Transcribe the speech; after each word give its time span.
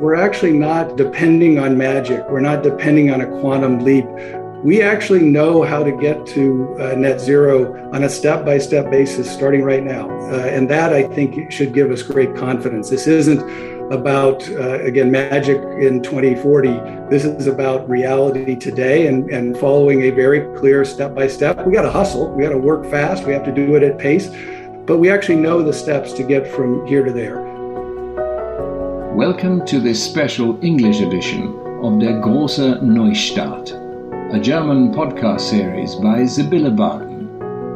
we're 0.00 0.14
actually 0.14 0.52
not 0.52 0.96
depending 0.96 1.58
on 1.58 1.76
magic. 1.76 2.24
We're 2.28 2.40
not 2.40 2.62
depending 2.62 3.10
on 3.10 3.20
a 3.20 3.26
quantum 3.40 3.80
leap. 3.80 4.06
We 4.62 4.80
actually 4.80 5.22
know 5.22 5.62
how 5.62 5.82
to 5.82 5.90
get 5.90 6.24
to 6.28 6.76
uh, 6.80 6.94
net 6.94 7.20
zero 7.20 7.92
on 7.92 8.04
a 8.04 8.08
step 8.08 8.44
by 8.44 8.58
step 8.58 8.90
basis 8.90 9.30
starting 9.30 9.62
right 9.62 9.82
now. 9.82 10.08
Uh, 10.30 10.46
and 10.46 10.68
that 10.70 10.92
I 10.92 11.02
think 11.02 11.50
should 11.50 11.72
give 11.72 11.90
us 11.90 12.02
great 12.02 12.36
confidence. 12.36 12.90
This 12.90 13.08
isn't 13.08 13.40
about, 13.92 14.48
uh, 14.50 14.80
again, 14.82 15.10
magic 15.10 15.56
in 15.80 16.02
2040. 16.02 16.68
This 17.10 17.24
is 17.24 17.46
about 17.48 17.88
reality 17.88 18.54
today 18.54 19.08
and, 19.08 19.28
and 19.30 19.56
following 19.58 20.02
a 20.02 20.10
very 20.10 20.40
clear 20.58 20.84
step 20.84 21.14
by 21.14 21.26
step. 21.26 21.64
We 21.66 21.72
got 21.72 21.82
to 21.82 21.90
hustle, 21.90 22.30
we 22.32 22.44
got 22.44 22.50
to 22.50 22.58
work 22.58 22.88
fast, 22.88 23.24
we 23.24 23.32
have 23.32 23.44
to 23.44 23.52
do 23.52 23.74
it 23.74 23.82
at 23.82 23.98
pace, 23.98 24.28
but 24.86 24.98
we 24.98 25.10
actually 25.10 25.36
know 25.36 25.62
the 25.62 25.72
steps 25.72 26.12
to 26.14 26.22
get 26.22 26.46
from 26.46 26.86
here 26.86 27.04
to 27.04 27.12
there. 27.12 27.47
Welcome 29.18 29.66
to 29.66 29.80
this 29.80 30.00
special 30.00 30.64
English 30.64 31.00
edition 31.00 31.48
of 31.82 31.98
Der 31.98 32.20
große 32.20 32.80
Neustart, 32.84 33.72
a 34.32 34.38
German 34.38 34.94
podcast 34.94 35.40
series 35.40 35.96
by 35.96 36.24
Sibylle 36.24 36.70
Barden, 36.70 37.26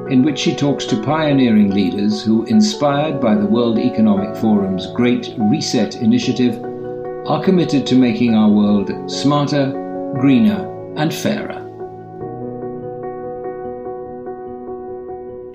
in 0.09 0.23
which 0.23 0.39
she 0.39 0.55
talks 0.55 0.85
to 0.85 1.03
pioneering 1.03 1.71
leaders 1.71 2.23
who, 2.23 2.45
inspired 2.45 3.21
by 3.21 3.35
the 3.35 3.45
World 3.45 3.81
Economic 3.81 4.37
Forum's 4.37 4.87
Great 4.93 5.35
Reset 5.37 5.97
initiative, 5.97 6.63
are 7.27 7.43
committed 7.43 7.89
to 7.89 7.97
making 7.97 8.37
our 8.37 8.49
world 8.49 8.93
smarter, 9.11 9.73
greener, 10.21 10.95
and 10.97 11.13
fairer. 11.13 11.62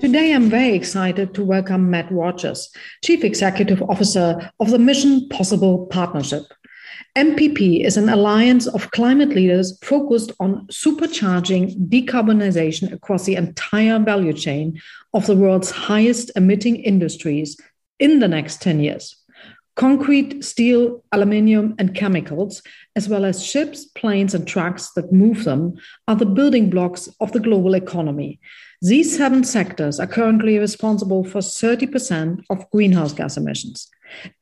Today, 0.00 0.32
I'm 0.32 0.48
very 0.48 0.74
excited 0.74 1.34
to 1.34 1.44
welcome 1.44 1.90
Matt 1.90 2.08
Rogers, 2.12 2.70
Chief 3.02 3.24
Executive 3.24 3.82
Officer 3.82 4.52
of 4.60 4.70
the 4.70 4.78
Mission 4.78 5.28
Possible 5.28 5.86
Partnership. 5.86 6.44
MPP 7.16 7.84
is 7.84 7.96
an 7.96 8.08
alliance 8.08 8.68
of 8.68 8.92
climate 8.92 9.30
leaders 9.30 9.76
focused 9.82 10.30
on 10.38 10.68
supercharging 10.68 11.88
decarbonization 11.88 12.92
across 12.92 13.24
the 13.24 13.34
entire 13.34 13.98
value 13.98 14.32
chain 14.32 14.80
of 15.14 15.26
the 15.26 15.34
world's 15.34 15.72
highest 15.72 16.30
emitting 16.36 16.76
industries 16.76 17.60
in 17.98 18.20
the 18.20 18.28
next 18.28 18.62
10 18.62 18.78
years. 18.78 19.16
Concrete, 19.74 20.44
steel, 20.44 21.04
aluminium, 21.10 21.74
and 21.80 21.96
chemicals, 21.96 22.62
as 22.94 23.08
well 23.08 23.24
as 23.24 23.44
ships, 23.44 23.84
planes, 23.84 24.32
and 24.32 24.46
trucks 24.46 24.92
that 24.92 25.12
move 25.12 25.42
them, 25.42 25.74
are 26.06 26.16
the 26.16 26.26
building 26.26 26.70
blocks 26.70 27.08
of 27.20 27.32
the 27.32 27.40
global 27.40 27.74
economy. 27.74 28.38
These 28.80 29.16
seven 29.16 29.42
sectors 29.42 29.98
are 29.98 30.06
currently 30.06 30.56
responsible 30.56 31.24
for 31.24 31.40
30% 31.40 32.44
of 32.48 32.70
greenhouse 32.70 33.12
gas 33.12 33.36
emissions. 33.36 33.88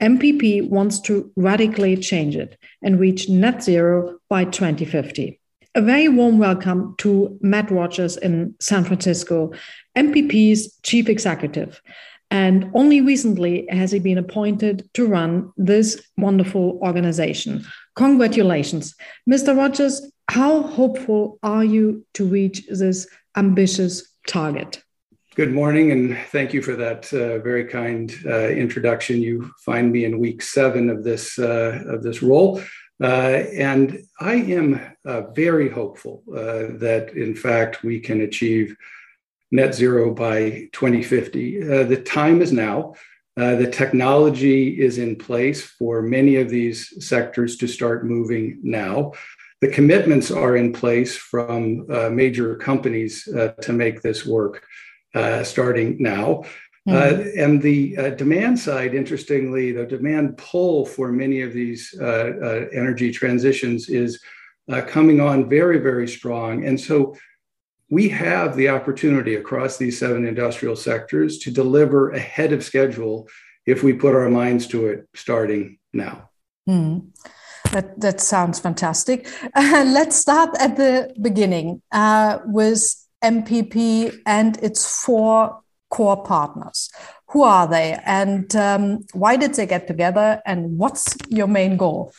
MPP 0.03 0.69
wants 0.69 1.01
to 1.01 1.33
radically 1.37 1.97
change 1.97 2.37
it 2.37 2.59
and 2.83 3.01
reach 3.01 3.31
net 3.31 3.63
zero 3.63 4.19
by 4.29 4.45
2050. 4.45 5.41
A 5.75 5.81
very 5.81 6.09
warm 6.09 6.37
welcome 6.37 6.95
to 6.99 7.39
Matt 7.41 7.71
Rogers 7.71 8.19
in 8.19 8.55
San 8.61 8.85
Francisco, 8.85 9.53
MPP's 9.97 10.81
chief 10.83 11.09
executive. 11.09 11.81
And 12.31 12.71
only 12.75 13.01
recently 13.01 13.67
has 13.71 13.91
he 13.91 14.01
been 14.01 14.19
appointed 14.19 14.87
to 14.95 15.07
run 15.07 15.51
this 15.57 16.07
wonderful 16.19 16.79
organization. 16.83 17.65
Congratulations. 17.95 18.95
Mr. 19.31 19.57
Rogers, 19.57 20.13
how 20.29 20.63
hopeful 20.63 21.39
are 21.43 21.65
you 21.65 22.05
to 22.15 22.27
reach 22.27 22.67
this 22.69 23.07
ambitious 23.37 24.13
target. 24.27 24.83
Good 25.37 25.53
morning, 25.53 25.93
and 25.93 26.17
thank 26.29 26.55
you 26.55 26.63
for 26.63 26.77
that 26.77 27.13
uh, 27.13 27.41
very 27.41 27.67
kind 27.67 28.11
uh, 28.25 28.49
introduction. 28.49 29.21
You 29.21 29.53
find 29.65 29.93
me 29.93 30.07
in 30.07 30.19
week 30.19 30.41
seven 30.41 30.89
of 30.89 31.05
this 31.05 31.39
uh, 31.39 31.83
of 31.87 32.03
this 32.03 32.23
role, 32.23 32.63
uh, 33.03 33.43
and 33.53 34.03
I 34.19 34.37
am 34.37 34.81
uh, 35.05 35.23
very 35.33 35.69
hopeful 35.69 36.23
uh, 36.31 36.79
that, 36.79 37.13
in 37.15 37.35
fact, 37.35 37.83
we 37.83 38.01
can 38.01 38.23
achieve 38.23 38.75
net 39.51 39.75
zero 39.75 40.15
by 40.15 40.71
2050. 40.73 41.85
the 41.85 42.03
time 42.03 42.41
is 42.41 42.53
now. 42.53 42.95
the 43.37 43.71
technology 43.71 44.81
is 44.81 44.97
in 44.97 45.17
place 45.17 45.63
for 45.63 46.01
many 46.01 46.37
of 46.37 46.49
these 46.49 47.07
sectors 47.07 47.59
to 47.59 47.67
start 47.67 48.07
moving 48.07 48.59
now 48.63 49.13
the 49.61 49.69
commitments 49.69 50.31
are 50.31 50.57
in 50.57 50.73
place 50.73 51.17
from 51.17 51.87
uh, 51.91 52.11
major 52.11 52.57
companies 52.57 53.27
uh, 53.29 53.49
to 53.63 53.73
make 53.73 54.03
this 54.03 54.27
work 54.27 54.65
uh, 55.15 55.43
starting 55.43 55.97
now. 56.01 56.45
Mm-hmm. 56.89 57.41
and 57.41 57.61
the 57.61 57.97
uh, 57.97 58.11
demand 58.11 58.57
side, 58.61 58.95
interestingly, 58.95 59.73
the 59.73 59.85
demand 59.85 60.39
pull 60.39 60.87
for 60.87 61.11
many 61.11 61.41
of 61.41 61.53
these 61.53 61.93
uh, 62.01 62.69
energy 62.73 63.11
transitions 63.11 63.89
is 63.89 64.21
coming 64.87 65.21
on 65.21 65.49
very, 65.49 65.79
very 65.79 66.07
strong. 66.07 66.65
And 66.65 66.79
so 66.79 67.17
we 67.91 68.09
have 68.11 68.55
the 68.55 68.69
opportunity 68.69 69.35
across 69.35 69.77
these 69.77 69.99
seven 69.99 70.25
industrial 70.25 70.77
sectors 70.77 71.39
to 71.39 71.51
deliver 71.51 72.11
ahead 72.11 72.53
of 72.53 72.63
schedule 72.63 73.29
if 73.67 73.83
we 73.83 73.93
put 73.93 74.15
our 74.15 74.31
minds 74.31 74.69
to 74.69 74.87
it 74.87 75.09
starting 75.15 75.79
now. 75.93 76.31
Mm. 76.69 77.09
That, 77.77 78.01
that 78.01 78.21
sounds 78.23 78.59
fantastic. 78.59 79.29
Uh, 79.55 79.85
let's 79.99 80.17
start 80.17 80.57
at 80.59 80.79
the 80.79 81.15
beginning 81.21 81.83
uh, 81.93 82.39
with 82.47 82.83
MPP 83.23 84.17
and 84.25 84.57
its 84.63 85.05
four 85.05 85.61
core 85.91 86.25
partners. 86.25 86.91
Who 87.33 87.43
are 87.43 87.69
they 87.69 87.99
and 88.07 88.57
um, 88.57 89.05
why 89.13 89.37
did 89.37 89.53
they 89.53 89.67
get 89.67 89.87
together 89.87 90.41
and 90.47 90.79
what's 90.79 91.19
your 91.29 91.49
main 91.49 91.77
goal? 91.77 92.15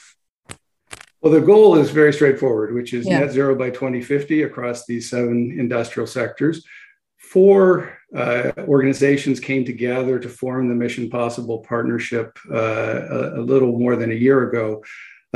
Well, 1.21 1.33
the 1.33 1.41
goal 1.41 1.75
is 1.75 1.89
very 1.89 2.13
straightforward, 2.13 2.75
which 2.75 2.93
is 2.93 3.07
yeah. 3.07 3.21
net 3.21 3.31
zero 3.31 3.55
by 3.55 3.71
2050 3.71 4.43
across 4.43 4.85
these 4.85 5.09
seven 5.09 5.57
industrial 5.59 6.05
sectors. 6.05 6.63
Four 7.17 7.97
uh, 8.15 8.51
organizations 8.59 9.39
came 9.39 9.65
together 9.65 10.19
to 10.19 10.29
form 10.29 10.69
the 10.69 10.75
Mission 10.75 11.09
Possible 11.09 11.59
Partnership 11.59 12.37
uh, 12.49 12.57
a, 12.57 13.39
a, 13.39 13.41
little 13.41 13.77
more 13.77 13.95
than 13.95 14.11
a 14.11 14.15
year 14.15 14.47
ago. 14.47 14.83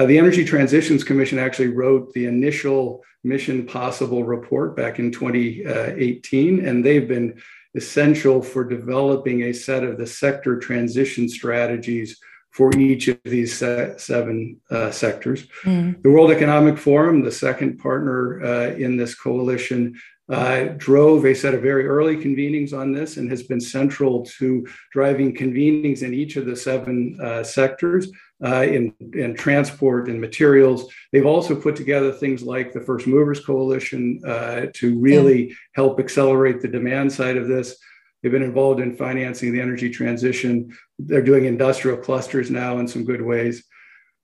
Uh, 0.01 0.06
the 0.07 0.17
Energy 0.17 0.44
Transitions 0.44 1.03
Commission 1.03 1.38
actually 1.38 1.67
wrote 1.67 2.12
the 2.13 2.25
initial 2.25 3.03
Mission 3.23 3.67
Possible 3.67 4.23
report 4.23 4.75
back 4.75 4.97
in 4.97 5.12
2018, 5.12 6.66
and 6.66 6.84
they've 6.84 7.07
been 7.07 7.39
essential 7.75 8.41
for 8.41 8.63
developing 8.63 9.44
a 9.44 9.53
set 9.53 9.84
of 9.84 10.00
the 10.00 10.07
sector 10.07 10.57
transition 10.57 11.29
strategies 11.29 12.19
for 12.50 12.75
each 12.79 13.09
of 13.09 13.19
these 13.25 13.56
seven 13.56 14.59
uh, 14.72 14.89
sectors. 14.89 15.45
Mm. 15.66 16.01
The 16.01 16.09
World 16.09 16.31
Economic 16.31 16.79
Forum, 16.79 17.22
the 17.22 17.31
second 17.31 17.78
partner 17.78 18.44
uh, 18.44 18.72
in 18.72 18.97
this 18.97 19.13
coalition, 19.13 20.00
uh, 20.29 20.69
drove 20.78 21.25
a 21.25 21.35
set 21.35 21.53
of 21.53 21.62
very 21.62 21.85
early 21.85 22.16
convenings 22.16 22.73
on 22.73 22.91
this 22.91 23.18
and 23.18 23.29
has 23.29 23.44
been 23.44 23.62
central 23.62 24.25
to 24.25 24.66
driving 24.91 25.35
convenings 25.35 26.01
in 26.01 26.12
each 26.13 26.38
of 26.38 26.47
the 26.47 26.56
seven 26.56 27.19
uh, 27.22 27.44
sectors 27.44 28.09
uh, 28.44 28.63
in, 28.63 28.94
in 29.13 29.35
transport 29.35 30.07
and 30.07 30.19
materials. 30.19 30.91
They've 31.12 31.25
also 31.25 31.56
put 31.56 31.75
together 31.75 32.12
things 32.12 32.44
like 32.44 32.74
the 32.74 32.81
First 32.81 33.07
Movers 33.07 33.44
Coalition 33.46 34.22
uh, 34.25 34.68
to 34.74 35.00
really 35.00 35.50
yeah. 35.50 35.56
help 35.74 36.00
accelerate 36.00 36.62
the 36.62 36.68
demand 36.68 37.12
side 37.12 37.38
of 37.38 37.47
this. 37.47 37.78
They've 38.22 38.31
been 38.31 38.44
involved 38.44 38.80
in 38.80 38.96
financing 38.96 39.51
the 39.51 39.62
energy 39.62 39.90
transition. 39.90 40.75
They're 41.00 41.24
doing 41.24 41.46
industrial 41.46 41.97
clusters 41.97 42.51
now 42.51 42.78
in 42.78 42.88
some 42.88 43.03
good 43.03 43.22
ways. 43.22 43.63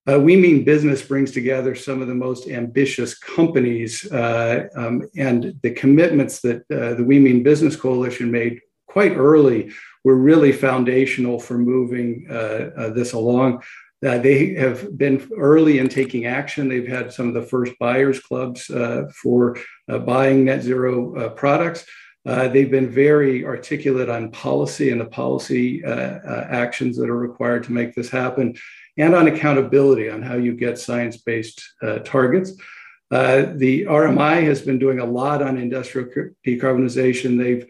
Uh, 0.10 0.20
we 0.20 0.38
Mean 0.38 0.64
Business 0.64 1.02
brings 1.02 1.32
together 1.32 1.76
some 1.76 2.02
of 2.02 2.08
the 2.08 2.16
most 2.16 2.48
ambitious 2.48 3.18
companies, 3.18 4.10
uh, 4.12 4.68
um, 4.74 5.04
and 5.18 5.60
the 5.64 5.72
commitments 5.72 6.40
that 6.42 6.62
uh, 6.72 6.94
the 6.94 7.04
We 7.04 7.20
Mean 7.20 7.44
Business 7.44 7.76
Coalition 7.76 8.32
made 8.32 8.62
quite 8.88 9.18
early 9.18 9.72
were 10.06 10.16
really 10.16 10.54
foundational 10.54 11.40
for 11.40 11.58
moving 11.58 12.26
uh, 12.30 12.70
uh, 12.78 12.90
this 12.92 13.12
along. 13.12 13.62
Uh, 14.06 14.20
they 14.20 14.54
have 14.54 14.98
been 14.98 15.28
early 15.38 15.80
in 15.80 15.90
taking 15.90 16.26
action. 16.26 16.68
They've 16.68 16.88
had 16.88 17.12
some 17.12 17.28
of 17.28 17.34
the 17.34 17.42
first 17.42 17.74
buyers 17.80 18.20
clubs 18.20 18.66
for 19.22 19.58
buying 19.88 20.46
net 20.46 20.62
zero 20.62 21.30
products. 21.32 21.86
Uh, 22.28 22.50
they've 22.50 22.70
been 22.70 22.90
very 22.90 23.46
articulate 23.46 24.10
on 24.10 24.30
policy 24.32 24.90
and 24.90 25.00
the 25.00 25.06
policy 25.06 25.84
uh, 25.86 25.90
uh, 25.90 26.48
actions 26.50 26.98
that 26.98 27.10
are 27.10 27.18
required 27.18 27.64
to 27.64 27.72
make 27.72 27.96
this 27.96 28.10
happen 28.10 28.54
and 28.98 29.16
on 29.16 29.28
accountability 29.28 30.10
on 30.10 30.22
how 30.22 30.36
you 30.36 30.54
get 30.54 30.78
science 30.78 31.16
based 31.16 31.64
uh, 31.82 32.00
targets. 32.00 32.52
Uh, 33.12 33.46
the 33.56 33.86
RMI 33.86 34.44
has 34.44 34.62
been 34.62 34.78
doing 34.78 35.00
a 35.00 35.06
lot 35.06 35.42
on 35.42 35.58
industrial 35.58 36.10
decarbonization. 36.46 37.38
They've 37.38 37.64
uh, 37.64 37.68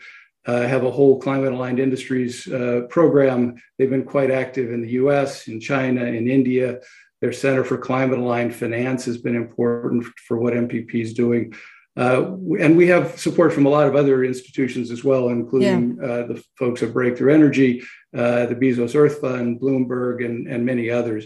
have 0.47 0.83
a 0.83 0.91
whole 0.91 1.19
climate 1.19 1.53
aligned 1.53 1.79
industries 1.79 2.47
uh, 2.47 2.81
program. 2.89 3.55
They've 3.77 3.89
been 3.89 4.05
quite 4.05 4.31
active 4.31 4.71
in 4.71 4.81
the 4.81 4.91
US, 4.91 5.47
in 5.47 5.59
China, 5.59 6.05
in 6.05 6.29
India. 6.29 6.79
Their 7.21 7.33
Center 7.33 7.63
for 7.63 7.77
Climate 7.77 8.19
Aligned 8.19 8.55
Finance 8.55 9.05
has 9.05 9.17
been 9.17 9.35
important 9.35 10.05
for 10.27 10.37
what 10.37 10.53
MPP 10.53 10.93
is 10.95 11.13
doing. 11.13 11.53
Uh, 11.97 12.35
and 12.59 12.77
we 12.77 12.87
have 12.87 13.19
support 13.19 13.51
from 13.51 13.65
a 13.65 13.69
lot 13.69 13.87
of 13.87 13.95
other 13.95 14.23
institutions 14.23 14.91
as 14.91 15.03
well, 15.03 15.29
including 15.29 15.97
yeah. 15.99 16.07
uh, 16.07 16.27
the 16.27 16.43
folks 16.55 16.83
at 16.83 16.93
Breakthrough 16.93 17.33
Energy, 17.33 17.81
uh, 18.15 18.45
the 18.45 18.55
Bezos 18.55 18.95
Earth 18.95 19.19
Fund, 19.19 19.59
Bloomberg, 19.59 20.23
and, 20.23 20.47
and 20.47 20.63
many 20.63 20.91
others. 20.91 21.25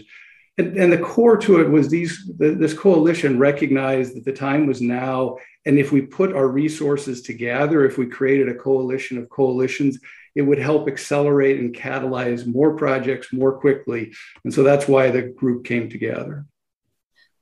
and, 0.56 0.76
and 0.78 0.90
the 0.90 0.98
core 0.98 1.36
to 1.36 1.60
it 1.60 1.68
was 1.68 1.88
these 1.88 2.30
the, 2.38 2.54
this 2.54 2.72
coalition 2.72 3.38
recognized 3.38 4.16
that 4.16 4.24
the 4.24 4.32
time 4.32 4.66
was 4.66 4.80
now 4.80 5.36
and 5.64 5.78
if 5.78 5.92
we 5.92 6.02
put 6.02 6.34
our 6.34 6.48
resources 6.48 7.22
together 7.22 7.84
if 7.84 7.98
we 7.98 8.06
created 8.06 8.48
a 8.48 8.54
coalition 8.54 9.18
of 9.18 9.28
coalitions 9.28 9.98
it 10.34 10.42
would 10.42 10.58
help 10.58 10.88
accelerate 10.88 11.60
and 11.60 11.74
catalyze 11.74 12.46
more 12.46 12.74
projects 12.76 13.32
more 13.32 13.52
quickly. 13.52 14.12
And 14.44 14.52
so 14.52 14.62
that's 14.62 14.88
why 14.88 15.10
the 15.10 15.22
group 15.22 15.64
came 15.64 15.88
together. 15.90 16.46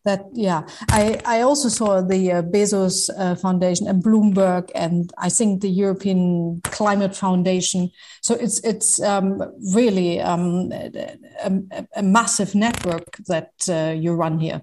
That 0.06 0.24
yeah. 0.32 0.62
I 0.88 1.20
i 1.26 1.42
also 1.42 1.68
saw 1.68 2.00
the 2.00 2.32
uh, 2.32 2.42
bezos 2.42 3.10
uh, 3.18 3.34
foundation 3.34 3.86
and 3.86 4.02
bloomberg 4.02 4.70
and 4.74 5.12
i 5.18 5.28
think 5.28 5.60
the 5.60 5.68
european 5.68 6.62
climate 6.62 7.14
foundation. 7.14 7.90
So 8.22 8.34
it's 8.34 8.60
it's 8.64 8.98
um, 9.02 9.42
really 9.74 10.18
um, 10.22 10.72
a, 10.72 11.86
a, 11.96 12.02
massive 12.02 12.54
network 12.54 13.18
that 13.28 13.52
uh, 13.68 13.92
you 13.92 14.14
run 14.14 14.38
here 14.38 14.62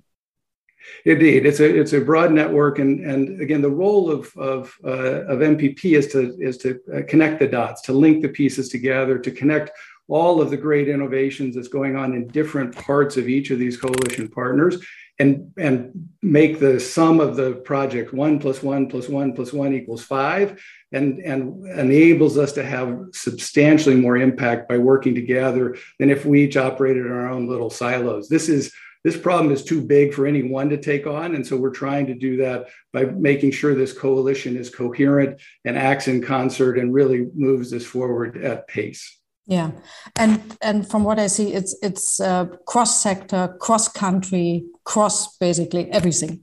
Indeed, 1.06 1.46
it's 1.46 1.60
a 1.60 1.80
it's 1.80 1.94
a 1.94 2.02
broad 2.02 2.32
network, 2.32 2.80
and 2.80 3.00
and 3.06 3.42
again, 3.42 3.62
the 3.62 3.70
role 3.70 4.12
of 4.12 4.36
of 4.38 4.76
uh, 4.84 5.26
of 5.26 5.40
MPP 5.40 5.98
is 5.98 6.08
to 6.08 6.36
is 6.40 6.58
to 6.60 6.80
uh, 6.94 7.02
connect 7.08 7.40
the 7.40 7.48
dots, 7.48 7.82
to 7.84 7.94
link 7.94 8.22
the 8.22 8.30
pieces 8.30 8.70
together, 8.70 9.18
to 9.20 9.32
connect 9.32 9.72
all 10.10 10.42
of 10.42 10.50
the 10.50 10.58
great 10.58 10.88
innovations 10.88 11.56
that's 11.56 11.68
going 11.68 11.96
on 11.96 12.14
in 12.14 12.28
different 12.28 12.76
parts 12.76 13.18
of 13.18 13.28
each 13.28 13.52
of 13.52 13.60
these 13.60 13.78
coalition 13.78 14.28
partners 14.28 14.78
and 15.20 15.52
and 15.58 16.10
make 16.22 16.60
the 16.60 16.80
sum 16.80 17.20
of 17.20 17.36
the 17.36 17.54
project 17.54 18.14
one 18.14 18.40
plus 18.40 18.62
one 18.62 18.88
plus 18.88 19.10
one 19.10 19.34
plus 19.34 19.52
one 19.52 19.74
equals 19.74 20.04
five 20.04 20.62
and 20.92 21.20
and 21.20 21.66
enables 21.68 22.38
us 22.38 22.54
to 22.54 22.64
have 22.64 23.00
substantially 23.12 23.96
more 23.96 24.18
impact 24.18 24.70
by 24.70 24.78
working 24.78 25.16
together 25.16 25.76
than 26.00 26.10
if 26.10 26.26
we 26.26 26.44
each 26.44 26.58
operated 26.58 27.06
in 27.06 27.12
our 27.12 27.30
own 27.30 27.48
little 27.48 27.70
silos. 27.70 28.30
This 28.30 28.48
is 28.48 28.74
this 29.04 29.18
problem 29.18 29.52
is 29.52 29.64
too 29.64 29.82
big 29.82 30.14
for 30.14 30.26
any 30.26 30.44
one 30.44 30.70
to 30.70 30.78
take 30.78 31.08
on 31.08 31.36
and 31.36 31.46
so 31.46 31.58
we're 31.58 31.70
trying 31.70 32.06
to 32.08 32.14
do 32.14 32.38
that 32.38 32.68
by 32.94 33.06
making 33.06 33.52
sure 33.52 33.74
this 33.74 33.94
coalition 33.94 34.58
is 34.58 34.70
coherent 34.70 35.40
and 35.66 35.78
acts 35.78 36.08
in 36.08 36.22
concert 36.22 36.78
and 36.78 36.94
really 36.94 37.28
moves 37.34 37.72
this 37.72 37.86
forward 37.86 38.44
at 38.44 38.68
pace 38.68 39.18
yeah, 39.48 39.72
and 40.18 40.58
and 40.62 40.88
from 40.88 41.06
what 41.06 41.20
I 41.20 41.28
see, 41.28 41.54
it's 41.54 41.74
it's 41.82 42.20
uh, 42.20 42.48
cross 42.66 43.02
sector, 43.02 43.56
cross 43.62 43.88
country, 43.88 44.66
cross 44.84 45.38
basically 45.38 45.90
everything. 45.90 46.42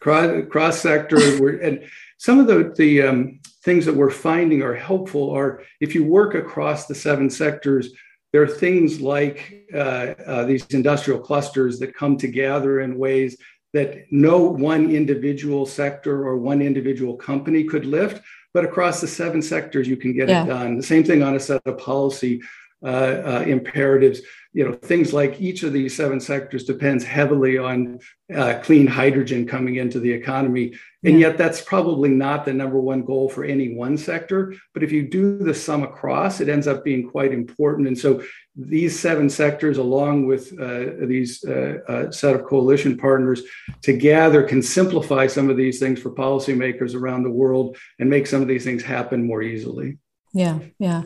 Cross 0.00 0.48
cross 0.50 0.80
sector, 0.80 1.58
and 1.62 1.84
some 2.18 2.40
of 2.40 2.48
the 2.48 2.74
the 2.76 3.02
um, 3.02 3.40
things 3.62 3.86
that 3.86 3.94
we're 3.94 4.10
finding 4.10 4.62
are 4.62 4.74
helpful 4.74 5.30
are 5.30 5.62
if 5.80 5.94
you 5.94 6.04
work 6.04 6.34
across 6.34 6.86
the 6.86 6.94
seven 6.94 7.30
sectors. 7.30 7.90
There 8.34 8.42
are 8.42 8.48
things 8.48 9.00
like 9.00 9.68
uh, 9.72 10.14
uh, 10.26 10.44
these 10.44 10.66
industrial 10.66 11.20
clusters 11.20 11.78
that 11.78 11.94
come 11.94 12.16
together 12.16 12.80
in 12.80 12.98
ways 12.98 13.36
that 13.72 14.10
no 14.10 14.38
one 14.40 14.90
individual 14.90 15.66
sector 15.66 16.26
or 16.26 16.36
one 16.36 16.60
individual 16.60 17.16
company 17.16 17.62
could 17.62 17.86
lift 17.86 18.20
but 18.54 18.64
across 18.64 19.00
the 19.00 19.08
seven 19.08 19.42
sectors, 19.42 19.88
you 19.88 19.96
can 19.96 20.12
get 20.16 20.28
yeah. 20.28 20.44
it 20.44 20.46
done. 20.46 20.76
The 20.76 20.82
same 20.82 21.02
thing 21.02 21.24
on 21.24 21.34
a 21.34 21.40
set 21.40 21.60
of 21.66 21.76
policy 21.76 22.40
uh, 22.84 23.22
uh, 23.24 23.44
imperatives. 23.46 24.20
You 24.52 24.64
know, 24.64 24.74
things 24.74 25.12
like 25.12 25.40
each 25.40 25.62
of 25.62 25.72
these 25.72 25.96
seven 25.96 26.20
sectors 26.20 26.64
depends 26.64 27.02
heavily 27.02 27.58
on 27.58 27.98
uh, 28.32 28.60
clean 28.62 28.86
hydrogen 28.86 29.46
coming 29.46 29.76
into 29.76 29.98
the 29.98 30.12
economy, 30.12 30.74
and 31.02 31.18
yeah. 31.18 31.28
yet 31.28 31.38
that's 31.38 31.60
probably 31.60 32.10
not 32.10 32.44
the 32.44 32.52
number 32.52 32.78
one 32.78 33.02
goal 33.02 33.28
for 33.28 33.44
any 33.44 33.74
one 33.74 33.96
sector. 33.96 34.54
But 34.74 34.82
if 34.82 34.92
you 34.92 35.08
do 35.08 35.38
the 35.38 35.54
sum 35.54 35.82
across, 35.82 36.40
it 36.40 36.48
ends 36.48 36.68
up 36.68 36.84
being 36.84 37.10
quite 37.10 37.32
important. 37.32 37.88
And 37.88 37.98
so 37.98 38.22
these 38.54 38.98
seven 38.98 39.28
sectors, 39.28 39.78
along 39.78 40.26
with 40.26 40.52
uh, 40.60 41.06
these 41.06 41.42
uh, 41.44 41.78
uh, 41.88 42.10
set 42.12 42.36
of 42.36 42.44
coalition 42.44 42.96
partners, 42.96 43.42
together 43.82 44.42
can 44.44 44.62
simplify 44.62 45.26
some 45.26 45.50
of 45.50 45.56
these 45.56 45.80
things 45.80 46.00
for 46.00 46.10
policymakers 46.10 46.94
around 46.94 47.24
the 47.24 47.30
world 47.30 47.76
and 47.98 48.08
make 48.08 48.26
some 48.26 48.42
of 48.42 48.48
these 48.48 48.64
things 48.64 48.82
happen 48.82 49.26
more 49.26 49.42
easily. 49.42 49.98
Yeah, 50.36 50.58
yeah. 50.80 51.02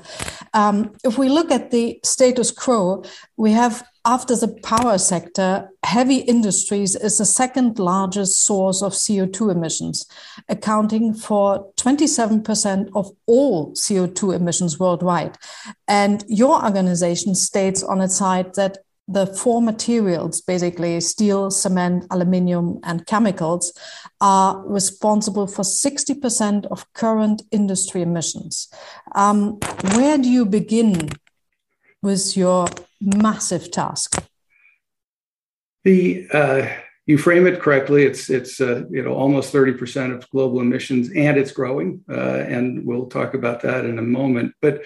Um, 0.55 0.95
if 1.05 1.19
we 1.19 1.29
look 1.29 1.51
at 1.51 1.71
the 1.71 2.01
status 2.03 2.51
quo, 2.51 3.05
we 3.37 3.53
have 3.53 3.87
after 4.07 4.35
the 4.35 4.49
power 4.63 4.97
sector, 4.97 5.69
heavy 5.85 6.17
industries 6.17 6.97
is 6.97 7.19
the 7.19 7.27
second 7.27 7.79
largest 7.79 8.43
source 8.43 8.83
of 8.83 8.93
CO2 8.93 9.53
emissions, 9.53 10.07
accounting 10.49 11.13
for 11.13 11.71
27% 11.77 12.89
of 12.95 13.11
all 13.27 13.73
CO2 13.73 14.35
emissions 14.35 14.81
worldwide. 14.81 15.37
And 15.87 16.25
your 16.27 16.65
organization 16.65 17.35
states 17.35 17.83
on 17.83 18.01
its 18.01 18.17
site 18.17 18.55
that 18.55 18.79
the 19.09 19.27
four 19.27 19.63
materials, 19.63 20.43
basically 20.43 21.01
steel, 21.01 21.51
cement, 21.51 22.05
aluminium, 22.11 22.79
and 22.85 23.07
chemicals, 23.07 23.73
are 24.21 24.63
responsible 24.67 25.47
for 25.47 25.63
60% 25.63 26.67
of 26.67 26.93
current 26.93 27.43
industry 27.51 28.03
emissions. 28.03 28.69
Um, 29.15 29.59
where 29.95 30.19
do 30.19 30.29
you 30.29 30.45
begin 30.45 31.09
with 32.03 32.37
your 32.37 32.69
massive 33.01 33.71
task? 33.71 34.23
The 35.85 36.29
uh, 36.33 36.69
you 37.07 37.17
frame 37.17 37.47
it 37.47 37.61
correctly. 37.61 38.05
It's 38.05 38.29
it's 38.29 38.61
uh, 38.61 38.83
you 38.91 39.03
know 39.03 39.15
almost 39.15 39.53
30% 39.55 40.15
of 40.15 40.29
global 40.29 40.61
emissions, 40.61 41.09
and 41.09 41.39
it's 41.39 41.53
growing. 41.53 42.05
Uh, 42.09 42.45
and 42.47 42.85
we'll 42.85 43.07
talk 43.07 43.33
about 43.33 43.63
that 43.63 43.87
in 43.87 43.99
a 43.99 44.03
moment. 44.03 44.55
But 44.61 44.83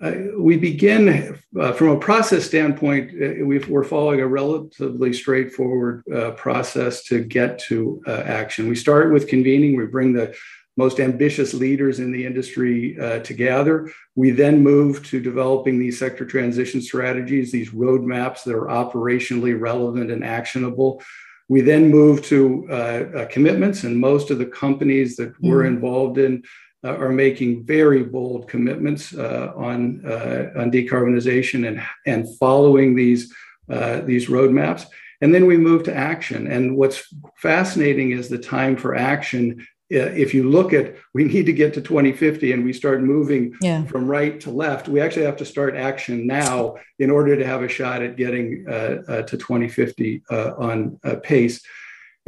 uh, 0.00 0.12
we 0.36 0.56
begin 0.56 1.38
uh, 1.58 1.72
from 1.72 1.88
a 1.88 1.98
process 1.98 2.44
standpoint, 2.44 3.10
uh, 3.10 3.44
we 3.44 3.58
are 3.58 3.84
following 3.84 4.20
a 4.20 4.26
relatively 4.26 5.12
straightforward 5.12 6.04
uh, 6.14 6.30
process 6.32 7.02
to 7.04 7.24
get 7.24 7.58
to 7.58 8.00
uh, 8.06 8.22
action. 8.24 8.68
We 8.68 8.76
start 8.76 9.12
with 9.12 9.26
convening, 9.26 9.76
we 9.76 9.86
bring 9.86 10.12
the 10.12 10.36
most 10.76 11.00
ambitious 11.00 11.52
leaders 11.52 11.98
in 11.98 12.12
the 12.12 12.24
industry 12.24 12.96
uh, 13.00 13.18
together. 13.20 13.90
We 14.14 14.30
then 14.30 14.62
move 14.62 15.04
to 15.08 15.20
developing 15.20 15.80
these 15.80 15.98
sector 15.98 16.24
transition 16.24 16.80
strategies, 16.80 17.50
these 17.50 17.70
roadmaps 17.70 18.44
that 18.44 18.54
are 18.54 18.66
operationally 18.66 19.58
relevant 19.58 20.12
and 20.12 20.24
actionable. 20.24 21.02
We 21.48 21.62
then 21.62 21.90
move 21.90 22.22
to 22.26 23.26
commitments, 23.30 23.82
and 23.82 23.98
most 23.98 24.30
of 24.30 24.38
the 24.38 24.46
companies 24.46 25.16
that 25.16 25.32
mm-hmm. 25.32 25.48
we're 25.48 25.64
involved 25.64 26.18
in 26.18 26.44
uh, 26.84 26.96
are 26.96 27.10
making 27.10 27.64
very 27.64 28.04
bold 28.04 28.48
commitments 28.48 29.14
uh, 29.14 29.52
on 29.56 30.04
uh, 30.06 30.50
on 30.56 30.70
decarbonization 30.70 31.66
and 31.66 31.82
and 32.06 32.38
following 32.38 32.94
these 32.94 33.34
uh, 33.70 34.00
these 34.00 34.28
roadmaps. 34.28 34.86
And 35.20 35.34
then 35.34 35.46
we 35.46 35.56
move 35.56 35.82
to 35.84 35.94
action. 35.94 36.46
And 36.46 36.76
what's 36.76 37.12
fascinating 37.36 38.12
is 38.12 38.28
the 38.28 38.38
time 38.38 38.76
for 38.76 38.94
action. 38.94 39.66
Uh, 39.92 40.14
if 40.14 40.32
you 40.32 40.48
look 40.48 40.72
at, 40.72 40.94
we 41.14 41.24
need 41.24 41.46
to 41.46 41.52
get 41.52 41.74
to 41.74 41.80
2050 41.80 42.52
and 42.52 42.64
we 42.64 42.72
start 42.72 43.02
moving 43.02 43.54
yeah. 43.60 43.84
from 43.86 44.06
right 44.06 44.38
to 44.40 44.50
left. 44.50 44.86
We 44.86 45.00
actually 45.00 45.26
have 45.26 45.36
to 45.38 45.44
start 45.44 45.74
action 45.74 46.26
now 46.26 46.76
in 47.00 47.10
order 47.10 47.36
to 47.36 47.44
have 47.44 47.62
a 47.62 47.68
shot 47.68 48.02
at 48.02 48.16
getting 48.16 48.64
uh, 48.68 49.22
to 49.22 49.36
2050 49.36 50.22
on 50.30 50.98
pace. 51.24 51.60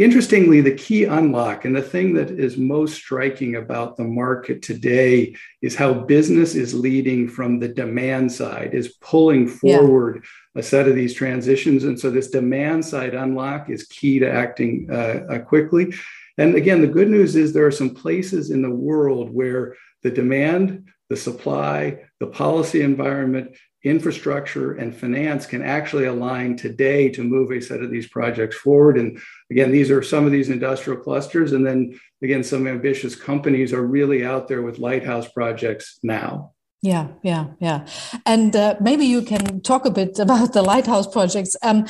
Interestingly, 0.00 0.62
the 0.62 0.75
key 0.75 1.04
unlock 1.04 1.66
and 1.66 1.76
the 1.76 1.83
thing 1.83 2.14
that 2.14 2.30
is 2.30 2.57
most 2.57 2.95
striking 2.95 3.57
about 3.57 3.99
the 3.99 4.04
market 4.04 4.62
today 4.62 5.37
is 5.61 5.76
how 5.76 5.92
business 5.92 6.54
is 6.54 6.73
leading 6.73 7.28
from 7.28 7.59
the 7.59 7.69
demand 7.69 8.33
side, 8.33 8.73
is 8.73 8.95
pulling 9.02 9.47
forward 9.47 10.25
yeah. 10.25 10.61
a 10.61 10.62
set 10.62 10.88
of 10.88 10.95
these 10.95 11.12
transitions. 11.12 11.85
And 11.85 12.00
so, 12.00 12.11
this 12.11 12.30
demand 12.30 12.83
side 12.83 13.12
unlock 13.12 13.69
is 13.69 13.88
key 13.88 14.19
to 14.21 14.33
acting 14.33 14.88
uh, 14.90 15.26
uh, 15.28 15.38
quickly. 15.40 15.92
And 16.38 16.54
again, 16.54 16.80
the 16.80 16.87
good 16.87 17.11
news 17.11 17.37
is 17.37 17.52
there 17.52 17.66
are 17.66 17.71
some 17.71 17.95
places 17.95 18.50
in 18.50 18.62
the 18.62 18.71
world 18.71 19.28
where 19.28 19.76
the 20.02 20.11
demand, 20.11 20.88
the 21.11 21.16
supply, 21.19 22.04
the 22.21 22.26
policy 22.26 22.80
environment 22.80 23.54
infrastructure 23.82 24.72
and 24.72 24.94
finance 24.94 25.46
can 25.46 25.62
actually 25.62 26.04
align 26.04 26.56
today 26.56 27.08
to 27.08 27.25
move 27.25 27.50
a 27.50 27.60
set 27.60 27.80
of 27.80 27.90
these 27.90 28.08
projects 28.08 28.56
forward. 28.56 28.99
And 28.99 29.18
again, 29.50 29.70
these 29.70 29.90
are 29.90 30.02
some 30.02 30.26
of 30.26 30.32
these 30.32 30.50
industrial 30.50 31.00
clusters. 31.00 31.52
And 31.52 31.66
then 31.66 31.99
again, 32.22 32.44
some 32.44 32.66
ambitious 32.66 33.14
companies 33.14 33.72
are 33.72 33.82
really 33.82 34.25
out 34.25 34.49
there 34.49 34.62
with 34.62 34.78
lighthouse 34.78 35.28
projects 35.28 35.99
now. 36.02 36.52
Yeah, 36.82 37.08
yeah, 37.22 37.46
yeah. 37.58 37.87
And 38.25 38.56
uh, 38.56 38.76
maybe 38.80 39.04
you 39.04 39.22
can 39.22 39.60
talk 39.60 39.84
a 39.84 39.90
bit 39.90 40.18
about 40.18 40.52
the 40.52 40.62
lighthouse 40.62 41.06
projects. 41.06 41.56
Um, 41.62 41.87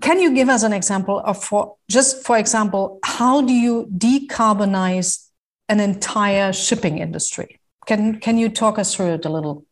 can 0.00 0.20
you 0.20 0.34
give 0.34 0.48
us 0.48 0.62
an 0.62 0.72
example 0.72 1.20
of, 1.20 1.42
for 1.42 1.76
just 1.90 2.24
for 2.24 2.38
example, 2.38 2.98
how 3.04 3.42
do 3.42 3.52
you 3.52 3.86
decarbonize 3.96 5.26
an 5.68 5.80
entire 5.80 6.52
shipping 6.52 6.98
industry? 6.98 7.60
Can 7.86 8.20
can 8.20 8.38
you 8.38 8.48
talk 8.48 8.78
us 8.78 8.94
through 8.94 9.14
it 9.14 9.24
a 9.24 9.30
little? 9.30 9.64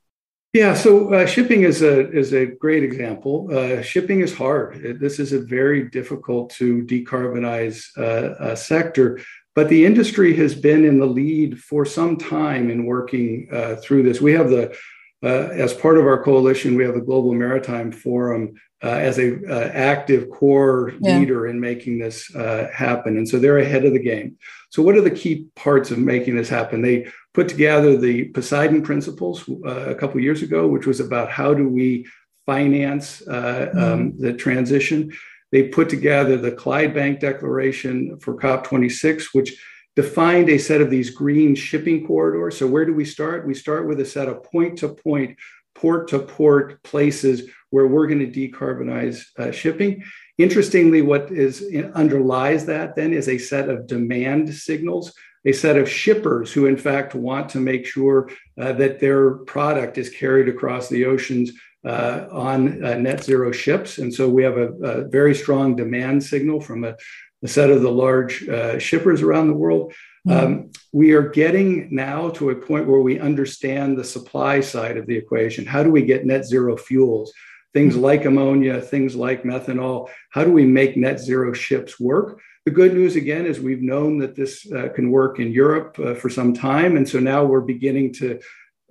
Yeah, 0.54 0.72
so 0.72 1.12
uh, 1.12 1.26
shipping 1.26 1.62
is 1.62 1.82
a 1.82 2.10
is 2.10 2.32
a 2.32 2.46
great 2.46 2.82
example. 2.82 3.48
Uh, 3.52 3.82
shipping 3.82 4.20
is 4.20 4.34
hard. 4.34 4.98
This 4.98 5.18
is 5.18 5.34
a 5.34 5.40
very 5.40 5.90
difficult 5.90 6.50
to 6.52 6.82
decarbonize 6.84 7.96
uh, 7.98 8.54
sector, 8.54 9.20
but 9.54 9.68
the 9.68 9.84
industry 9.84 10.34
has 10.36 10.54
been 10.54 10.86
in 10.86 10.98
the 10.98 11.06
lead 11.06 11.60
for 11.60 11.84
some 11.84 12.16
time 12.16 12.70
in 12.70 12.86
working 12.86 13.48
uh, 13.52 13.76
through 13.76 14.04
this. 14.04 14.22
We 14.22 14.32
have 14.32 14.48
the 14.48 14.74
uh, 15.22 15.48
as 15.52 15.74
part 15.74 15.98
of 15.98 16.06
our 16.06 16.22
coalition, 16.22 16.76
we 16.76 16.84
have 16.84 16.94
the 16.94 17.00
Global 17.00 17.32
Maritime 17.34 17.90
Forum 17.90 18.54
uh, 18.82 18.88
as 18.88 19.18
a 19.18 19.44
uh, 19.50 19.70
active 19.74 20.30
core 20.30 20.92
yeah. 21.00 21.18
leader 21.18 21.48
in 21.48 21.58
making 21.58 21.98
this 21.98 22.34
uh, 22.36 22.70
happen, 22.72 23.16
and 23.16 23.28
so 23.28 23.38
they're 23.38 23.58
ahead 23.58 23.84
of 23.84 23.92
the 23.92 23.98
game. 23.98 24.36
So, 24.70 24.82
what 24.82 24.96
are 24.96 25.00
the 25.00 25.10
key 25.10 25.48
parts 25.56 25.90
of 25.90 25.98
making 25.98 26.36
this 26.36 26.48
happen? 26.48 26.82
They 26.82 27.10
put 27.34 27.48
together 27.48 27.96
the 27.96 28.26
Poseidon 28.26 28.82
Principles 28.82 29.48
uh, 29.48 29.90
a 29.90 29.94
couple 29.94 30.20
years 30.20 30.42
ago, 30.42 30.68
which 30.68 30.86
was 30.86 31.00
about 31.00 31.30
how 31.30 31.52
do 31.54 31.68
we 31.68 32.06
finance 32.46 33.26
uh, 33.26 33.70
mm-hmm. 33.74 33.78
um, 33.78 34.18
the 34.18 34.32
transition. 34.32 35.12
They 35.50 35.64
put 35.64 35.88
together 35.88 36.36
the 36.36 36.52
Clydebank 36.52 37.20
Declaration 37.20 38.20
for 38.20 38.36
COP26, 38.36 39.28
which 39.32 39.60
defined 39.98 40.48
a 40.48 40.58
set 40.58 40.80
of 40.80 40.90
these 40.90 41.10
green 41.10 41.56
shipping 41.56 42.06
corridors. 42.06 42.56
So, 42.56 42.68
where 42.68 42.84
do 42.84 42.94
we 42.94 43.04
start? 43.04 43.44
We 43.44 43.52
start 43.52 43.88
with 43.88 43.98
a 43.98 44.04
set 44.04 44.28
of 44.28 44.44
point 44.44 44.78
to 44.78 44.90
point, 44.90 45.36
port 45.74 46.06
to 46.10 46.20
port 46.20 46.80
places 46.84 47.50
where 47.70 47.88
we're 47.88 48.06
going 48.06 48.24
to 48.24 48.40
decarbonize 48.48 49.24
uh, 49.40 49.50
shipping. 49.50 50.04
Interestingly, 50.38 51.02
what 51.02 51.32
is 51.32 51.66
underlies 51.96 52.64
that 52.66 52.94
then 52.94 53.12
is 53.12 53.28
a 53.28 53.38
set 53.38 53.68
of 53.68 53.88
demand 53.88 54.54
signals, 54.54 55.12
a 55.44 55.50
set 55.50 55.76
of 55.76 55.90
shippers 55.90 56.52
who, 56.52 56.66
in 56.66 56.76
fact, 56.76 57.16
want 57.16 57.48
to 57.48 57.58
make 57.58 57.84
sure 57.84 58.30
uh, 58.60 58.70
that 58.74 59.00
their 59.00 59.32
product 59.54 59.98
is 59.98 60.10
carried 60.10 60.48
across 60.48 60.88
the 60.88 61.06
oceans 61.06 61.50
uh, 61.84 62.26
on 62.30 62.84
uh, 62.84 62.94
net 62.94 63.24
zero 63.24 63.50
ships. 63.50 63.98
And 63.98 64.14
so 64.14 64.28
we 64.28 64.44
have 64.44 64.58
a, 64.58 64.68
a 64.74 65.08
very 65.08 65.34
strong 65.34 65.74
demand 65.74 66.22
signal 66.22 66.60
from 66.60 66.84
a 66.84 66.94
a 67.42 67.48
set 67.48 67.70
of 67.70 67.82
the 67.82 67.90
large 67.90 68.48
uh, 68.48 68.78
shippers 68.78 69.22
around 69.22 69.48
the 69.48 69.54
world. 69.54 69.92
Mm-hmm. 70.26 70.46
Um, 70.46 70.70
we 70.92 71.12
are 71.12 71.28
getting 71.28 71.88
now 71.94 72.30
to 72.30 72.50
a 72.50 72.56
point 72.56 72.88
where 72.88 73.00
we 73.00 73.20
understand 73.20 73.96
the 73.96 74.04
supply 74.04 74.60
side 74.60 74.96
of 74.96 75.06
the 75.06 75.16
equation. 75.16 75.66
How 75.66 75.82
do 75.82 75.90
we 75.90 76.02
get 76.02 76.26
net 76.26 76.44
zero 76.44 76.76
fuels? 76.76 77.32
Things 77.72 77.94
mm-hmm. 77.94 78.02
like 78.02 78.24
ammonia, 78.24 78.80
things 78.80 79.14
like 79.14 79.42
methanol. 79.44 80.08
How 80.30 80.44
do 80.44 80.52
we 80.52 80.66
make 80.66 80.96
net 80.96 81.20
zero 81.20 81.52
ships 81.52 82.00
work? 82.00 82.40
The 82.64 82.74
good 82.74 82.92
news, 82.92 83.16
again, 83.16 83.46
is 83.46 83.60
we've 83.60 83.82
known 83.82 84.18
that 84.18 84.34
this 84.34 84.70
uh, 84.70 84.88
can 84.94 85.10
work 85.10 85.38
in 85.38 85.52
Europe 85.52 85.98
uh, 85.98 86.14
for 86.14 86.28
some 86.28 86.52
time. 86.52 86.96
And 86.98 87.08
so 87.08 87.18
now 87.18 87.44
we're 87.44 87.62
beginning 87.62 88.12
to 88.14 88.40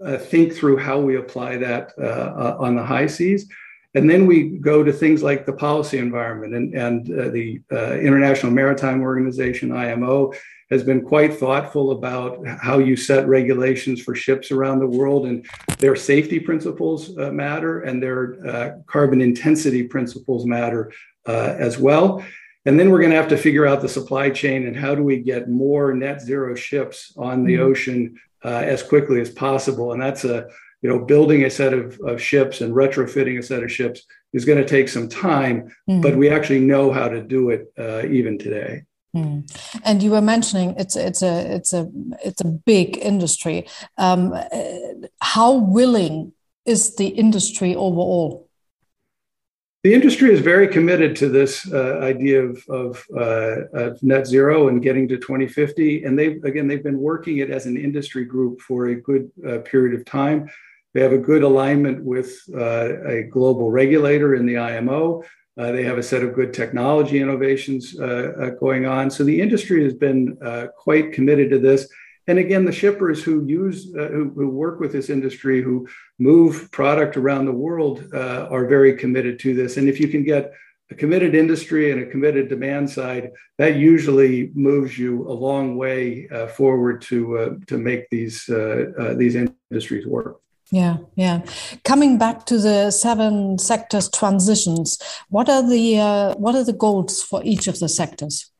uh, 0.03 0.17
think 0.17 0.53
through 0.53 0.77
how 0.77 0.99
we 0.99 1.17
apply 1.17 1.57
that 1.57 1.91
uh, 1.99 2.03
uh, 2.03 2.57
on 2.59 2.75
the 2.75 2.83
high 2.83 3.07
seas. 3.07 3.47
And 3.97 4.07
then 4.07 4.27
we 4.27 4.43
go 4.43 4.83
to 4.83 4.93
things 4.93 5.23
like 5.23 5.47
the 5.47 5.53
policy 5.53 5.97
environment 5.97 6.53
and, 6.53 6.75
and 6.75 7.19
uh, 7.19 7.29
the 7.29 7.59
uh, 7.71 7.93
International 7.97 8.51
Maritime 8.51 9.01
Organization, 9.01 9.71
IMO, 9.71 10.33
has 10.69 10.83
been 10.83 11.01
quite 11.01 11.33
thoughtful 11.33 11.89
about 11.91 12.45
how 12.45 12.77
you 12.77 12.95
set 12.95 13.27
regulations 13.27 13.99
for 13.99 14.13
ships 14.13 14.51
around 14.51 14.79
the 14.79 14.87
world. 14.87 15.25
And 15.25 15.43
their 15.79 15.95
safety 15.95 16.39
principles 16.39 17.17
uh, 17.17 17.31
matter 17.31 17.81
and 17.81 18.03
their 18.03 18.47
uh, 18.47 18.71
carbon 18.85 19.19
intensity 19.19 19.81
principles 19.81 20.45
matter 20.45 20.91
uh, 21.25 21.55
as 21.57 21.79
well. 21.79 22.23
And 22.67 22.79
then 22.79 22.91
we're 22.91 22.99
going 22.99 23.11
to 23.11 23.17
have 23.17 23.29
to 23.29 23.37
figure 23.37 23.65
out 23.65 23.81
the 23.81 23.89
supply 23.89 24.29
chain 24.29 24.67
and 24.67 24.77
how 24.77 24.93
do 24.93 25.01
we 25.01 25.17
get 25.17 25.49
more 25.49 25.91
net 25.95 26.21
zero 26.21 26.53
ships 26.53 27.13
on 27.17 27.45
the 27.45 27.55
mm-hmm. 27.55 27.63
ocean 27.63 28.19
uh, 28.45 28.61
as 28.63 28.83
quickly 28.83 29.21
as 29.21 29.31
possible. 29.31 29.93
And 29.93 30.01
that's 30.01 30.23
a 30.23 30.49
you 30.81 30.89
know, 30.89 30.99
building 30.99 31.43
a 31.43 31.49
set 31.49 31.73
of, 31.73 31.99
of 32.01 32.21
ships 32.21 32.61
and 32.61 32.73
retrofitting 32.73 33.39
a 33.39 33.43
set 33.43 33.63
of 33.63 33.71
ships 33.71 34.03
is 34.33 34.45
going 34.45 34.59
to 34.59 34.65
take 34.65 34.87
some 34.87 35.09
time, 35.09 35.73
mm. 35.89 36.01
but 36.01 36.15
we 36.15 36.29
actually 36.29 36.59
know 36.59 36.91
how 36.91 37.07
to 37.07 37.21
do 37.21 37.49
it 37.49 37.71
uh, 37.77 38.05
even 38.07 38.37
today. 38.37 38.83
Mm. 39.15 39.49
And 39.83 40.03
you 40.03 40.11
were 40.11 40.21
mentioning 40.21 40.75
it's 40.77 40.95
it's 40.95 41.21
a 41.21 41.55
it's 41.55 41.73
a 41.73 41.89
it's 42.23 42.41
a 42.41 42.45
big 42.45 42.97
industry. 42.97 43.65
Um, 43.97 44.35
how 45.21 45.53
willing 45.53 46.33
is 46.65 46.95
the 46.97 47.07
industry 47.07 47.75
overall? 47.75 48.47
The 49.83 49.93
industry 49.93 50.33
is 50.33 50.41
very 50.41 50.67
committed 50.67 51.15
to 51.17 51.29
this 51.29 51.71
uh, 51.71 51.99
idea 52.01 52.43
of, 52.43 52.61
of, 52.67 53.05
uh, 53.15 53.67
of, 53.73 54.03
net 54.03 54.27
zero 54.27 54.67
and 54.67 54.81
getting 54.81 55.07
to 55.07 55.17
2050. 55.17 56.03
And 56.03 56.19
they've, 56.19 56.43
again, 56.43 56.67
they've 56.67 56.83
been 56.83 56.99
working 56.99 57.37
it 57.37 57.51
as 57.51 57.67
an 57.67 57.77
industry 57.77 58.25
group 58.25 58.59
for 58.59 58.87
a 58.87 58.95
good 58.99 59.31
uh, 59.47 59.59
period 59.59 59.97
of 59.97 60.03
time. 60.03 60.49
They 60.93 61.01
have 61.01 61.13
a 61.13 61.17
good 61.17 61.43
alignment 61.43 62.03
with 62.03 62.39
uh, 62.55 63.05
a 63.05 63.23
global 63.23 63.69
regulator 63.71 64.35
in 64.35 64.45
the 64.45 64.57
IMO. 64.57 65.23
Uh, 65.57 65.71
they 65.71 65.83
have 65.83 65.97
a 65.97 66.03
set 66.03 66.23
of 66.23 66.35
good 66.35 66.53
technology 66.53 67.19
innovations 67.19 67.99
uh, 67.99 68.33
uh 68.39 68.49
going 68.51 68.85
on. 68.85 69.09
So 69.09 69.23
the 69.23 69.41
industry 69.41 69.83
has 69.83 69.93
been 69.93 70.37
uh, 70.43 70.67
quite 70.77 71.13
committed 71.13 71.49
to 71.49 71.59
this. 71.59 71.87
And 72.27 72.39
again, 72.39 72.65
the 72.65 72.71
shippers 72.71 73.23
who 73.23 73.45
use, 73.47 73.93
uh, 73.97 74.07
who, 74.07 74.29
who, 74.35 74.49
work 74.49 74.79
with 74.79 74.91
this 74.91 75.09
industry, 75.09 75.61
who 75.61 75.87
move 76.19 76.69
product 76.71 77.15
around 77.15 77.45
the 77.45 77.53
world, 77.53 78.13
are 78.13 78.67
very 78.67 78.95
committed 78.95 79.39
to 79.39 79.53
this. 79.53 79.77
And 79.77 79.87
if 79.87 79.99
you 79.99 80.09
can 80.09 80.23
get 80.23 80.51
a 80.91 80.95
committed 80.95 81.35
industry 81.35 81.91
and 81.91 82.01
a 82.01 82.05
committed 82.05 82.49
demand 82.49 82.89
side, 82.89 83.31
that 83.57 83.77
usually 83.77 84.51
moves 84.53 84.97
you 84.97 85.27
a 85.29 85.31
long 85.31 85.77
way 85.77 86.27
forward 86.55 87.01
to 87.03 87.61
to 87.67 87.77
make 87.77 88.09
these 88.09 88.45
these 89.15 89.35
industries 89.35 90.05
work. 90.05 90.41
Yeah, 90.71 90.97
yeah. 91.15 91.45
Coming 91.85 92.17
back 92.17 92.45
to 92.47 92.57
the 92.57 92.91
seven 92.91 93.57
sectors 93.57 94.09
transitions, 94.09 94.99
what 95.29 95.47
are 95.47 95.67
the 95.67 95.99
uh, 95.99 96.35
what 96.35 96.55
are 96.55 96.63
the 96.63 96.73
goals 96.73 97.23
for 97.23 97.41
each 97.43 97.67
of 97.67 97.79
the 97.79 97.87
sectors? 97.87 98.51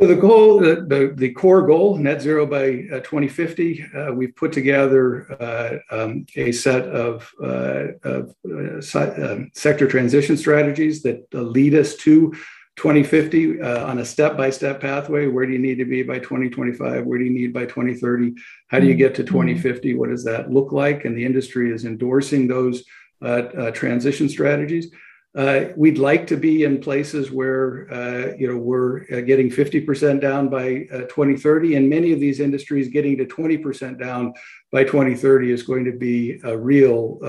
So 0.00 0.06
the 0.06 0.16
goal, 0.16 0.60
the, 0.60 0.76
the, 0.76 1.12
the 1.14 1.30
core 1.32 1.66
goal, 1.66 1.98
net 1.98 2.22
zero 2.22 2.46
by 2.46 2.86
uh, 2.90 3.00
2050, 3.00 3.84
uh, 3.94 4.12
we've 4.14 4.34
put 4.34 4.50
together 4.50 5.30
uh, 5.38 5.76
um, 5.94 6.24
a 6.36 6.52
set 6.52 6.84
of, 6.84 7.30
uh, 7.42 7.88
of 8.02 8.34
uh, 8.50 9.30
um, 9.30 9.50
sector 9.52 9.86
transition 9.86 10.38
strategies 10.38 11.02
that 11.02 11.26
lead 11.34 11.74
us 11.74 11.96
to 11.96 12.32
2050 12.76 13.60
uh, 13.60 13.86
on 13.86 13.98
a 13.98 14.04
step-by-step 14.04 14.80
pathway 14.80 15.26
where 15.26 15.44
do 15.44 15.52
you 15.52 15.58
need 15.58 15.76
to 15.76 15.84
be 15.84 16.02
by 16.02 16.18
2025 16.18 17.04
where 17.04 17.18
do 17.18 17.24
you 17.24 17.30
need 17.30 17.52
by 17.52 17.66
2030 17.66 18.32
how 18.68 18.78
do 18.78 18.86
you 18.86 18.94
get 18.94 19.14
to 19.14 19.22
mm-hmm. 19.22 19.34
2050 19.34 19.94
what 19.94 20.10
does 20.10 20.24
that 20.24 20.50
look 20.50 20.72
like? 20.72 21.04
And 21.04 21.16
the 21.16 21.24
industry 21.24 21.72
is 21.72 21.84
endorsing 21.84 22.48
those 22.48 22.84
uh, 23.22 23.48
uh, 23.56 23.70
transition 23.72 24.28
strategies. 24.28 24.90
Uh, 25.36 25.66
we'd 25.76 25.98
like 25.98 26.26
to 26.26 26.36
be 26.36 26.64
in 26.64 26.80
places 26.80 27.30
where 27.30 27.86
uh, 27.92 28.34
you 28.36 28.48
know 28.48 28.56
we're 28.56 29.02
uh, 29.12 29.20
getting 29.20 29.48
50% 29.48 30.20
down 30.20 30.48
by 30.48 30.86
2030 30.90 31.76
and 31.76 31.88
many 31.88 32.12
of 32.12 32.18
these 32.18 32.40
industries 32.40 32.88
getting 32.88 33.16
to 33.18 33.26
20% 33.26 34.00
down 34.00 34.32
by 34.72 34.82
2030 34.82 35.52
is 35.52 35.62
going 35.62 35.84
to 35.84 35.92
be 35.92 36.40
a 36.42 36.56
real 36.56 37.20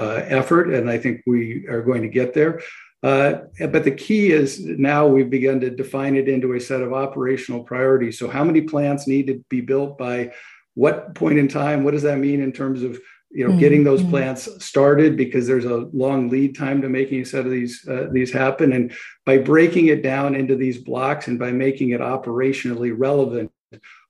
effort 0.00 0.74
and 0.74 0.90
i 0.90 0.98
think 0.98 1.22
we 1.26 1.64
are 1.68 1.82
going 1.82 2.02
to 2.02 2.08
get 2.08 2.34
there 2.34 2.60
uh, 3.04 3.42
but 3.68 3.84
the 3.84 3.90
key 3.90 4.32
is 4.32 4.60
now 4.60 5.06
we've 5.06 5.28
begun 5.28 5.60
to 5.60 5.68
define 5.68 6.16
it 6.16 6.26
into 6.26 6.54
a 6.54 6.60
set 6.60 6.80
of 6.80 6.94
operational 6.94 7.62
priorities. 7.62 8.18
So, 8.18 8.28
how 8.28 8.42
many 8.44 8.62
plants 8.62 9.06
need 9.06 9.26
to 9.26 9.44
be 9.50 9.60
built 9.60 9.98
by 9.98 10.32
what 10.72 11.14
point 11.14 11.38
in 11.38 11.46
time? 11.46 11.84
What 11.84 11.90
does 11.90 12.04
that 12.04 12.18
mean 12.18 12.40
in 12.40 12.50
terms 12.50 12.82
of 12.82 12.98
you 13.30 13.44
know 13.44 13.50
mm-hmm. 13.50 13.60
getting 13.60 13.84
those 13.84 14.00
mm-hmm. 14.00 14.08
plants 14.08 14.48
started? 14.64 15.18
Because 15.18 15.46
there's 15.46 15.66
a 15.66 15.86
long 15.92 16.30
lead 16.30 16.56
time 16.56 16.80
to 16.80 16.88
making 16.88 17.20
a 17.20 17.26
set 17.26 17.44
of 17.44 17.50
these 17.50 17.86
uh, 17.86 18.08
these 18.10 18.32
happen. 18.32 18.72
And 18.72 18.94
by 19.26 19.36
breaking 19.36 19.88
it 19.88 20.02
down 20.02 20.34
into 20.34 20.56
these 20.56 20.78
blocks 20.78 21.28
and 21.28 21.38
by 21.38 21.52
making 21.52 21.90
it 21.90 22.00
operationally 22.00 22.94
relevant, 22.96 23.52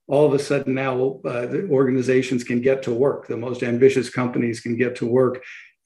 all 0.07 0.25
of 0.25 0.35
a 0.35 0.39
sudden 0.39 0.73
now 0.73 1.21
uh, 1.25 1.47
the 1.47 1.67
organizations 1.69 2.45
can 2.45 2.61
get 2.61 2.85
to 2.85 2.95
work. 2.95 3.27
The 3.27 3.37
most 3.37 3.65
ambitious 3.65 4.09
companies 4.09 4.61
can 4.61 4.77
get 4.77 4.95
to 4.97 5.07
work 5.07 5.43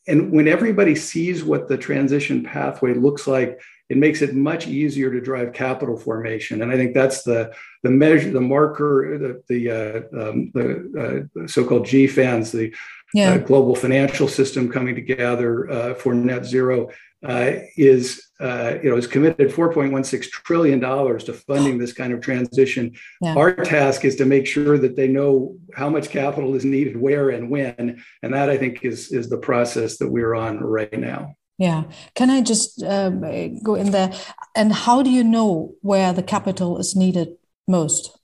and 0.08 0.32
when 0.32 0.48
everybody 0.48 0.94
sees 0.94 1.44
what 1.44 1.68
the 1.68 1.76
transition 1.76 2.42
pathway 2.42 2.94
looks 2.94 3.26
like, 3.26 3.60
it 3.88 3.96
makes 3.96 4.20
it 4.22 4.34
much 4.34 4.66
easier 4.66 5.10
to 5.10 5.20
drive 5.20 5.52
capital 5.52 5.96
formation. 5.96 6.62
And 6.62 6.70
I 6.72 6.76
think 6.76 6.94
that's 6.94 7.22
the 7.22 7.54
the 7.82 7.90
measure, 7.90 8.30
the 8.30 8.40
marker, 8.40 9.18
the 9.18 9.42
the, 9.48 9.70
uh, 9.70 10.28
um, 10.28 10.50
the 10.54 11.28
uh, 11.36 11.46
so-called 11.46 11.86
GFANZ 11.86 12.52
the 12.52 12.74
yeah. 13.14 13.32
uh, 13.32 13.38
global 13.38 13.74
financial 13.74 14.28
system 14.28 14.70
coming 14.70 14.94
together 14.94 15.70
uh, 15.70 15.94
for 15.94 16.14
net 16.14 16.44
zero 16.44 16.90
uh, 17.26 17.52
is 17.76 18.28
uh, 18.40 18.74
you 18.82 18.90
know 18.90 18.96
is 18.96 19.06
committed 19.06 19.50
4.16 19.50 20.22
trillion 20.30 20.78
dollars 20.78 21.24
to 21.24 21.32
funding 21.32 21.78
this 21.78 21.92
kind 21.92 22.12
of 22.12 22.20
transition. 22.20 22.94
Yeah. 23.20 23.34
Our 23.34 23.54
task 23.54 24.04
is 24.04 24.16
to 24.16 24.24
make 24.24 24.46
sure 24.46 24.78
that 24.78 24.96
they 24.96 25.08
know 25.08 25.56
how 25.74 25.88
much 25.88 26.10
capital 26.10 26.54
is 26.54 26.64
needed, 26.64 26.96
where, 26.96 27.30
and 27.30 27.50
when, 27.50 28.02
and 28.22 28.34
that 28.34 28.50
I 28.50 28.56
think 28.56 28.84
is 28.84 29.12
is 29.12 29.28
the 29.28 29.38
process 29.38 29.98
that 29.98 30.10
we're 30.10 30.34
on 30.34 30.60
right 30.60 30.98
now. 30.98 31.34
Yeah, 31.58 31.84
can 32.14 32.30
I 32.30 32.40
just 32.40 32.82
um, 32.84 33.20
go 33.64 33.74
in 33.74 33.90
there? 33.90 34.12
And 34.54 34.72
how 34.72 35.02
do 35.02 35.10
you 35.10 35.24
know 35.24 35.74
where 35.82 36.12
the 36.12 36.22
capital 36.22 36.78
is 36.78 36.94
needed 36.94 37.36
most? 37.66 38.17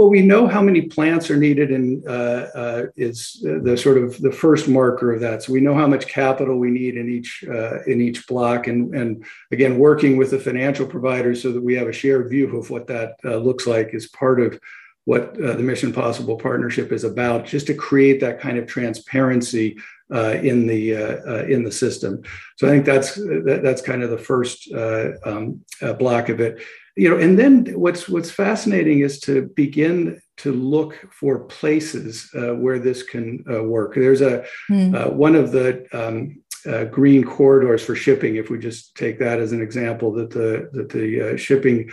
Well, 0.00 0.08
we 0.08 0.22
know 0.22 0.46
how 0.46 0.62
many 0.62 0.80
plants 0.80 1.30
are 1.30 1.36
needed, 1.36 1.70
and 1.72 2.02
uh, 2.08 2.46
uh, 2.54 2.86
is 2.96 3.38
the 3.42 3.76
sort 3.76 3.98
of 3.98 4.18
the 4.22 4.32
first 4.32 4.66
marker 4.66 5.12
of 5.12 5.20
that. 5.20 5.42
So 5.42 5.52
we 5.52 5.60
know 5.60 5.74
how 5.74 5.86
much 5.86 6.06
capital 6.06 6.56
we 6.56 6.70
need 6.70 6.96
in 6.96 7.10
each 7.10 7.44
uh, 7.46 7.82
in 7.82 8.00
each 8.00 8.26
block, 8.26 8.66
and 8.66 8.94
and 8.94 9.22
again, 9.52 9.76
working 9.76 10.16
with 10.16 10.30
the 10.30 10.38
financial 10.38 10.86
providers 10.86 11.42
so 11.42 11.52
that 11.52 11.60
we 11.62 11.74
have 11.74 11.86
a 11.86 11.92
shared 11.92 12.30
view 12.30 12.56
of 12.56 12.70
what 12.70 12.86
that 12.86 13.16
uh, 13.26 13.36
looks 13.36 13.66
like 13.66 13.90
is 13.92 14.08
part 14.08 14.40
of 14.40 14.58
what 15.04 15.38
uh, 15.38 15.52
the 15.52 15.62
Mission 15.62 15.92
Possible 15.92 16.36
Partnership 16.38 16.92
is 16.92 17.04
about, 17.04 17.44
just 17.44 17.66
to 17.66 17.74
create 17.74 18.20
that 18.20 18.40
kind 18.40 18.56
of 18.56 18.66
transparency 18.66 19.76
uh, 20.14 20.38
in 20.42 20.66
the 20.66 20.96
uh, 20.96 21.16
uh, 21.28 21.44
in 21.44 21.62
the 21.62 21.72
system. 21.72 22.22
So 22.56 22.66
I 22.66 22.70
think 22.70 22.86
that's 22.86 23.16
that, 23.16 23.60
that's 23.62 23.82
kind 23.82 24.02
of 24.02 24.08
the 24.08 24.16
first 24.16 24.72
uh, 24.72 25.10
um, 25.26 25.62
block 25.98 26.30
of 26.30 26.40
it. 26.40 26.62
You 26.96 27.10
know, 27.10 27.18
and 27.18 27.38
then 27.38 27.66
what's 27.78 28.08
what's 28.08 28.30
fascinating 28.30 29.00
is 29.00 29.20
to 29.20 29.50
begin 29.54 30.20
to 30.38 30.52
look 30.52 30.94
for 31.12 31.40
places 31.40 32.30
where 32.32 32.78
this 32.78 33.02
can 33.02 33.44
work. 33.46 33.94
There's 33.94 34.22
a 34.22 34.44
mm. 34.70 35.12
one 35.12 35.36
of 35.36 35.52
the 35.52 35.86
um, 35.92 36.42
uh, 36.66 36.84
green 36.84 37.24
corridors 37.24 37.84
for 37.84 37.94
shipping, 37.94 38.36
if 38.36 38.50
we 38.50 38.58
just 38.58 38.94
take 38.96 39.18
that 39.18 39.40
as 39.40 39.52
an 39.52 39.62
example, 39.62 40.12
that 40.12 40.30
the 40.30 40.68
that 40.72 40.88
the 40.90 41.34
uh, 41.34 41.36
shipping 41.36 41.90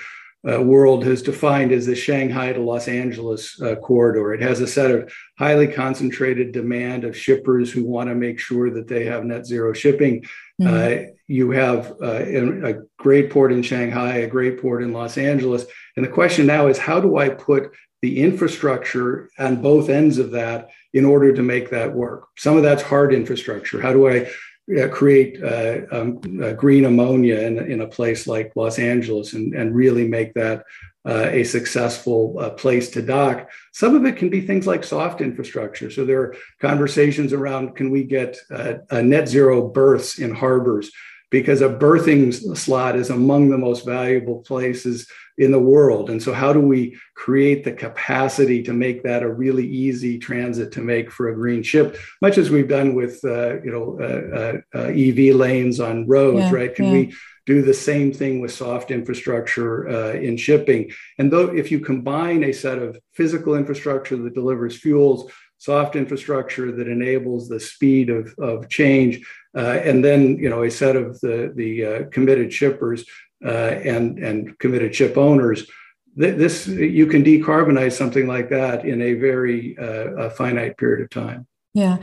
uh, 0.50 0.62
world 0.62 1.04
has 1.04 1.22
defined 1.22 1.72
as 1.72 1.86
the 1.86 1.96
Shanghai 1.96 2.54
to 2.54 2.62
Los 2.62 2.88
Angeles 2.88 3.60
uh, 3.62 3.75
corridor. 3.75 4.34
It 4.34 4.42
has 4.42 4.62
a 4.62 4.68
set 4.68 4.92
of 4.92 5.12
highly 5.38 5.68
concentrated 5.68 6.51
demand 6.51 7.04
of 7.04 7.18
shippers 7.18 7.72
who 7.72 7.86
want 7.86 8.10
to 8.10 8.16
make 8.16 8.39
sure 8.39 8.70
that 8.72 8.88
they 8.88 9.06
have 9.06 9.25
net 9.25 9.46
zero 9.46 9.74
shipping. 9.74 10.24
Mm-hmm. 10.62 11.13
You 11.27 11.51
have 11.51 11.91
uh, 12.01 12.24
a 12.24 12.75
great 12.98 13.29
port 13.29 13.51
in 13.51 13.62
Shanghai, 13.62 14.17
a 14.17 14.27
great 14.27 14.62
port 14.62 14.81
in 14.81 14.93
Los 14.93 15.17
Angeles. 15.17 15.65
And 15.96 16.05
the 16.05 16.10
question 16.10 16.46
now 16.46 16.67
is 16.67 16.77
how 16.77 17.00
do 17.01 17.17
I 17.17 17.29
put 17.29 17.72
the 18.01 18.22
infrastructure 18.22 19.29
on 19.38 19.62
both 19.62 19.89
ends 19.89 20.17
of 20.19 20.31
that 20.31 20.69
in 20.93 21.03
order 21.03 21.34
to 21.34 21.43
make 21.43 21.69
that 21.69 21.93
work? 21.93 22.27
Some 22.38 22.55
of 22.55 22.63
that's 22.63 22.84
hard 22.84 23.13
infrastructure. 23.13 23.81
How 23.81 23.91
do 23.91 24.07
I 24.07 24.29
uh, 24.75 24.88
create 24.89 25.41
uh, 25.41 25.79
um, 25.91 26.19
uh, 26.43 26.51
green 26.53 26.86
ammonia 26.86 27.39
in, 27.39 27.57
in 27.72 27.81
a 27.81 27.88
place 27.88 28.27
like 28.27 28.51
Los 28.55 28.79
Angeles 28.79 29.34
and, 29.34 29.53
and 29.53 29.74
really 29.74 30.05
make 30.05 30.34
that 30.34 30.65
uh, 31.07 31.29
a 31.31 31.46
successful 31.46 32.36
uh, 32.38 32.50
place 32.50 32.89
to 32.89 33.01
dock. 33.01 33.50
Some 33.72 33.96
of 33.96 34.05
it 34.05 34.17
can 34.17 34.29
be 34.29 34.41
things 34.41 34.67
like 34.67 34.84
soft 34.84 35.22
infrastructure. 35.22 35.89
So 35.89 36.03
there 36.03 36.19
are 36.19 36.36
conversations 36.60 37.31
around 37.31 37.77
can 37.77 37.91
we 37.91 38.03
get 38.03 38.38
uh, 38.51 39.01
net 39.01 39.29
zero 39.29 39.69
berths 39.69 40.19
in 40.19 40.36
harbors? 40.36 40.91
Because 41.29 41.62
a 41.62 41.69
berthing 41.69 42.31
slot 42.31 42.96
is 42.96 43.10
among 43.10 43.50
the 43.50 43.57
most 43.57 43.86
valuable 43.86 44.39
places 44.43 45.07
in 45.38 45.51
the 45.51 45.60
world. 45.60 46.10
And 46.10 46.22
so, 46.22 46.34
how 46.34 46.51
do 46.51 46.60
we 46.60 46.98
create 47.15 47.63
the 47.63 47.72
capacity 47.72 48.63
to 48.63 48.74
make 48.74 49.03
that 49.03 49.24
a 49.24 49.31
really 49.31 49.67
easy 49.67 50.17
transit 50.17 50.72
to 50.74 50.81
make 50.81 51.12
for 51.12 51.29
a 51.29 51.36
green 51.36 51.63
ship, 51.63 51.98
much 52.22 52.38
as 52.38 52.50
we've 52.50 52.67
done 52.67 52.96
with 52.96 53.24
uh, 53.24 53.62
you 53.62 53.72
know 53.72 53.98
uh, 54.01 54.38
uh, 54.38 54.79
uh 54.79 54.88
EV 54.88 55.36
lanes 55.36 55.79
on 55.79 56.07
roads, 56.07 56.39
yeah, 56.39 56.53
right? 56.53 56.75
Can 56.75 56.86
yeah. 56.86 56.91
we 56.91 57.15
do 57.46 57.62
the 57.62 57.74
same 57.74 58.12
thing 58.12 58.41
with 58.41 58.51
soft 58.51 58.89
infrastructure 58.89 59.88
uh, 59.88 60.13
in 60.13 60.38
shipping? 60.38 60.91
And 61.19 61.31
though, 61.31 61.55
if 61.55 61.72
you 61.72 61.79
combine 61.79 62.43
a 62.43 62.51
set 62.51 62.79
of 62.79 62.98
physical 63.13 63.55
infrastructure 63.55 64.17
that 64.17 64.34
delivers 64.34 64.77
fuels, 64.77 65.31
soft 65.60 65.96
infrastructure 65.96 66.72
that 66.72 66.88
enables 66.88 67.48
the 67.48 67.60
speed 67.60 68.10
of, 68.10 68.34
of 68.38 68.69
change, 68.69 69.25
and 69.58 70.04
then 70.04 70.38
you 70.38 70.50
know 70.50 70.64
a 70.64 70.72
set 70.72 70.96
of 70.96 71.20
the 71.22 71.52
the 71.56 72.08
committed 72.12 72.54
shippers 72.54 73.06
uh, 73.46 73.50
and 73.94 74.20
and 74.20 74.58
committed 74.60 74.96
ship 74.96 75.18
owners. 75.18 75.70
This 76.16 76.68
you 76.68 77.06
can 77.06 77.24
decarbonize 77.24 77.92
something 77.92 78.28
like 78.28 78.50
that 78.50 78.86
in 78.86 79.02
a 79.02 79.14
very 79.14 79.78
uh, 79.78 80.26
a 80.26 80.30
finite 80.30 80.78
period 80.78 81.04
of 81.04 81.10
time. 81.10 81.48
Yeah, 81.74 81.98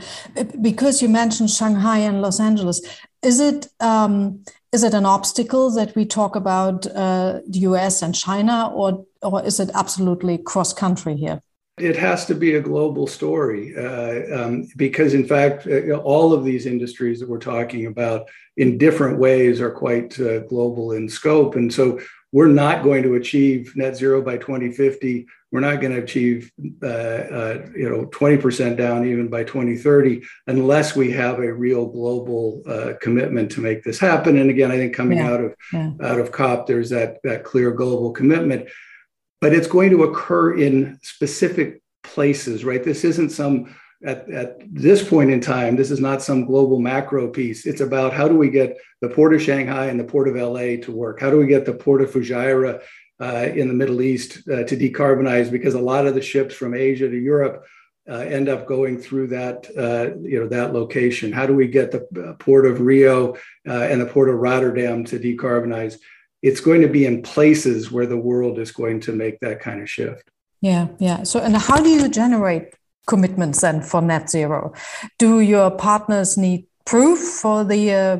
because 0.61 1.01
you 1.01 1.09
mentioned 1.09 1.51
Shanghai 1.51 1.97
and 1.97 2.21
Los 2.21 2.39
Angeles, 2.39 2.79
is 3.21 3.41
it 3.41 3.67
um, 3.81 4.45
is 4.71 4.83
it 4.83 4.93
an 4.93 5.05
obstacle 5.05 5.69
that 5.71 5.95
we 5.95 6.05
talk 6.05 6.37
about 6.37 6.87
uh, 6.87 7.41
the 7.45 7.59
U.S. 7.59 8.01
and 8.01 8.15
China, 8.15 8.71
or 8.73 9.05
or 9.21 9.43
is 9.43 9.59
it 9.59 9.69
absolutely 9.73 10.37
cross 10.37 10.71
country 10.73 11.17
here? 11.17 11.41
It 11.77 11.97
has 11.97 12.25
to 12.27 12.35
be 12.35 12.55
a 12.55 12.61
global 12.61 13.05
story 13.05 13.75
uh, 13.75 14.43
um, 14.43 14.67
because, 14.77 15.13
in 15.13 15.27
fact, 15.27 15.67
uh, 15.67 15.95
all 15.97 16.31
of 16.31 16.45
these 16.45 16.65
industries 16.65 17.19
that 17.19 17.27
we're 17.27 17.37
talking 17.37 17.87
about 17.87 18.29
in 18.55 18.77
different 18.77 19.19
ways 19.19 19.59
are 19.59 19.71
quite 19.71 20.17
uh, 20.19 20.39
global 20.39 20.93
in 20.93 21.09
scope. 21.09 21.55
And 21.55 21.73
so 21.73 21.99
we're 22.31 22.47
not 22.47 22.83
going 22.83 23.03
to 23.03 23.15
achieve 23.15 23.73
net 23.75 23.97
zero 23.97 24.21
by 24.21 24.37
2050. 24.37 25.27
We're 25.51 25.59
not 25.59 25.79
going 25.79 25.93
to 25.93 26.01
achieve, 26.01 26.51
uh, 26.83 26.85
uh, 26.85 27.65
you 27.75 27.89
know, 27.89 28.07
20% 28.07 28.75
down 28.75 29.05
even 29.05 29.29
by 29.29 29.43
2030 29.43 30.21
unless 30.47 30.95
we 30.95 31.11
have 31.11 31.39
a 31.39 31.53
real 31.53 31.85
global 31.85 32.61
uh, 32.67 32.93
commitment 33.01 33.51
to 33.51 33.61
make 33.61 33.83
this 33.83 33.99
happen. 33.99 34.37
And 34.37 34.49
again, 34.49 34.71
I 34.71 34.77
think 34.77 34.93
coming 34.93 35.19
yeah. 35.19 35.31
out 35.31 35.41
of 35.41 35.55
yeah. 35.71 35.91
out 36.01 36.19
of 36.19 36.31
COP, 36.31 36.67
there's 36.67 36.89
that 36.89 37.19
that 37.23 37.45
clear 37.45 37.71
global 37.71 38.11
commitment 38.11 38.67
but 39.45 39.53
it's 39.53 39.67
going 39.67 39.91
to 39.91 40.05
occur 40.05 40.57
in 40.57 40.99
specific 41.03 41.79
places, 42.01 42.65
right? 42.65 42.83
This 42.83 43.03
isn't 43.03 43.29
some, 43.29 43.75
at, 44.03 44.27
at 44.31 44.57
this 44.73 45.07
point 45.07 45.29
in 45.29 45.39
time, 45.39 45.75
this 45.75 45.91
is 45.91 45.99
not 45.99 46.23
some 46.23 46.45
global 46.45 46.79
macro 46.79 47.27
piece. 47.27 47.67
It's 47.67 47.81
about 47.81 48.11
how 48.11 48.27
do 48.27 48.35
we 48.35 48.49
get 48.49 48.75
the 49.01 49.09
port 49.09 49.35
of 49.35 49.43
Shanghai 49.43 49.85
and 49.85 49.99
the 49.99 50.03
port 50.03 50.27
of 50.27 50.35
LA 50.35 50.77
to 50.81 50.91
work? 50.91 51.21
How 51.21 51.29
do 51.29 51.37
we 51.37 51.45
get 51.45 51.63
the 51.63 51.75
port 51.75 52.01
of 52.01 52.09
Fujairah 52.09 52.81
uh, 53.21 53.49
in 53.53 53.67
the 53.67 53.75
Middle 53.75 54.01
East 54.01 54.49
uh, 54.49 54.63
to 54.63 54.75
decarbonize? 54.75 55.51
Because 55.51 55.75
a 55.75 55.79
lot 55.79 56.07
of 56.07 56.15
the 56.15 56.23
ships 56.23 56.55
from 56.55 56.73
Asia 56.73 57.07
to 57.07 57.15
Europe 57.15 57.67
uh, 58.09 58.13
end 58.15 58.49
up 58.49 58.65
going 58.65 58.97
through 58.97 59.27
that 59.27 59.67
uh, 59.77 60.17
you 60.21 60.39
know 60.39 60.47
that 60.47 60.73
location 60.73 61.31
how 61.31 61.47
do 61.47 61.55
we 61.55 61.67
get 61.67 61.89
the 61.89 62.05
uh, 62.23 62.33
port 62.33 62.67
of 62.67 62.79
rio 62.79 63.33
uh, 63.67 63.87
and 63.89 63.99
the 63.99 64.05
port 64.05 64.29
of 64.29 64.35
rotterdam 64.35 65.03
to 65.03 65.17
decarbonize 65.17 65.97
it's 66.45 66.61
going 66.61 66.81
to 66.81 66.87
be 66.87 67.07
in 67.07 67.23
places 67.23 67.91
where 67.91 68.05
the 68.05 68.21
world 68.29 68.59
is 68.59 68.71
going 68.71 68.99
to 68.99 69.11
make 69.11 69.39
that 69.39 69.59
kind 69.59 69.81
of 69.81 69.89
shift. 69.89 70.29
Yeah, 70.61 70.89
yeah. 70.99 71.23
So, 71.23 71.39
and 71.39 71.57
how 71.57 71.77
do 71.81 71.89
you 71.89 72.07
generate 72.07 72.75
commitments 73.07 73.61
then 73.61 73.81
for 73.81 73.99
net 73.99 74.29
zero? 74.29 74.71
Do 75.17 75.39
your 75.39 75.71
partners 75.71 76.37
need 76.37 76.67
proof 76.85 77.17
for 77.19 77.63
the 77.63 77.91
uh, 77.91 78.17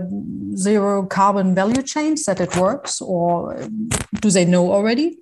zero 0.56 1.06
carbon 1.06 1.54
value 1.54 1.84
chains 1.84 2.26
that 2.26 2.42
it 2.42 2.58
works, 2.58 3.00
or 3.00 3.64
do 4.20 4.32
they 4.32 4.46
know 4.46 4.72
already? 4.72 5.20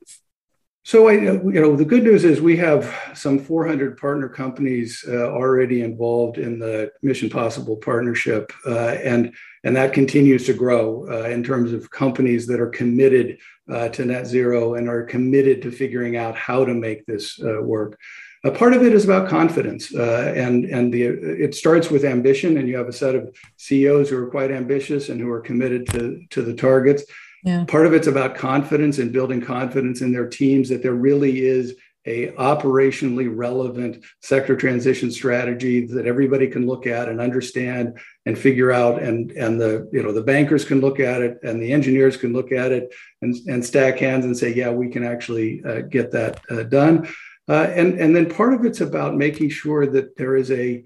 So, 0.86 1.08
I, 1.10 1.14
you 1.14 1.62
know, 1.62 1.76
the 1.76 1.86
good 1.86 2.04
news 2.04 2.24
is 2.24 2.40
we 2.40 2.58
have 2.58 2.82
some 3.14 3.38
400 3.38 3.98
partner 3.98 4.30
companies 4.30 5.04
uh, 5.08 5.32
already 5.32 5.82
involved 5.82 6.38
in 6.38 6.60
the 6.60 6.92
Mission 7.02 7.30
Possible 7.30 7.76
partnership, 7.76 8.54
uh, 8.66 8.96
and 9.12 9.34
and 9.64 9.76
that 9.76 9.94
continues 9.94 10.46
to 10.46 10.54
grow 10.54 11.08
uh, 11.10 11.30
in 11.30 11.44
terms 11.44 11.72
of 11.72 11.90
companies 11.90 12.48
that 12.48 12.60
are 12.60 12.70
committed 12.70 13.38
uh, 13.72 13.90
to 13.90 14.06
net 14.06 14.28
zero 14.28 14.76
and 14.76 14.90
are 14.90 15.04
committed 15.04 15.62
to 15.62 15.72
figuring 15.72 16.18
out 16.18 16.36
how 16.36 16.66
to 16.66 16.74
make 16.74 17.06
this 17.06 17.42
uh, 17.42 17.62
work. 17.62 17.98
A 18.46 18.52
part 18.52 18.74
of 18.74 18.84
it 18.84 18.92
is 18.92 19.06
about 19.06 19.30
confidence, 19.30 19.96
uh, 19.96 20.34
and 20.36 20.66
and 20.66 20.94
the 20.94 21.04
it 21.06 21.56
starts 21.56 21.90
with 21.90 22.04
ambition, 22.04 22.58
and 22.58 22.68
you 22.68 22.76
have 22.76 22.90
a 22.90 22.94
set 22.94 23.16
of 23.16 23.34
CEOs 23.56 24.10
who 24.10 24.18
are 24.18 24.30
quite 24.30 24.52
ambitious 24.52 25.08
and 25.08 25.22
who 25.22 25.30
are 25.30 25.40
committed 25.40 25.88
to 25.92 26.22
to 26.32 26.42
the 26.42 26.54
targets. 26.54 27.04
Yeah. 27.46 27.64
Part 27.66 27.86
of 27.86 27.94
it's 27.94 28.08
about 28.08 28.36
confidence 28.36 29.00
and 29.00 29.14
building 29.14 29.42
confidence 29.42 30.02
in 30.02 30.12
their 30.12 30.28
teams 30.28 30.68
that 30.70 30.82
there 30.82 30.94
really 30.94 31.46
is 31.46 31.76
a 32.06 32.28
operationally 32.34 33.32
relevant 33.34 34.04
sector 34.22 34.56
transition 34.56 35.10
strategy 35.12 35.86
that 35.88 36.06
everybody 36.06 36.48
can 36.48 36.66
look 36.66 36.86
at 36.86 37.08
and 37.08 37.22
understand 37.22 37.98
and 38.26 38.38
figure 38.38 38.72
out 38.72 39.02
and 39.02 39.32
and 39.32 39.60
the 39.60 39.90
you 39.94 40.04
know 40.04 40.12
the 40.12 40.22
bankers 40.22 40.66
can 40.66 40.82
look 40.82 41.00
at 41.00 41.22
it 41.22 41.40
and 41.44 41.62
the 41.62 41.72
engineers 41.72 42.18
can 42.18 42.34
look 42.34 42.52
at 42.52 42.72
it 42.72 42.94
and, 43.22 43.36
and 43.48 43.64
stack 43.64 44.00
hands 44.00 44.26
and 44.26 44.38
say 44.38 44.54
yeah 44.54 44.70
we 44.70 44.90
can 44.90 45.04
actually 45.04 45.64
uh, 45.64 45.82
get 45.82 46.12
that 46.12 46.42
uh, 46.50 46.64
done. 46.64 47.08
Uh, 47.48 47.68
and 47.76 48.00
and 48.00 48.16
then 48.16 48.30
part 48.30 48.54
of 48.54 48.66
it's 48.66 48.82
about 48.82 49.16
making 49.16 49.50
sure 49.50 49.86
that 49.86 50.16
there 50.18 50.36
is 50.36 50.52
a 50.52 50.84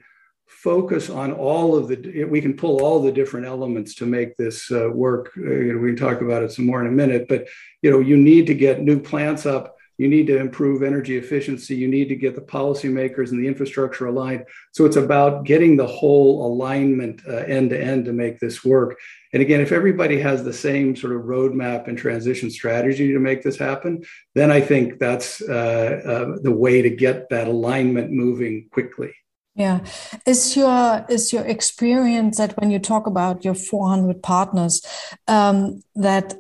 focus 0.48 1.10
on 1.10 1.32
all 1.32 1.76
of 1.76 1.88
the 1.88 2.24
we 2.26 2.42
can 2.42 2.56
pull 2.56 2.84
all 2.84 3.00
the 3.02 3.12
different 3.12 3.46
elements 3.46 3.94
to 3.96 4.06
make 4.06 4.36
this 4.38 4.72
uh, 4.72 4.90
work. 4.92 5.32
Uh, 5.38 5.52
you 5.52 5.74
know 5.74 5.80
we 5.80 5.90
can 5.90 5.96
talk 5.96 6.22
about 6.22 6.44
it 6.44 6.52
some 6.52 6.66
more 6.66 6.82
in 6.82 6.88
a 6.88 6.92
minute 6.92 7.28
but 7.28 7.48
you 7.82 7.92
know 7.92 8.00
you 8.00 8.18
need 8.18 8.48
to 8.48 8.54
get 8.54 8.82
new 8.82 9.00
plants 9.00 9.46
up 9.46 9.77
you 9.98 10.08
need 10.08 10.28
to 10.28 10.38
improve 10.38 10.84
energy 10.84 11.18
efficiency. 11.18 11.76
You 11.76 11.88
need 11.88 12.10
to 12.10 12.16
get 12.16 12.36
the 12.36 12.42
policymakers 12.42 13.32
and 13.32 13.40
the 13.40 13.48
infrastructure 13.48 14.06
aligned. 14.06 14.46
So 14.72 14.86
it's 14.86 14.96
about 14.96 15.46
getting 15.46 15.76
the 15.76 15.88
whole 15.88 16.46
alignment 16.46 17.22
uh, 17.28 17.38
end 17.38 17.72
to 17.72 17.82
end 17.82 18.06
to 18.06 18.14
make 18.14 18.40
this 18.40 18.64
work. 18.64 18.98
And 19.34 19.42
again, 19.42 19.60
if 19.60 19.72
everybody 19.72 20.20
has 20.22 20.44
the 20.44 20.54
same 20.54 20.96
sort 20.96 21.14
of 21.14 21.24
roadmap 21.24 21.88
and 21.88 21.98
transition 21.98 22.50
strategy 22.50 23.12
to 23.12 23.20
make 23.20 23.44
this 23.44 23.58
happen, 23.58 24.04
then 24.36 24.52
I 24.52 24.62
think 24.62 25.00
that's 25.00 25.42
uh, 25.42 26.02
uh, 26.06 26.38
the 26.42 26.52
way 26.52 26.82
to 26.82 26.90
get 26.90 27.30
that 27.30 27.48
alignment 27.48 28.12
moving 28.12 28.70
quickly. 28.72 29.14
Yeah, 29.56 29.80
is 30.28 30.56
your 30.56 31.04
is 31.10 31.34
your 31.34 31.44
experience 31.44 32.38
that 32.38 32.56
when 32.62 32.70
you 32.70 32.78
talk 32.78 33.08
about 33.08 33.44
your 33.44 33.56
400 33.56 34.22
partners, 34.22 34.86
um, 35.28 35.82
that 35.96 36.36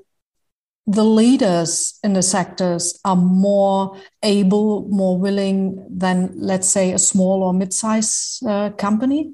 the 0.87 1.03
leaders 1.03 1.99
in 2.01 2.13
the 2.13 2.23
sectors 2.23 2.97
are 3.03 3.17
more 3.17 3.97
able, 4.23 4.87
more 4.87 5.19
willing 5.19 5.85
than, 5.89 6.31
let's 6.37 6.69
say, 6.69 6.93
a 6.93 6.99
small 6.99 7.43
or 7.43 7.53
mid-size 7.53 8.41
uh, 8.47 8.69
company? 8.71 9.33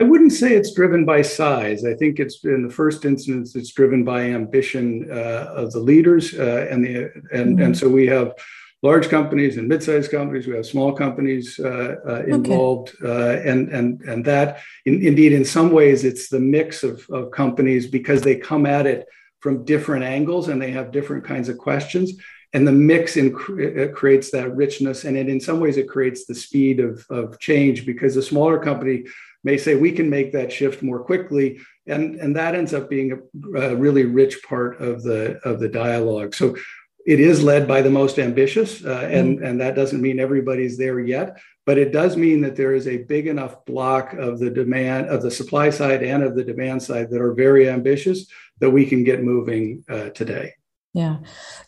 I 0.00 0.02
wouldn't 0.02 0.32
say 0.32 0.56
it's 0.56 0.72
driven 0.72 1.04
by 1.04 1.22
size. 1.22 1.84
I 1.84 1.94
think 1.94 2.18
it's 2.18 2.42
in 2.42 2.66
the 2.66 2.72
first 2.72 3.04
instance, 3.04 3.54
it's 3.54 3.70
driven 3.70 4.02
by 4.02 4.22
ambition 4.22 5.08
uh, 5.10 5.52
of 5.54 5.72
the 5.72 5.78
leaders, 5.78 6.34
uh, 6.34 6.66
and 6.68 6.84
the 6.84 7.12
and 7.32 7.56
mm-hmm. 7.56 7.62
and 7.62 7.78
so 7.78 7.88
we 7.88 8.06
have 8.08 8.34
large 8.82 9.08
companies 9.08 9.56
and 9.56 9.68
mid-sized 9.68 10.10
companies. 10.10 10.48
We 10.48 10.56
have 10.56 10.66
small 10.66 10.92
companies 10.92 11.60
uh, 11.60 11.96
uh, 12.08 12.22
involved, 12.26 12.96
okay. 13.00 13.44
uh, 13.44 13.50
and 13.50 13.68
and 13.68 14.00
and 14.02 14.24
that 14.24 14.58
in, 14.84 15.00
indeed, 15.00 15.32
in 15.32 15.44
some 15.44 15.70
ways, 15.70 16.02
it's 16.02 16.28
the 16.28 16.40
mix 16.40 16.82
of, 16.82 17.08
of 17.10 17.30
companies 17.30 17.86
because 17.86 18.22
they 18.22 18.34
come 18.34 18.66
at 18.66 18.86
it 18.86 19.06
from 19.44 19.62
different 19.62 20.02
angles 20.02 20.48
and 20.48 20.60
they 20.60 20.70
have 20.70 20.90
different 20.90 21.22
kinds 21.22 21.50
of 21.50 21.58
questions. 21.58 22.14
And 22.54 22.66
the 22.66 22.72
mix 22.72 23.18
in, 23.18 23.30
creates 23.34 24.30
that 24.30 24.56
richness, 24.56 25.04
and 25.04 25.18
it, 25.18 25.28
in 25.28 25.38
some 25.38 25.60
ways, 25.60 25.76
it 25.76 25.86
creates 25.86 26.24
the 26.24 26.34
speed 26.34 26.80
of, 26.80 27.04
of 27.10 27.38
change 27.38 27.84
because 27.84 28.16
a 28.16 28.22
smaller 28.22 28.58
company 28.58 29.04
may 29.42 29.58
say 29.58 29.74
we 29.74 29.92
can 29.92 30.08
make 30.08 30.32
that 30.32 30.50
shift 30.50 30.82
more 30.82 31.00
quickly, 31.00 31.58
and 31.86 32.14
and 32.22 32.36
that 32.36 32.54
ends 32.54 32.72
up 32.72 32.88
being 32.88 33.10
a, 33.12 33.60
a 33.60 33.76
really 33.76 34.04
rich 34.04 34.42
part 34.48 34.80
of 34.80 35.02
the 35.02 35.40
of 35.44 35.58
the 35.58 35.68
dialogue. 35.68 36.32
So 36.34 36.56
it 37.04 37.20
is 37.20 37.42
led 37.42 37.68
by 37.68 37.82
the 37.82 37.90
most 37.90 38.18
ambitious, 38.18 38.84
uh, 38.84 39.08
and, 39.10 39.38
mm 39.38 39.46
and 39.46 39.60
that 39.60 39.74
doesn't 39.74 40.00
mean 40.00 40.20
everybody's 40.20 40.78
there 40.78 41.00
yet, 41.00 41.28
but 41.66 41.78
it 41.78 41.92
does 41.92 42.16
mean 42.16 42.40
that 42.42 42.56
there 42.56 42.74
is 42.74 42.86
a 42.86 42.98
big 42.98 43.26
enough 43.26 43.64
block 43.64 44.12
of 44.14 44.38
the 44.38 44.50
demand, 44.50 45.08
of 45.08 45.22
the 45.22 45.30
supply 45.30 45.70
side 45.70 46.02
and 46.02 46.22
of 46.22 46.36
the 46.36 46.44
demand 46.44 46.82
side 46.82 47.10
that 47.10 47.20
are 47.20 47.32
very 47.32 47.68
ambitious 47.68 48.26
that 48.60 48.70
we 48.70 48.86
can 48.86 49.02
get 49.04 49.22
moving 49.22 49.84
uh, 49.88 50.10
today. 50.10 50.52
Yeah. 50.94 51.16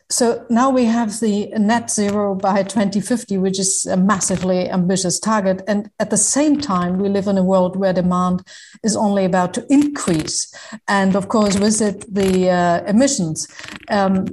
So 0.08 0.46
now 0.48 0.70
we 0.70 0.84
have 0.84 1.18
the 1.18 1.48
net 1.58 1.90
zero 1.90 2.36
by 2.36 2.62
2050, 2.62 3.38
which 3.38 3.58
is 3.58 3.84
a 3.84 3.96
massively 3.96 4.70
ambitious 4.70 5.18
target. 5.18 5.62
And 5.66 5.90
at 5.98 6.10
the 6.10 6.16
same 6.16 6.60
time, 6.60 6.98
we 6.98 7.08
live 7.08 7.26
in 7.26 7.36
a 7.36 7.42
world 7.42 7.74
where 7.74 7.92
demand 7.92 8.46
is 8.84 8.96
only 8.96 9.24
about 9.24 9.52
to 9.54 9.66
increase. 9.68 10.54
And 10.86 11.16
of 11.16 11.26
course, 11.26 11.58
with 11.58 11.82
it, 11.82 12.04
the 12.14 12.50
uh, 12.50 12.84
emissions. 12.84 13.48
Um, 13.90 14.26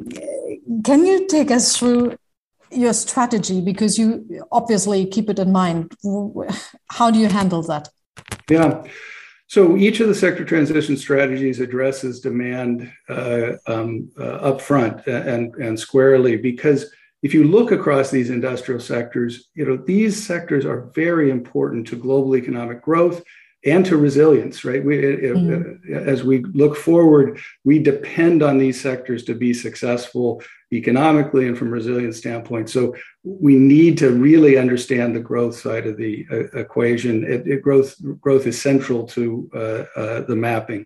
can 0.84 1.08
you 1.08 1.28
take 1.28 1.50
us 1.50 1.76
through 1.76 2.16
your 2.76 2.94
strategy 2.94 3.62
because 3.62 3.98
you 3.98 4.46
obviously 4.52 5.06
keep 5.06 5.30
it 5.30 5.40
in 5.40 5.52
mind? 5.52 5.94
How 6.90 7.12
do 7.12 7.20
you 7.20 7.28
handle 7.28 7.62
that? 7.64 7.90
Yeah. 8.50 8.84
So 9.48 9.78
each 9.78 10.00
of 10.00 10.08
the 10.08 10.16
sector 10.16 10.44
transition 10.44 10.98
strategies 10.98 11.60
addresses 11.60 12.20
demand 12.20 12.92
uh, 13.08 13.54
um, 13.68 14.10
uh, 14.18 14.52
upfront 14.52 15.06
and, 15.06 15.54
and 15.56 15.80
squarely 15.80 16.38
because 16.38 16.92
if 17.22 17.34
you 17.34 17.46
look 17.46 17.72
across 17.72 18.12
these 18.12 18.30
industrial 18.30 18.82
sectors, 18.82 19.50
you 19.54 19.66
know 19.66 19.78
these 19.78 20.26
sectors 20.26 20.66
are 20.66 20.92
very 20.94 21.30
important 21.30 21.88
to 21.88 21.96
global 21.96 22.36
economic 22.36 22.82
growth 22.82 23.24
and 23.66 23.86
to 23.86 23.98
resilience, 23.98 24.66
right? 24.66 24.84
We, 24.84 24.98
mm-hmm. 24.98 25.94
As 25.94 26.24
we 26.24 26.44
look 26.54 26.76
forward, 26.76 27.40
we 27.64 27.80
depend 27.80 28.44
on 28.44 28.58
these 28.58 28.80
sectors 28.82 29.24
to 29.26 29.36
be 29.36 29.54
successful 29.54 30.42
economically 30.72 31.48
and 31.48 31.58
from 31.58 31.72
resilience 31.72 32.18
standpoint. 32.18 32.70
So 32.70 32.96
we 33.24 33.56
need 33.56 33.98
to 34.00 34.10
really 34.10 34.58
understand 34.58 35.16
the 35.16 35.20
growth 35.20 35.56
side 35.56 35.88
of 35.88 35.98
the 35.98 36.26
uh, 36.32 36.60
equation. 36.60 37.24
It, 37.24 37.48
it 37.48 37.62
growth 37.62 37.96
growth 38.20 38.48
is 38.48 38.62
central 38.62 39.06
to 39.08 39.50
uh, 39.54 40.00
uh, 40.00 40.22
the 40.22 40.36
mapping. 40.36 40.86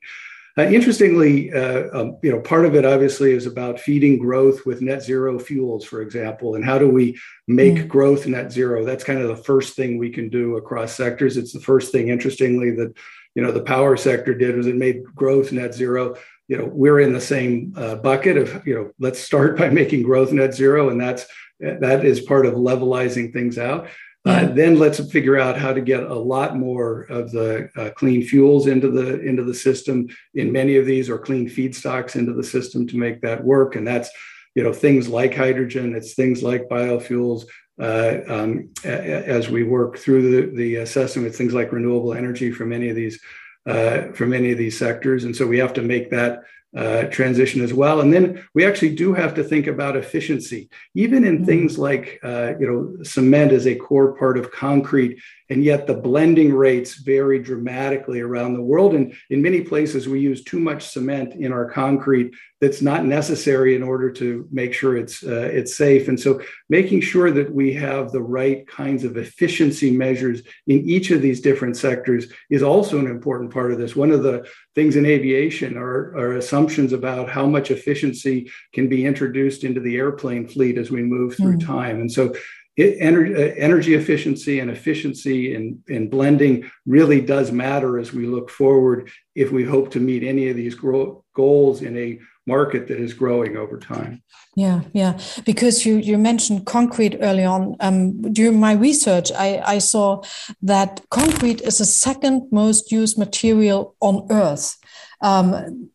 Uh, 0.58 0.63
interestingly, 0.63 1.54
uh, 1.54 1.84
um, 1.93 2.17
you 2.24 2.32
know, 2.32 2.39
part 2.39 2.65
of 2.65 2.74
it 2.74 2.84
obviously 2.84 3.32
is 3.32 3.46
about 3.46 3.80
feeding 3.80 4.17
growth 4.17 4.65
with 4.65 4.82
net 4.82 5.04
zero 5.04 5.38
fuels, 5.38 5.86
for 5.86 6.02
example, 6.02 6.56
and 6.56 6.65
how 6.65 6.80
do 6.80 6.89
we 6.89 7.15
make 7.48 7.76
mm. 7.76 7.88
growth 7.88 8.26
net 8.26 8.52
zero? 8.52 8.84
That's 8.84 9.04
kind 9.04 9.20
of 9.20 9.28
the 9.28 9.43
first 9.43 9.76
thing 9.76 10.00
we 10.00 10.10
can 10.10 10.30
do 10.30 10.58
across 10.58 10.93
sectors. 10.93 11.38
It's 11.38 11.54
the 11.54 11.60
first 11.60 11.91
thing, 11.91 12.08
interestingly, 12.08 12.72
that 12.72 12.91
you 13.36 13.43
know 13.43 13.52
the 13.52 13.62
power 13.62 13.96
sector 13.98 14.34
did 14.34 14.58
was 14.58 14.65
it 14.65 14.76
made 14.76 15.04
growth 15.15 15.52
net 15.52 15.76
zero. 15.76 16.15
You 16.48 16.58
know, 16.58 16.65
we're 16.65 17.02
in 17.02 17.13
the 17.13 17.22
same 17.22 17.74
uh, 17.78 17.96
bucket 17.96 18.38
of 18.38 18.65
you 18.65 18.74
know, 18.74 18.91
let's 19.00 19.20
start 19.20 19.58
by 19.60 19.70
making 19.70 20.02
growth 20.02 20.32
net 20.32 20.56
zero, 20.56 20.89
and 20.89 21.00
that's 21.00 21.28
that 21.60 22.04
is 22.04 22.22
part 22.22 22.48
of 22.48 22.56
levelizing 22.56 23.32
things 23.32 23.60
out. 23.60 23.89
Uh, 24.28 24.46
then 24.48 24.78
let's 24.78 25.00
figure 25.12 25.40
out 25.40 25.58
how 25.58 25.72
to 25.72 25.80
get 25.80 26.04
a 26.04 26.13
lot 26.13 26.58
more 26.58 27.04
of 27.04 27.32
the 27.32 27.70
uh, 27.78 27.90
clean 27.92 28.22
fuels 28.22 28.68
into 28.68 28.92
the 28.92 29.22
into 29.22 29.44
the 29.44 29.54
system 29.54 30.08
in 30.34 30.52
many 30.52 30.76
of 30.76 30.86
these, 30.86 31.10
or 31.10 31.18
clean 31.18 31.50
feedstocks 31.50 32.16
into 32.16 32.34
the 32.34 32.44
system 32.44 32.86
to 32.86 32.98
make 32.98 33.22
that 33.22 33.42
work. 33.44 33.76
And 33.76 33.88
that's 33.88 34.10
you 34.54 34.63
know 34.63 34.74
things 34.74 35.08
like 35.08 35.34
hydrogen. 35.34 35.96
It's 35.96 36.13
things 36.13 36.44
like 36.44 36.68
biofuels. 36.68 37.46
Uh, 37.80 38.22
um, 38.28 38.70
as 38.84 39.50
we 39.50 39.63
work 39.63 40.00
through 40.00 40.32
the, 40.32 40.56
the 40.56 40.76
assessment, 40.78 41.28
it's 41.28 41.38
things 41.38 41.54
like 41.54 41.72
renewable 41.72 42.13
energy 42.13 42.52
for 42.52 42.66
many 42.66 42.90
of 42.90 42.96
these 42.96 43.20
uh, 43.68 44.12
for 44.13 44.26
many 44.26 44.52
of 44.52 44.58
these 44.58 44.78
sectors, 44.78 45.24
and 45.24 45.36
so 45.36 45.46
we 45.46 45.60
have 45.60 45.74
to 45.74 45.82
make 45.82 46.10
that 46.10 46.40
uh, 46.76 47.04
transition 47.04 47.62
as 47.62 47.74
well. 47.74 48.02
And 48.02 48.14
then 48.14 48.46
we 48.54 48.66
actually 48.66 48.96
do 48.96 49.14
have 49.14 49.34
to 49.36 49.44
think 49.44 49.68
about 49.68 49.96
efficiency, 49.96 50.70
even 50.96 51.24
in 51.24 51.38
mm-hmm. 51.38 51.46
things 51.46 51.78
like, 51.78 52.20
uh, 52.24 52.54
you 52.60 52.68
know, 52.68 53.04
cement 53.04 53.52
is 53.52 53.66
a 53.66 53.76
core 53.76 54.18
part 54.18 54.38
of 54.38 54.52
concrete 54.52 55.20
and 55.50 55.64
yet 55.64 55.88
the 55.88 55.94
blending 55.94 56.54
rates 56.54 56.96
vary 56.96 57.40
dramatically 57.40 58.20
around 58.20 58.54
the 58.54 58.62
world. 58.62 58.96
And 58.96 59.14
in 59.30 59.42
many 59.42 59.62
places, 59.62 60.08
we 60.08 60.20
use 60.20 60.44
too 60.44 60.60
much 60.60 60.88
cement 60.90 61.34
in 61.34 61.52
our 61.52 61.70
concrete 61.70 62.34
that's 62.60 62.82
not 62.82 63.06
necessary 63.06 63.76
in 63.76 63.84
order 63.84 64.12
to 64.12 64.48
make 64.52 64.74
sure 64.74 64.98
it's 64.98 65.24
uh, 65.24 65.50
it's 65.54 65.78
safe. 65.78 66.08
And 66.08 66.20
so, 66.20 66.42
making 66.70 67.02
sure 67.02 67.32
that 67.32 67.54
we 67.54 67.74
have 67.74 68.12
the 68.12 68.22
right 68.22 68.68
kinds 68.68 69.04
of 69.04 69.18
efficiency 69.18 69.92
measures 69.92 70.42
in 70.66 70.80
each 70.90 71.12
of 71.12 71.22
these 71.22 71.40
different 71.40 71.78
sectors 71.78 72.28
is 72.50 72.64
also 72.64 73.00
an 73.00 73.08
important 73.08 73.54
part 73.54 73.72
of 73.72 73.78
this. 73.78 73.96
One 73.96 74.12
of 74.12 74.24
the 74.24 74.48
things 74.74 74.96
in 74.96 75.06
aviation 75.06 75.78
are, 75.78 76.16
are 76.18 76.38
assumptions 76.38 76.94
about 76.94 77.30
how 77.30 77.46
much 77.46 77.72
efficiency 77.72 78.52
can 78.74 78.88
be 78.88 79.06
introduced 79.06 79.64
into 79.64 79.80
the 79.80 79.96
airplane 79.96 80.48
fleet 80.48 80.78
as 80.78 80.92
we 80.92 81.04
move 81.04 81.36
through 81.36 81.58
mm. 81.58 81.66
time. 81.66 82.00
And 82.00 82.12
so 82.12 82.34
energy, 82.78 83.96
uh, 83.96 84.00
efficiency 84.00 84.60
and 84.60 84.70
efficiency 84.70 85.56
in, 85.56 85.82
in 85.88 86.10
blending 86.10 86.70
really 86.86 87.22
does 87.22 87.52
matter 87.52 87.98
as 87.98 88.13
we 88.13 88.28
look 88.28 88.50
forward 88.50 89.10
if 89.36 89.52
we 89.52 89.63
hope 89.63 89.92
to 89.92 90.00
meet 90.00 90.24
any 90.24 90.50
of 90.50 90.56
these 90.56 90.76
grow, 90.76 91.24
goals 91.34 91.82
in 91.82 91.98
a 91.98 92.20
market 92.46 92.88
that 92.88 93.00
is 93.00 93.13
growing 93.13 93.58
over 93.58 93.78
time. 93.78 94.22
Yeah, 94.56 94.82
yeah. 94.94 95.20
Because 95.46 95.86
you 95.86 95.98
you 95.98 96.18
mentioned 96.18 96.66
concrete 96.66 97.18
early 97.22 97.44
on. 97.44 97.76
Um, 97.80 98.22
during 98.34 98.60
my 98.60 98.74
research, 98.74 99.32
I, 99.32 99.62
I 99.76 99.80
saw 99.80 100.24
that 100.62 101.02
concrete 101.10 101.62
is 101.62 101.78
the 101.80 101.86
second 101.86 102.48
most 102.52 102.92
used 102.92 103.18
material 103.18 103.96
on 104.00 104.26
Earth. 104.32 104.78
Um, 105.22 105.90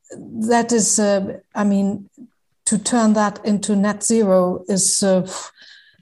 that 0.48 0.72
is, 0.72 0.98
uh, 0.98 1.38
I 1.54 1.64
mean, 1.64 2.10
to 2.66 2.78
turn 2.78 3.14
that 3.14 3.44
into 3.44 3.74
net 3.74 4.04
zero 4.04 4.64
is. 4.68 5.02
Uh, 5.02 5.26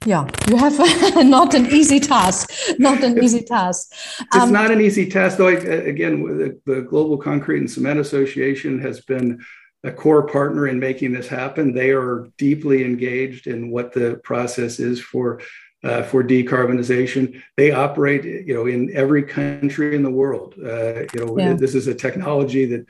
yeah 0.05 0.27
you 0.47 0.57
have 0.57 0.77
not 1.25 1.53
an 1.53 1.67
easy 1.67 1.99
task 1.99 2.51
not 2.79 3.03
an 3.03 3.21
easy 3.23 3.41
task. 3.41 3.93
um, 4.33 4.41
it's 4.41 4.51
not 4.51 4.71
an 4.71 4.81
easy 4.81 5.09
task 5.09 5.37
though 5.37 5.47
I, 5.47 5.53
again 5.53 6.23
the, 6.37 6.59
the, 6.65 6.81
global 6.81 7.17
concrete 7.17 7.59
and 7.59 7.69
cement 7.69 7.99
association 7.99 8.79
has 8.81 9.01
been 9.01 9.43
a 9.83 9.91
core 9.91 10.25
partner 10.27 10.67
in 10.67 10.79
making 10.79 11.11
this 11.11 11.27
happen. 11.27 11.73
They 11.73 11.91
are 11.91 12.29
deeply 12.37 12.85
engaged 12.85 13.47
in 13.47 13.71
what 13.71 13.93
the 13.93 14.19
process 14.23 14.79
is 14.79 15.01
for 15.01 15.41
uh, 15.83 16.03
for 16.03 16.23
decarbonization. 16.23 17.41
They 17.57 17.71
operate 17.71 18.23
you 18.23 18.53
know 18.53 18.67
in 18.67 18.95
every 18.95 19.23
country 19.23 19.95
in 19.95 20.03
the 20.03 20.11
world. 20.11 20.55
Uh, 20.57 21.01
you 21.13 21.25
know 21.25 21.37
yeah. 21.37 21.53
this 21.53 21.73
is 21.73 21.87
a 21.87 21.95
technology 21.95 22.65
that 22.65 22.85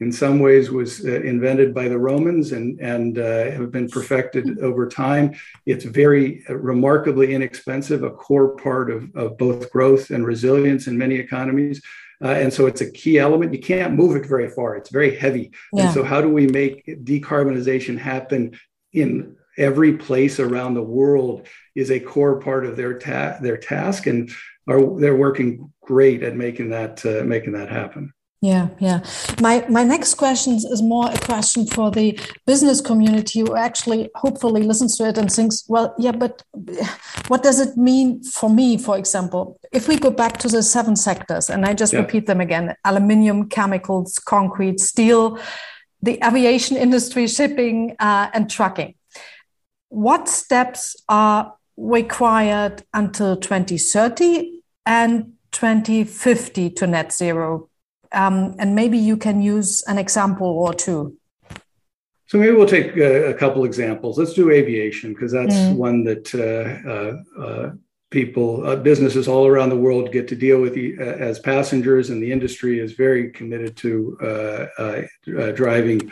in 0.00 0.12
some 0.12 0.40
ways 0.40 0.70
was 0.70 1.04
uh, 1.04 1.20
invented 1.22 1.74
by 1.74 1.88
the 1.88 1.98
Romans 1.98 2.52
and, 2.52 2.78
and 2.80 3.18
uh, 3.18 3.50
have 3.50 3.70
been 3.70 3.88
perfected 3.88 4.58
over 4.58 4.86
time. 4.88 5.34
It's 5.64 5.84
very 5.84 6.44
uh, 6.48 6.56
remarkably 6.56 7.34
inexpensive, 7.34 8.02
a 8.02 8.10
core 8.10 8.56
part 8.56 8.90
of, 8.90 9.14
of 9.14 9.38
both 9.38 9.70
growth 9.70 10.10
and 10.10 10.26
resilience 10.26 10.86
in 10.86 10.98
many 10.98 11.14
economies. 11.16 11.82
Uh, 12.22 12.28
and 12.28 12.52
so 12.52 12.66
it's 12.66 12.80
a 12.80 12.90
key 12.90 13.18
element. 13.18 13.52
You 13.52 13.60
can't 13.60 13.94
move 13.94 14.16
it 14.16 14.26
very 14.26 14.48
far, 14.48 14.76
it's 14.76 14.90
very 14.90 15.16
heavy. 15.16 15.52
Yeah. 15.72 15.84
And 15.84 15.94
so, 15.94 16.02
how 16.02 16.20
do 16.20 16.28
we 16.28 16.46
make 16.46 16.84
decarbonization 17.04 17.98
happen 17.98 18.58
in 18.92 19.36
every 19.58 19.96
place 19.96 20.38
around 20.38 20.74
the 20.74 20.82
world 20.82 21.46
is 21.74 21.90
a 21.90 22.00
core 22.00 22.40
part 22.40 22.66
of 22.66 22.76
their, 22.76 22.98
ta- 22.98 23.38
their 23.40 23.56
task. 23.56 24.06
And 24.06 24.30
are, 24.68 24.98
they're 24.98 25.16
working 25.16 25.72
great 25.82 26.22
at 26.22 26.36
making 26.36 26.70
that, 26.70 27.04
uh, 27.06 27.24
making 27.24 27.52
that 27.52 27.70
happen. 27.70 28.12
Yeah, 28.42 28.68
yeah. 28.78 29.00
My 29.40 29.64
my 29.68 29.82
next 29.82 30.14
question 30.14 30.54
is 30.54 30.82
more 30.82 31.10
a 31.10 31.18
question 31.18 31.66
for 31.66 31.90
the 31.90 32.18
business 32.46 32.82
community 32.82 33.40
who 33.40 33.56
actually 33.56 34.10
hopefully 34.14 34.62
listens 34.62 34.96
to 34.98 35.08
it 35.08 35.16
and 35.16 35.32
thinks, 35.32 35.64
well, 35.68 35.94
yeah, 35.98 36.12
but 36.12 36.42
what 37.28 37.42
does 37.42 37.60
it 37.60 37.78
mean 37.78 38.22
for 38.22 38.50
me, 38.50 38.76
for 38.76 38.98
example? 38.98 39.58
If 39.72 39.88
we 39.88 39.98
go 39.98 40.10
back 40.10 40.36
to 40.38 40.48
the 40.48 40.62
seven 40.62 40.96
sectors, 40.96 41.48
and 41.48 41.64
I 41.64 41.72
just 41.72 41.94
yeah. 41.94 42.00
repeat 42.00 42.26
them 42.26 42.42
again: 42.42 42.74
aluminium, 42.84 43.48
chemicals, 43.48 44.18
concrete, 44.18 44.80
steel, 44.80 45.38
the 46.02 46.18
aviation 46.22 46.76
industry, 46.76 47.26
shipping, 47.28 47.96
uh, 47.98 48.28
and 48.34 48.50
trucking. 48.50 48.96
What 49.88 50.28
steps 50.28 50.94
are 51.08 51.54
required 51.78 52.84
until 52.92 53.36
2030 53.36 54.60
and 54.84 55.32
2050 55.52 56.70
to 56.70 56.86
net 56.86 57.12
zero 57.12 57.70
um, 58.12 58.54
and 58.58 58.74
maybe 58.74 58.98
you 58.98 59.16
can 59.16 59.40
use 59.40 59.82
an 59.84 59.98
example 59.98 60.46
or 60.46 60.74
two. 60.74 61.16
So 62.26 62.38
maybe 62.38 62.56
we'll 62.56 62.66
take 62.66 62.96
a, 62.96 63.30
a 63.30 63.34
couple 63.34 63.64
examples. 63.64 64.18
Let's 64.18 64.34
do 64.34 64.50
aviation 64.50 65.12
because 65.12 65.30
that's 65.32 65.54
mm. 65.54 65.76
one 65.76 66.04
that 66.04 66.34
uh, 66.34 66.90
uh, 66.90 67.42
uh 67.42 67.72
people, 68.10 68.64
uh, 68.64 68.76
businesses 68.76 69.26
all 69.26 69.46
around 69.46 69.68
the 69.68 69.76
world 69.76 70.12
get 70.12 70.28
to 70.28 70.36
deal 70.36 70.60
with 70.60 70.76
uh, 70.76 71.02
as 71.02 71.40
passengers, 71.40 72.10
and 72.10 72.22
the 72.22 72.30
industry 72.30 72.78
is 72.78 72.92
very 72.92 73.30
committed 73.30 73.76
to 73.76 74.16
driving 75.54 76.10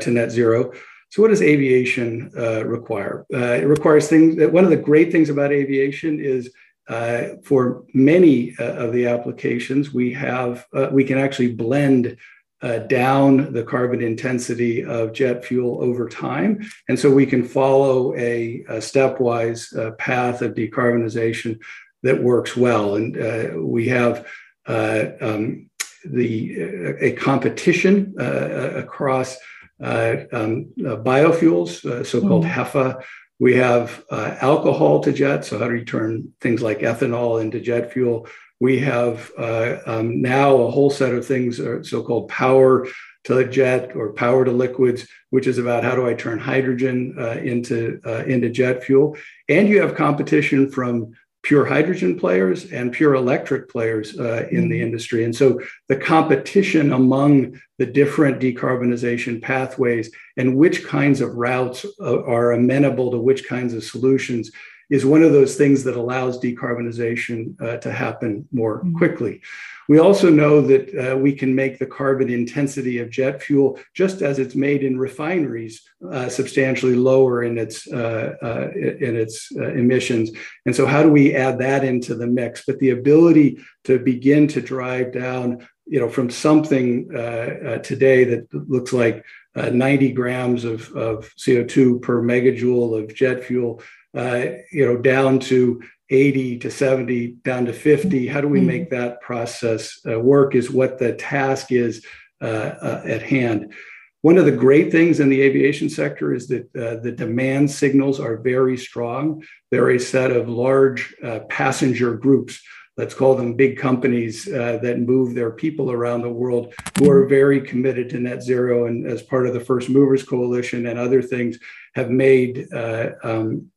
to 0.00 0.10
net 0.10 0.30
zero. 0.30 0.72
So, 1.10 1.22
what 1.22 1.28
does 1.28 1.42
aviation 1.42 2.30
require? 2.66 3.24
it 3.30 3.66
requires 3.66 4.08
things. 4.08 4.36
That 4.36 4.52
one 4.52 4.64
of 4.64 4.70
the 4.70 4.76
great 4.76 5.10
things 5.10 5.30
about 5.30 5.52
aviation 5.52 6.20
is 6.20 6.52
uh, 6.88 7.36
for 7.44 7.84
many 7.92 8.54
uh, 8.58 8.64
of 8.64 8.92
the 8.92 9.06
applications, 9.06 9.92
we 9.92 10.12
have 10.14 10.66
uh, 10.74 10.88
we 10.90 11.04
can 11.04 11.18
actually 11.18 11.52
blend 11.52 12.16
uh, 12.62 12.78
down 12.78 13.52
the 13.52 13.62
carbon 13.62 14.02
intensity 14.02 14.84
of 14.84 15.12
jet 15.12 15.44
fuel 15.44 15.82
over 15.82 16.08
time, 16.08 16.66
and 16.88 16.98
so 16.98 17.10
we 17.10 17.26
can 17.26 17.44
follow 17.44 18.14
a, 18.16 18.64
a 18.68 18.78
stepwise 18.78 19.76
uh, 19.78 19.92
path 19.92 20.40
of 20.40 20.54
decarbonization 20.54 21.58
that 22.02 22.22
works 22.22 22.56
well. 22.56 22.96
And 22.96 23.16
uh, 23.20 23.60
we 23.60 23.88
have 23.88 24.26
um, 24.66 25.68
the 26.04 26.96
a 27.00 27.12
competition 27.12 28.14
across 28.18 29.36
um, 29.80 30.72
biofuels, 30.78 32.06
so-called 32.06 32.44
mm. 32.44 32.50
HEFA. 32.50 33.02
We 33.38 33.54
have 33.56 34.04
uh, 34.10 34.36
alcohol 34.40 35.00
to 35.00 35.12
jet. 35.12 35.44
So, 35.44 35.58
how 35.58 35.68
do 35.68 35.76
you 35.76 35.84
turn 35.84 36.32
things 36.40 36.60
like 36.60 36.80
ethanol 36.80 37.40
into 37.40 37.60
jet 37.60 37.92
fuel? 37.92 38.26
We 38.60 38.80
have 38.80 39.30
uh, 39.38 39.76
um, 39.86 40.20
now 40.20 40.56
a 40.56 40.70
whole 40.70 40.90
set 40.90 41.14
of 41.14 41.24
things, 41.24 41.60
uh, 41.60 41.82
so 41.82 42.02
called 42.02 42.28
power 42.28 42.88
to 43.24 43.48
jet 43.48 43.94
or 43.94 44.12
power 44.12 44.44
to 44.44 44.50
liquids, 44.50 45.06
which 45.30 45.46
is 45.46 45.58
about 45.58 45.84
how 45.84 45.94
do 45.94 46.08
I 46.08 46.14
turn 46.14 46.38
hydrogen 46.38 47.14
uh, 47.18 47.32
into, 47.32 48.00
uh, 48.04 48.24
into 48.24 48.48
jet 48.48 48.82
fuel. 48.82 49.16
And 49.48 49.68
you 49.68 49.80
have 49.82 49.94
competition 49.94 50.70
from 50.70 51.12
pure 51.48 51.64
hydrogen 51.64 52.18
players 52.18 52.70
and 52.72 52.92
pure 52.92 53.14
electric 53.14 53.70
players 53.70 54.18
uh, 54.18 54.46
in 54.50 54.68
the 54.68 54.74
mm-hmm. 54.74 54.84
industry. 54.84 55.24
And 55.24 55.34
so 55.34 55.58
the 55.86 55.96
competition 55.96 56.92
among 56.92 57.58
the 57.78 57.86
different 57.86 58.38
decarbonization 58.38 59.40
pathways 59.40 60.10
and 60.36 60.58
which 60.58 60.84
kinds 60.84 61.22
of 61.22 61.36
routes 61.36 61.86
uh, 62.02 62.22
are 62.24 62.52
amenable 62.52 63.10
to 63.12 63.16
which 63.16 63.48
kinds 63.48 63.72
of 63.72 63.82
solutions 63.82 64.50
is 64.90 65.06
one 65.06 65.22
of 65.22 65.32
those 65.32 65.56
things 65.56 65.84
that 65.84 65.96
allows 65.96 66.38
decarbonization 66.38 67.58
uh, 67.62 67.78
to 67.78 67.90
happen 67.90 68.46
more 68.52 68.80
mm-hmm. 68.80 68.98
quickly. 68.98 69.40
We 69.88 69.98
also 69.98 70.28
know 70.28 70.60
that 70.60 70.94
uh, 70.94 71.16
we 71.16 71.32
can 71.32 71.54
make 71.54 71.78
the 71.78 71.86
carbon 71.86 72.28
intensity 72.28 72.98
of 72.98 73.08
jet 73.08 73.42
fuel, 73.42 73.80
just 73.94 74.20
as 74.20 74.38
it's 74.38 74.54
made 74.54 74.84
in 74.84 74.98
refineries, 74.98 75.82
uh, 76.12 76.28
substantially 76.28 76.94
lower 76.94 77.42
in 77.42 77.56
its 77.56 77.90
uh, 77.90 78.34
uh 78.42 78.68
in 78.74 79.16
its 79.16 79.50
uh, 79.56 79.72
emissions. 79.72 80.30
And 80.66 80.76
so, 80.76 80.84
how 80.84 81.02
do 81.02 81.08
we 81.08 81.34
add 81.34 81.58
that 81.60 81.84
into 81.84 82.14
the 82.14 82.26
mix? 82.26 82.64
But 82.66 82.78
the 82.80 82.90
ability 82.90 83.60
to 83.84 83.98
begin 83.98 84.46
to 84.48 84.60
drive 84.60 85.12
down, 85.12 85.66
you 85.86 85.98
know, 85.98 86.10
from 86.10 86.28
something 86.28 87.08
uh, 87.14 87.78
today 87.78 88.24
that 88.24 88.52
looks 88.52 88.92
like 88.92 89.24
90 89.56 90.12
grams 90.12 90.64
of, 90.64 90.92
of 90.92 91.34
CO2 91.36 92.00
per 92.00 92.22
megajoule 92.22 93.02
of 93.02 93.12
jet 93.14 93.42
fuel, 93.42 93.82
you 94.14 94.86
know, 94.86 94.98
down 94.98 95.40
to 95.40 95.80
80 96.10 96.58
to 96.58 96.70
70 96.70 97.28
down 97.44 97.66
to 97.66 97.72
50 97.72 98.26
how 98.26 98.40
do 98.40 98.48
we 98.48 98.60
make 98.60 98.90
mm-hmm. 98.90 99.00
that 99.00 99.20
process 99.20 100.00
uh, 100.08 100.18
work 100.18 100.54
is 100.54 100.70
what 100.70 100.98
the 100.98 101.12
task 101.14 101.70
is 101.70 102.04
uh, 102.40 102.44
uh, 102.80 103.02
at 103.04 103.20
hand. 103.20 103.74
One 104.20 104.38
of 104.38 104.44
the 104.44 104.52
great 104.52 104.92
things 104.92 105.18
in 105.18 105.28
the 105.28 105.42
aviation 105.42 105.88
sector 105.88 106.32
is 106.32 106.46
that 106.46 106.68
uh, 106.76 107.02
the 107.02 107.10
demand 107.10 107.68
signals 107.68 108.20
are 108.20 108.36
very 108.36 108.76
strong. 108.76 109.42
They're 109.72 109.90
a 109.90 109.98
set 109.98 110.30
of 110.30 110.48
large 110.48 111.16
uh, 111.22 111.40
passenger 111.48 112.14
groups 112.14 112.60
let's 112.96 113.14
call 113.14 113.36
them 113.36 113.54
big 113.54 113.78
companies 113.78 114.48
uh, 114.48 114.76
that 114.82 114.98
move 114.98 115.32
their 115.32 115.52
people 115.52 115.92
around 115.92 116.20
the 116.20 116.28
world 116.28 116.74
who 116.98 117.08
are 117.08 117.26
very 117.26 117.60
committed 117.60 118.10
to 118.10 118.18
net 118.18 118.42
zero 118.42 118.86
and 118.86 119.06
as 119.06 119.22
part 119.22 119.46
of 119.46 119.54
the 119.54 119.60
first 119.60 119.88
movers 119.88 120.24
coalition 120.24 120.86
and 120.86 120.98
other 120.98 121.22
things 121.22 121.58
have 121.94 122.10
made 122.10 122.66
um, 122.72 123.70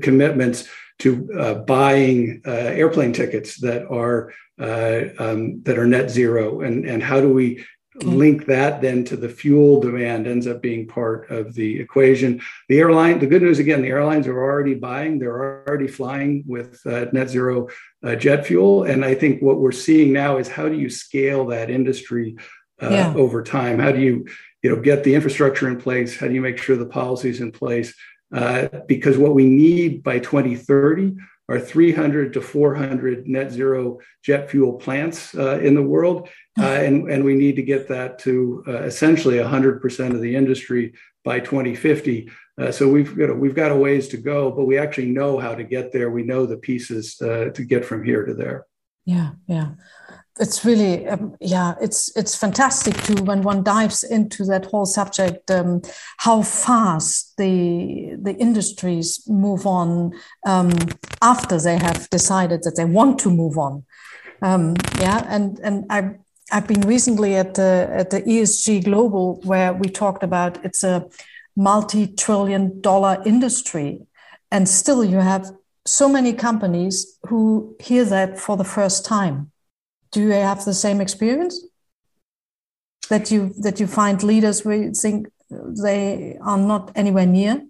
commitments 0.00 0.68
to 1.00 1.28
uh, 1.38 1.54
buying 1.54 2.42
uh, 2.46 2.50
airplane 2.50 3.12
tickets 3.12 3.60
that 3.60 3.86
are 3.88 4.32
uh, 4.60 5.02
um, 5.18 5.62
that 5.64 5.78
are 5.78 5.86
net 5.86 6.10
zero, 6.10 6.60
and 6.60 6.84
and 6.84 7.02
how 7.02 7.20
do 7.20 7.32
we 7.32 7.64
link 8.02 8.46
that 8.46 8.80
then 8.80 9.04
to 9.04 9.16
the 9.16 9.28
fuel 9.28 9.80
demand 9.80 10.26
ends 10.26 10.46
up 10.46 10.60
being 10.60 10.86
part 10.86 11.30
of 11.30 11.54
the 11.54 11.78
equation. 11.78 12.40
The 12.68 12.80
airline, 12.80 13.20
the 13.20 13.26
good 13.26 13.42
news 13.42 13.58
again, 13.58 13.82
the 13.82 13.88
airlines 13.88 14.26
are 14.26 14.42
already 14.42 14.74
buying, 14.74 15.18
they're 15.18 15.64
already 15.66 15.86
flying 15.86 16.44
with 16.46 16.84
uh, 16.86 17.06
net 17.12 17.30
zero 17.30 17.68
uh, 18.02 18.16
jet 18.16 18.46
fuel. 18.46 18.84
And 18.84 19.04
I 19.04 19.14
think 19.14 19.42
what 19.42 19.60
we're 19.60 19.72
seeing 19.72 20.12
now 20.12 20.38
is 20.38 20.48
how 20.48 20.68
do 20.68 20.76
you 20.76 20.90
scale 20.90 21.46
that 21.46 21.70
industry 21.70 22.36
uh, 22.82 22.90
yeah. 22.90 23.14
over 23.14 23.42
time? 23.42 23.78
How 23.78 23.92
do 23.92 24.00
you, 24.00 24.26
you 24.62 24.74
know, 24.74 24.82
get 24.82 25.04
the 25.04 25.14
infrastructure 25.14 25.68
in 25.68 25.80
place? 25.80 26.18
How 26.18 26.26
do 26.26 26.34
you 26.34 26.40
make 26.40 26.58
sure 26.58 26.76
the 26.76 26.86
policies 26.86 27.40
in 27.40 27.52
place? 27.52 27.94
Uh, 28.32 28.68
because 28.86 29.18
what 29.18 29.34
we 29.34 29.46
need 29.46 30.02
by 30.02 30.18
2030 30.18 31.16
are 31.48 31.60
300 31.60 32.32
to 32.32 32.40
400 32.40 33.28
net 33.28 33.52
zero 33.52 33.98
jet 34.22 34.50
fuel 34.50 34.74
plants 34.74 35.34
uh, 35.34 35.58
in 35.58 35.74
the 35.74 35.82
world. 35.82 36.28
Uh, 36.58 36.64
and, 36.64 37.10
and 37.10 37.22
we 37.22 37.34
need 37.34 37.56
to 37.56 37.62
get 37.62 37.88
that 37.88 38.18
to 38.20 38.64
uh, 38.66 38.82
essentially 38.82 39.36
100% 39.36 40.14
of 40.14 40.20
the 40.20 40.34
industry 40.34 40.94
by 41.24 41.38
2050. 41.38 42.30
Uh, 42.60 42.70
so 42.72 42.88
we've 42.88 43.16
got, 43.16 43.30
a, 43.30 43.34
we've 43.34 43.54
got 43.54 43.72
a 43.72 43.76
ways 43.76 44.08
to 44.08 44.16
go, 44.16 44.50
but 44.50 44.64
we 44.64 44.78
actually 44.78 45.10
know 45.10 45.38
how 45.38 45.54
to 45.54 45.64
get 45.64 45.92
there. 45.92 46.10
We 46.10 46.22
know 46.22 46.46
the 46.46 46.56
pieces 46.56 47.16
to 47.16 47.52
get 47.66 47.84
from 47.84 48.04
here 48.04 48.24
to 48.24 48.34
there. 48.34 48.66
Yeah, 49.04 49.32
yeah 49.46 49.72
it's 50.40 50.64
really 50.64 51.06
um, 51.06 51.36
yeah 51.40 51.74
it's 51.80 52.14
it's 52.16 52.34
fantastic 52.34 52.94
to 53.04 53.22
when 53.22 53.42
one 53.42 53.62
dives 53.62 54.02
into 54.02 54.44
that 54.44 54.66
whole 54.66 54.86
subject 54.86 55.50
um, 55.50 55.80
how 56.18 56.42
fast 56.42 57.36
the 57.36 58.16
the 58.20 58.34
industries 58.34 59.22
move 59.28 59.66
on 59.66 60.12
um, 60.44 60.72
after 61.22 61.58
they 61.60 61.78
have 61.78 62.10
decided 62.10 62.62
that 62.64 62.76
they 62.76 62.84
want 62.84 63.18
to 63.20 63.30
move 63.30 63.58
on. 63.58 63.84
Um, 64.42 64.74
yeah 64.98 65.24
and 65.28 65.58
and 65.60 65.84
I 65.88 66.16
I've 66.50 66.66
been 66.66 66.82
recently 66.82 67.36
at 67.36 67.54
the 67.54 67.88
at 67.90 68.10
the 68.10 68.22
ESG 68.22 68.84
Global 68.84 69.40
where 69.44 69.72
we 69.72 69.88
talked 69.88 70.22
about 70.22 70.64
it's 70.64 70.82
a 70.82 71.06
multi-trillion 71.56 72.80
dollar 72.80 73.22
industry. 73.24 74.06
And 74.50 74.68
still 74.68 75.04
you 75.04 75.18
have 75.18 75.52
so 75.86 76.08
many 76.08 76.32
companies 76.32 77.18
who 77.28 77.76
hear 77.80 78.04
that 78.04 78.38
for 78.38 78.56
the 78.56 78.64
first 78.64 79.04
time 79.04 79.50
do 80.14 80.20
you 80.20 80.30
have 80.30 80.64
the 80.64 80.72
same 80.72 81.00
experience? 81.00 81.60
That 83.10 83.30
you 83.30 83.52
that 83.64 83.80
you 83.80 83.86
find 83.86 84.22
leaders 84.22 84.64
where 84.64 84.80
you 84.84 84.92
think 84.92 85.28
they 85.84 86.38
are 86.40 86.56
not 86.56 86.92
anywhere 86.94 87.26
near? 87.26 87.66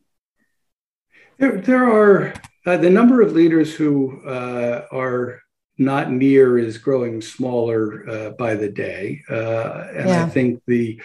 There, 1.39 1.61
there 1.61 1.85
are 1.85 2.35
uh, 2.67 2.77
the 2.77 2.91
number 2.91 3.21
of 3.21 3.33
leaders 3.33 3.75
who 3.75 4.23
uh, 4.25 4.87
are 4.93 5.41
not 5.77 6.13
near 6.13 6.57
is 6.57 6.79
growing 6.79 7.21
smaller 7.21 8.09
uh, 8.09 8.31
by 8.31 8.55
the 8.55 8.69
day. 8.69 9.23
Uh, 9.29 9.89
and 9.99 10.09
yeah. 10.09 10.25
i 10.25 10.29
think 10.29 10.63
the 10.67 11.01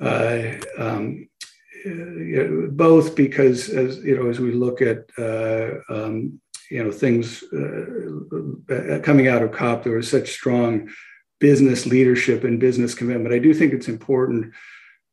uh, 0.00 0.42
um, 0.78 1.28
both 2.70 3.14
because 3.14 3.68
as 3.68 3.98
you 4.04 4.16
know 4.16 4.28
as 4.28 4.38
we 4.40 4.52
look 4.52 4.80
at 4.82 5.00
uh, 5.18 5.68
um, 5.88 6.40
you 6.70 6.82
know 6.82 6.92
things 6.92 7.42
uh, 7.52 8.74
uh, 8.74 9.00
coming 9.00 9.28
out 9.28 9.42
of 9.42 9.52
COP. 9.52 9.84
There 9.84 9.96
was 9.96 10.10
such 10.10 10.30
strong 10.30 10.90
business 11.40 11.86
leadership 11.86 12.44
and 12.44 12.60
business 12.60 12.94
commitment. 12.94 13.34
I 13.34 13.38
do 13.38 13.52
think 13.54 13.72
it's 13.72 13.88
important 13.88 14.52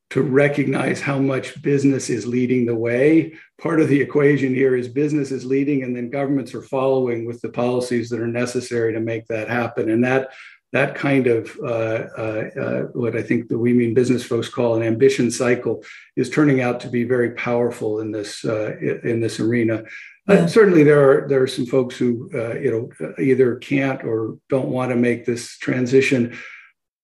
to 0.09 0.21
recognize 0.21 1.01
how 1.01 1.19
much 1.19 1.61
business 1.61 2.09
is 2.09 2.25
leading 2.25 2.65
the 2.65 2.75
way. 2.75 3.33
Part 3.61 3.81
of 3.81 3.89
the 3.89 3.99
equation 3.99 4.55
here 4.55 4.75
is 4.75 4.87
business 4.87 5.31
is 5.31 5.45
leading, 5.45 5.83
and 5.83 5.95
then 5.95 6.09
governments 6.09 6.53
are 6.53 6.61
following 6.61 7.25
with 7.25 7.41
the 7.41 7.49
policies 7.49 8.09
that 8.09 8.21
are 8.21 8.27
necessary 8.27 8.93
to 8.93 8.99
make 8.99 9.27
that 9.27 9.49
happen. 9.49 9.89
And 9.89 10.03
that 10.05 10.29
that 10.73 10.95
kind 10.95 11.27
of 11.27 11.57
uh, 11.63 12.07
uh, 12.17 12.49
uh, 12.59 12.81
what 12.93 13.15
I 13.15 13.23
think 13.23 13.47
that 13.47 13.57
we 13.57 13.73
mean 13.73 13.93
business 13.93 14.23
folks 14.23 14.49
call 14.49 14.75
an 14.75 14.83
ambition 14.83 15.31
cycle 15.31 15.83
is 16.17 16.29
turning 16.29 16.61
out 16.61 16.81
to 16.81 16.89
be 16.89 17.05
very 17.05 17.31
powerful 17.31 18.01
in 18.01 18.11
this 18.11 18.43
uh, 18.43 18.75
in 18.79 19.21
this 19.21 19.39
arena. 19.39 19.83
Uh, 20.27 20.45
certainly, 20.47 20.83
there 20.83 21.09
are 21.09 21.27
there 21.27 21.41
are 21.41 21.47
some 21.47 21.65
folks 21.65 21.97
who 21.97 22.29
uh, 22.33 22.55
you 22.55 22.71
know 22.71 23.13
either 23.19 23.55
can't 23.55 24.03
or 24.03 24.37
don't 24.49 24.69
want 24.69 24.91
to 24.91 24.95
make 24.95 25.25
this 25.25 25.57
transition, 25.57 26.37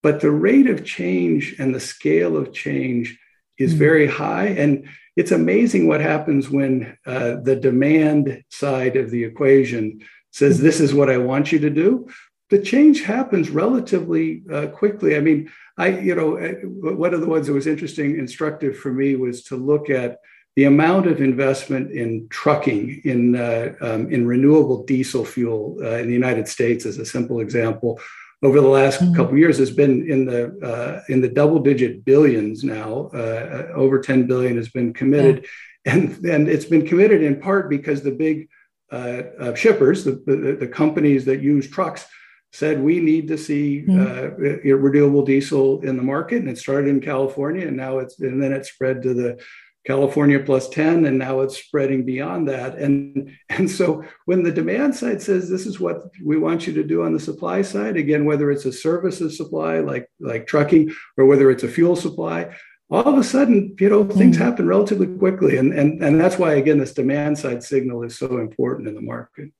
but 0.01 0.19
the 0.19 0.31
rate 0.31 0.67
of 0.67 0.85
change 0.85 1.55
and 1.59 1.73
the 1.73 1.79
scale 1.79 2.35
of 2.35 2.53
change 2.53 3.17
is 3.57 3.71
mm-hmm. 3.71 3.79
very 3.79 4.07
high, 4.07 4.47
and 4.47 4.87
it's 5.15 5.31
amazing 5.31 5.87
what 5.87 6.01
happens 6.01 6.49
when 6.49 6.97
the 7.05 7.57
demand 7.61 8.43
side 8.49 8.97
of 8.97 9.09
the 9.09 9.23
equation 9.23 10.01
says, 10.31 10.59
"This 10.59 10.79
is 10.79 10.93
what 10.93 11.09
I 11.09 11.17
want 11.17 11.51
you 11.51 11.59
to 11.59 11.69
do." 11.69 12.07
the 12.53 12.61
change 12.61 13.01
happens 13.01 13.49
relatively 13.49 14.43
uh, 14.51 14.67
quickly. 14.67 15.15
I 15.15 15.21
mean, 15.21 15.51
I, 15.75 15.87
you 15.99 16.13
know, 16.13 16.37
uh, 16.37 16.53
one 16.95 17.15
of 17.15 17.21
the 17.21 17.27
ones 17.27 17.47
that 17.47 17.53
was 17.53 17.65
interesting, 17.65 18.19
instructive 18.19 18.77
for 18.77 18.93
me 18.93 19.15
was 19.15 19.43
to 19.45 19.55
look 19.55 19.89
at 19.89 20.19
the 20.55 20.65
amount 20.65 21.07
of 21.07 21.19
investment 21.19 21.91
in 21.91 22.27
trucking 22.29 23.01
in 23.03 23.35
uh, 23.35 23.73
um, 23.81 24.11
in 24.11 24.27
renewable 24.27 24.83
diesel 24.83 25.25
fuel 25.25 25.77
uh, 25.81 25.97
in 25.97 26.07
the 26.07 26.13
United 26.13 26.47
States, 26.47 26.85
as 26.85 26.99
a 26.99 27.05
simple 27.05 27.39
example, 27.39 27.99
over 28.43 28.61
the 28.61 28.67
last 28.67 29.01
mm-hmm. 29.01 29.15
couple 29.15 29.37
years 29.37 29.57
has 29.57 29.71
been 29.71 30.09
in 30.09 30.25
the 30.25 30.55
uh, 30.61 31.01
in 31.11 31.21
the 31.21 31.29
double 31.29 31.59
digit 31.59 32.05
billions 32.05 32.63
now. 32.63 33.09
Uh, 33.13 33.69
over 33.73 33.99
10 33.99 34.27
billion 34.27 34.55
has 34.55 34.69
been 34.69 34.93
committed, 34.93 35.45
yeah. 35.85 35.93
and 35.93 36.25
and 36.25 36.47
it's 36.47 36.65
been 36.65 36.85
committed 36.85 37.23
in 37.23 37.39
part 37.39 37.69
because 37.69 38.03
the 38.03 38.11
big 38.11 38.47
uh, 38.91 39.55
shippers, 39.55 40.03
the, 40.03 40.21
the, 40.27 40.57
the 40.59 40.67
companies 40.67 41.25
that 41.25 41.41
use 41.41 41.67
trucks 41.67 42.05
said 42.51 42.79
we 42.79 42.99
need 42.99 43.27
to 43.27 43.37
see 43.37 43.83
mm-hmm. 43.87 43.99
uh, 43.99 44.75
renewable 44.75 45.25
diesel 45.25 45.81
in 45.81 45.97
the 45.97 46.03
market, 46.03 46.37
and 46.37 46.49
it 46.49 46.59
started 46.59 46.87
in 46.87 47.01
California, 47.01 47.67
and 47.67 47.75
now 47.75 47.97
it's 47.97 48.19
and 48.19 48.41
then 48.41 48.51
it 48.51 48.67
spread 48.67 49.01
to 49.01 49.15
the 49.15 49.41
California 49.85 50.39
plus 50.39 50.69
10, 50.69 51.05
and 51.05 51.17
now 51.17 51.41
it's 51.41 51.57
spreading 51.57 52.05
beyond 52.05 52.47
that. 52.47 52.77
And, 52.77 53.31
and 53.49 53.69
so 53.69 54.03
when 54.25 54.43
the 54.43 54.51
demand 54.51 54.95
side 54.95 55.21
says 55.21 55.49
this 55.49 55.65
is 55.65 55.79
what 55.79 56.03
we 56.23 56.37
want 56.37 56.65
you 56.67 56.73
to 56.73 56.83
do 56.83 57.03
on 57.03 57.13
the 57.13 57.19
supply 57.19 57.61
side, 57.61 57.97
again, 57.97 58.25
whether 58.25 58.49
it's 58.49 58.65
a 58.65 58.71
services 58.71 59.35
supply 59.35 59.79
like, 59.79 60.09
like 60.19 60.47
trucking 60.47 60.93
or 61.17 61.25
whether 61.25 61.51
it's 61.51 61.63
a 61.63 61.67
fuel 61.67 61.95
supply, 61.95 62.55
all 62.89 63.07
of 63.07 63.17
a 63.17 63.23
sudden, 63.23 63.75
you 63.79 63.89
know, 63.89 64.05
things 64.05 64.37
mm-hmm. 64.37 64.45
happen 64.45 64.67
relatively 64.67 65.07
quickly. 65.07 65.57
And, 65.57 65.73
and, 65.73 66.03
and 66.03 66.19
that's 66.19 66.37
why, 66.37 66.53
again, 66.53 66.77
this 66.77 66.93
demand 66.93 67.37
side 67.37 67.63
signal 67.63 68.03
is 68.03 68.17
so 68.17 68.37
important 68.37 68.87
in 68.87 68.95
the 68.95 69.01
market. 69.01 69.51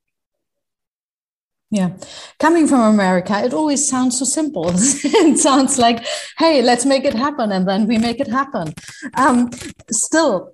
Yeah. 1.74 1.98
Coming 2.40 2.68
from 2.68 2.82
America, 2.82 3.44
it 3.44 3.52
always 3.52 3.90
sounds 3.90 4.20
so 4.20 4.26
simple. 4.26 4.66
it 4.70 5.40
sounds 5.40 5.80
like, 5.80 6.06
hey, 6.38 6.62
let's 6.62 6.86
make 6.86 7.04
it 7.04 7.16
happen. 7.16 7.52
And 7.52 7.68
then 7.68 7.88
we 7.88 7.98
make 7.98 8.20
it 8.20 8.28
happen. 8.28 8.76
Um, 9.16 9.50
still, 9.90 10.54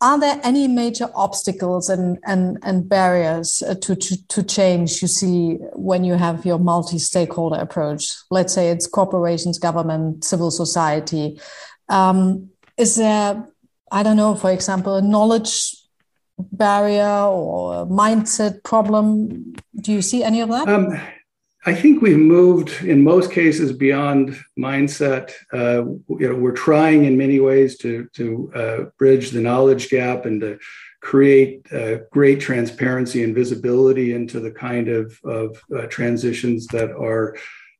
are 0.00 0.20
there 0.20 0.40
any 0.44 0.68
major 0.68 1.10
obstacles 1.16 1.88
and, 1.88 2.20
and, 2.24 2.58
and 2.62 2.88
barriers 2.88 3.60
uh, 3.66 3.74
to, 3.74 3.96
to, 3.96 4.28
to 4.28 4.44
change 4.44 5.02
you 5.02 5.08
see 5.08 5.54
when 5.72 6.04
you 6.04 6.14
have 6.14 6.46
your 6.46 6.60
multi 6.60 7.00
stakeholder 7.00 7.56
approach? 7.56 8.12
Let's 8.30 8.54
say 8.54 8.70
it's 8.70 8.86
corporations, 8.86 9.58
government, 9.58 10.22
civil 10.22 10.52
society. 10.52 11.40
Um, 11.88 12.50
is 12.78 12.94
there, 12.94 13.48
I 13.90 14.04
don't 14.04 14.16
know, 14.16 14.36
for 14.36 14.52
example, 14.52 14.94
a 14.94 15.02
knowledge 15.02 15.74
barrier 16.38 17.26
or 17.26 17.86
mindset 17.86 18.62
problem? 18.64 19.54
Do 19.76 19.92
you 19.92 20.02
see 20.02 20.22
any 20.22 20.40
of 20.40 20.48
that? 20.50 20.68
Um, 20.68 21.00
I 21.66 21.74
think 21.74 22.02
we've 22.02 22.18
moved 22.18 22.84
in 22.84 23.02
most 23.02 23.32
cases 23.32 23.72
beyond 23.72 24.38
mindset. 24.58 25.32
Uh, 25.52 25.84
you 26.20 26.28
know, 26.28 26.34
we're 26.34 26.52
trying 26.52 27.04
in 27.04 27.16
many 27.16 27.40
ways 27.40 27.78
to 27.78 28.08
to 28.14 28.52
uh, 28.54 28.84
bridge 28.98 29.30
the 29.30 29.40
knowledge 29.40 29.88
gap 29.88 30.26
and 30.26 30.40
to 30.42 30.58
create 31.00 31.66
uh, 31.72 31.98
great 32.10 32.40
transparency 32.40 33.22
and 33.22 33.34
visibility 33.34 34.14
into 34.14 34.40
the 34.40 34.50
kind 34.50 34.88
of 34.88 35.18
of 35.24 35.62
uh, 35.74 35.86
transitions 35.86 36.66
that 36.66 36.90
are 36.90 37.34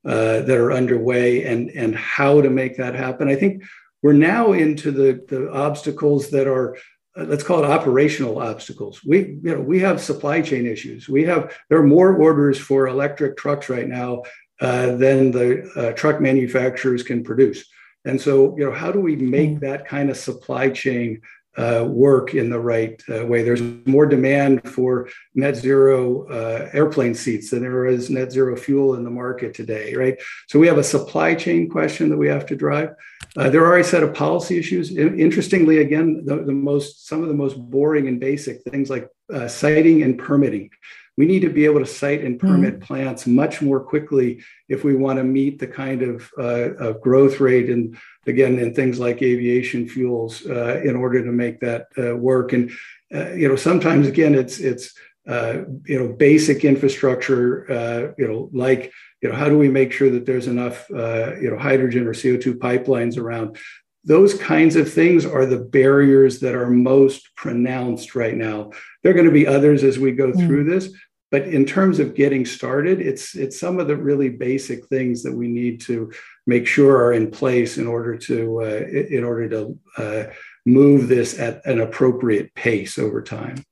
uh, 0.07 0.41
that 0.41 0.57
are 0.57 0.73
underway 0.73 1.45
and 1.45 1.71
and 1.71 1.95
how 1.95 2.41
to 2.41 2.49
make 2.49 2.79
that 2.79 2.95
happen. 2.95 3.29
I 3.29 3.37
think 3.37 3.65
we're 4.03 4.15
now 4.15 4.53
into 4.53 4.91
the 4.93 5.25
the 5.29 5.53
obstacles 5.53 6.31
that 6.31 6.47
are 6.47 6.79
let's 7.17 7.45
call 7.45 7.63
it 7.63 7.71
operational 7.71 8.41
obstacles. 8.41 9.05
We, 9.05 9.19
you 9.19 9.55
know, 9.55 9.61
we 9.61 9.79
have 9.81 10.01
supply 10.01 10.41
chain 10.41 10.67
issues. 10.67 11.09
We 11.09 11.25
have 11.25 11.57
there 11.69 11.79
are 11.79 11.87
more 11.87 12.17
orders 12.17 12.59
for 12.59 12.89
electric 12.89 13.37
trucks 13.37 13.69
right 13.69 13.89
now 13.89 14.23
uh, 14.61 14.97
than 14.97 15.31
the 15.31 15.71
uh, 15.77 15.93
truck 15.93 16.21
manufacturers 16.21 17.03
can 17.03 17.23
produce. 17.23 17.65
And 18.05 18.21
so, 18.21 18.57
you 18.59 18.65
know, 18.65 18.73
how 18.73 18.93
do 18.93 19.01
we 19.01 19.17
make 19.17 19.51
mm. 19.51 19.61
that 19.61 19.87
kind 19.87 20.11
of 20.11 20.17
supply 20.17 20.71
chain 20.71 21.23
uh, 21.57 21.85
work 21.89 22.35
in 22.35 22.51
the 22.51 22.59
right 22.59 23.03
uh, 23.09 23.25
way. 23.27 23.43
There's 23.43 23.63
more 23.87 24.07
demand 24.07 24.69
for 24.69 25.09
net 25.35 25.57
zero 25.57 26.27
uh, 26.29 26.69
airplane 26.73 27.15
seats 27.15 27.51
than 27.51 27.63
there 27.63 27.87
is 27.87 28.11
net 28.11 28.33
zero 28.33 28.57
fuel 28.57 28.95
in 28.95 29.05
the 29.05 29.11
market 29.11 29.55
today, 29.55 29.95
right? 29.95 30.17
So 30.49 30.59
we 30.59 30.67
have 30.67 30.79
a 30.79 30.85
supply 30.85 31.35
chain 31.35 31.69
question 31.69 32.09
that 32.11 32.17
we 32.17 32.29
have 32.29 32.47
to 32.47 32.57
drive. 32.57 32.91
Uh, 33.37 33.51
there 33.51 33.65
are 33.65 33.79
a 33.79 33.85
set 33.85 34.03
of 34.03 34.15
policy 34.15 34.59
issues. 34.59 34.97
Interestingly, 34.97 35.79
again, 35.79 36.25
the, 36.25 36.37
the, 36.45 36.53
most 36.53 37.07
some 37.07 37.23
of 37.23 37.29
the 37.29 37.35
most 37.35 37.57
boring 37.57 38.09
and 38.09 38.21
basic 38.21 38.63
things 38.63 38.91
like 38.91 39.09
uh, 39.33 39.49
siting 39.49 40.03
and 40.03 40.19
permitting. 40.19 40.71
We 41.17 41.27
need 41.27 41.41
to 41.41 41.49
be 41.49 41.65
able 41.65 41.81
to 41.81 41.87
site 41.87 42.25
and 42.25 42.39
permit 42.39 42.75
mm-hmm. 42.75 42.85
plants 42.85 43.27
much 43.27 43.63
more 43.63 43.81
quickly 43.81 44.43
if 44.69 44.83
we 44.83 44.95
want 44.95 45.19
to 45.19 45.25
meet 45.25 45.59
the 45.59 45.67
kind 45.67 46.03
of, 46.03 46.29
uh, 46.39 46.75
of 46.75 47.01
growth 47.01 47.41
rate 47.41 47.71
and 47.71 47.97
again 48.27 48.59
in 48.59 48.75
things 48.75 48.99
like 48.99 49.23
aviation 49.23 49.89
fuels 49.89 50.45
uh, 50.47 50.81
in 50.85 50.97
order 50.97 51.25
to 51.25 51.31
make 51.31 51.61
that 51.61 51.87
uh, 51.99 52.17
work. 52.17 52.53
And 52.53 52.71
uh, 53.15 53.33
you 53.33 53.49
know 53.49 53.57
sometimes 53.57 54.09
again 54.09 54.35
it's 54.35 54.59
it's 54.59 54.95
uh, 55.29 55.63
you 55.87 55.99
know 55.99 56.13
basic 56.13 56.65
infrastructure 56.65 57.71
uh, 57.71 58.13
you 58.19 58.27
know 58.27 58.51
like 58.53 58.93
you 59.23 59.29
know 59.29 59.35
how 59.35 59.49
do 59.49 59.57
we 59.57 59.69
make 59.69 59.93
sure 59.93 60.11
that 60.11 60.27
there's 60.27 60.49
enough 60.49 60.87
you 60.91 61.51
know 61.51 61.59
hydrogen 61.59 62.07
or 62.07 62.13
CO2 62.13 62.55
pipelines 62.55 63.17
around 63.17 63.57
those 64.05 64.35
kinds 64.35 64.77
of 64.77 64.93
things 64.93 65.25
are 65.25 65.47
the 65.47 65.59
barriers 65.59 66.41
that 66.41 66.55
are 66.55 66.69
most 66.69 67.35
pronounced 67.37 68.15
right 68.15 68.37
now. 68.37 68.71
There 69.05 69.13
are 69.13 69.15
going 69.15 69.27
to 69.27 69.31
be 69.31 69.47
others 69.47 69.85
as 69.85 70.01
we 70.01 70.11
go 70.11 70.33
mm. 70.33 70.47
through 70.47 70.65
this, 70.65 70.89
but 71.31 71.47
in 71.47 71.65
terms 71.65 72.01
of 72.01 72.17
getting 72.17 72.45
started, 72.45 73.01
it's 73.01 73.37
it's 73.37 73.61
some 73.61 73.79
of 73.79 73.87
the 73.87 73.97
really 73.97 74.31
basic 74.31 74.87
things 74.87 75.23
that 75.23 75.33
we 75.33 75.47
need 75.47 75.81
to 75.83 76.11
make 76.47 76.67
sure 76.67 76.97
are 76.97 77.13
in 77.13 77.31
place 77.31 77.79
in 77.79 77.87
order 77.87 78.17
to 78.17 78.63
uh, 78.63 78.87
in 78.91 79.23
order 79.23 79.49
to 79.51 79.79
uh, 79.99 80.33
move 80.67 81.07
this 81.07 81.39
at 81.39 81.65
an 81.67 81.81
appropriate 81.81 82.53
pace 82.55 82.99
over 82.99 83.23
time. 83.23 83.63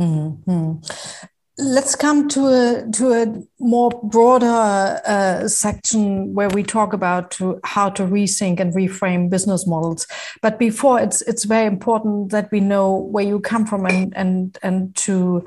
Mm-hmm 0.00 1.26
let's 1.58 1.94
come 1.94 2.28
to 2.28 2.46
a 2.48 2.90
to 2.92 3.12
a 3.12 3.42
more 3.58 3.90
broader 4.04 5.00
uh, 5.06 5.48
section 5.48 6.34
where 6.34 6.48
we 6.50 6.62
talk 6.62 6.92
about 6.92 7.30
to 7.32 7.58
how 7.64 7.88
to 7.88 8.02
rethink 8.02 8.60
and 8.60 8.74
reframe 8.74 9.30
business 9.30 9.66
models. 9.66 10.06
But 10.42 10.58
before, 10.58 11.00
it's 11.00 11.22
it's 11.22 11.44
very 11.44 11.66
important 11.66 12.30
that 12.30 12.50
we 12.52 12.60
know 12.60 12.92
where 12.92 13.24
you 13.24 13.40
come 13.40 13.66
from 13.66 13.86
and 13.86 14.14
and 14.16 14.58
and 14.62 14.94
to 14.96 15.46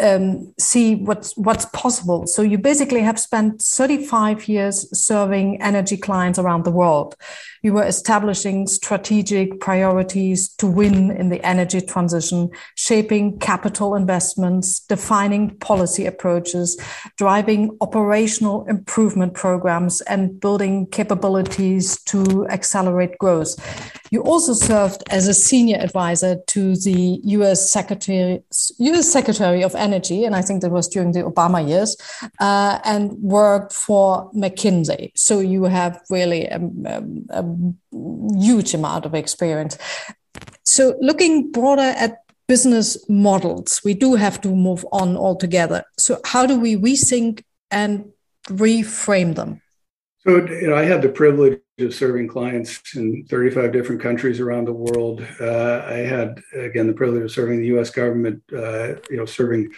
um, 0.00 0.54
see 0.58 0.94
what's 0.96 1.36
what's 1.36 1.66
possible. 1.66 2.26
So 2.26 2.42
you 2.42 2.58
basically 2.58 3.00
have 3.00 3.18
spent 3.18 3.60
35 3.60 4.48
years 4.48 4.98
serving 4.98 5.60
energy 5.60 5.96
clients 5.96 6.38
around 6.38 6.64
the 6.64 6.70
world. 6.70 7.16
You 7.64 7.72
were 7.72 7.84
establishing 7.84 8.66
strategic 8.66 9.58
priorities 9.58 10.50
to 10.56 10.66
win 10.66 11.10
in 11.10 11.30
the 11.30 11.42
energy 11.42 11.80
transition, 11.80 12.50
shaping 12.74 13.38
capital 13.38 13.94
investments, 13.94 14.80
defining 14.80 15.56
policy 15.60 16.04
approaches, 16.04 16.78
driving 17.16 17.74
operational 17.80 18.66
improvement 18.66 19.32
programs, 19.32 20.02
and 20.02 20.38
building 20.38 20.86
capabilities 20.88 21.98
to 22.02 22.46
accelerate 22.50 23.16
growth. 23.16 23.56
You 24.10 24.20
also 24.22 24.52
served 24.52 25.02
as 25.10 25.26
a 25.26 25.34
senior 25.34 25.78
advisor 25.78 26.36
to 26.48 26.76
the 26.76 27.18
U.S. 27.24 27.70
Secretary, 27.70 28.42
U.S. 28.78 29.08
Secretary 29.10 29.64
of 29.64 29.74
Energy, 29.74 30.26
and 30.26 30.36
I 30.36 30.42
think 30.42 30.60
that 30.60 30.70
was 30.70 30.86
during 30.86 31.12
the 31.12 31.22
Obama 31.22 31.66
years, 31.66 31.96
uh, 32.40 32.78
and 32.84 33.10
worked 33.22 33.72
for 33.72 34.30
McKinsey. 34.32 35.12
So 35.16 35.40
you 35.40 35.64
have 35.64 36.00
really 36.10 36.44
a, 36.44 36.60
a, 36.84 37.02
a 37.30 37.42
huge 38.36 38.74
amount 38.74 39.06
of 39.06 39.14
experience. 39.14 39.78
So 40.64 40.96
looking 41.00 41.52
broader 41.52 41.82
at 41.82 42.18
business 42.48 43.08
models, 43.08 43.80
we 43.84 43.94
do 43.94 44.14
have 44.14 44.40
to 44.42 44.48
move 44.48 44.84
on 44.92 45.16
altogether. 45.16 45.84
So 45.98 46.20
how 46.24 46.46
do 46.46 46.58
we 46.58 46.76
rethink 46.76 47.42
and 47.70 48.12
reframe 48.48 49.34
them? 49.34 49.60
So 50.26 50.36
you 50.46 50.68
know, 50.68 50.76
I 50.76 50.84
had 50.84 51.02
the 51.02 51.10
privilege 51.10 51.60
of 51.78 51.94
serving 51.94 52.28
clients 52.28 52.80
in 52.96 53.26
35 53.28 53.72
different 53.72 54.00
countries 54.00 54.40
around 54.40 54.66
the 54.66 54.72
world. 54.72 55.26
Uh, 55.40 55.82
I 55.86 55.98
had 55.98 56.40
again 56.54 56.86
the 56.86 56.94
privilege 56.94 57.24
of 57.24 57.30
serving 57.30 57.60
the 57.60 57.66
U.S. 57.68 57.90
government. 57.90 58.42
Uh, 58.50 58.94
you 59.10 59.16
know, 59.16 59.26
serving 59.26 59.72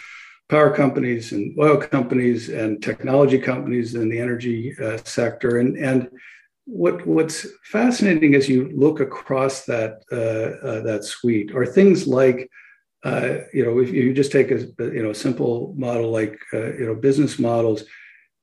power 0.47 0.73
companies 0.73 1.33
and 1.33 1.57
oil 1.59 1.77
companies 1.77 2.47
and 2.47 2.81
technology 2.81 3.37
companies 3.37 3.95
in 3.95 4.07
the 4.07 4.19
energy 4.19 4.73
uh, 4.81 4.97
sector. 5.03 5.59
And 5.59 5.75
and 5.77 6.09
what 6.67 7.05
what's 7.07 7.47
fascinating 7.63 8.35
as 8.35 8.47
you 8.47 8.69
look 8.75 8.99
across 8.99 9.65
that 9.65 10.03
uh, 10.11 10.67
uh, 10.67 10.81
that 10.81 11.03
suite 11.03 11.55
are 11.55 11.65
things 11.65 12.07
like. 12.07 12.49
Uh, 13.03 13.41
you 13.53 13.63
know, 13.63 13.77
if 13.79 13.91
you 13.91 14.11
just 14.11 14.31
take 14.31 14.51
a 14.51 14.59
you 14.79 15.03
know 15.03 15.13
simple 15.13 15.73
model 15.77 16.11
like 16.11 16.37
you 16.51 16.85
know 16.85 16.95
business 16.95 17.39
models, 17.39 17.83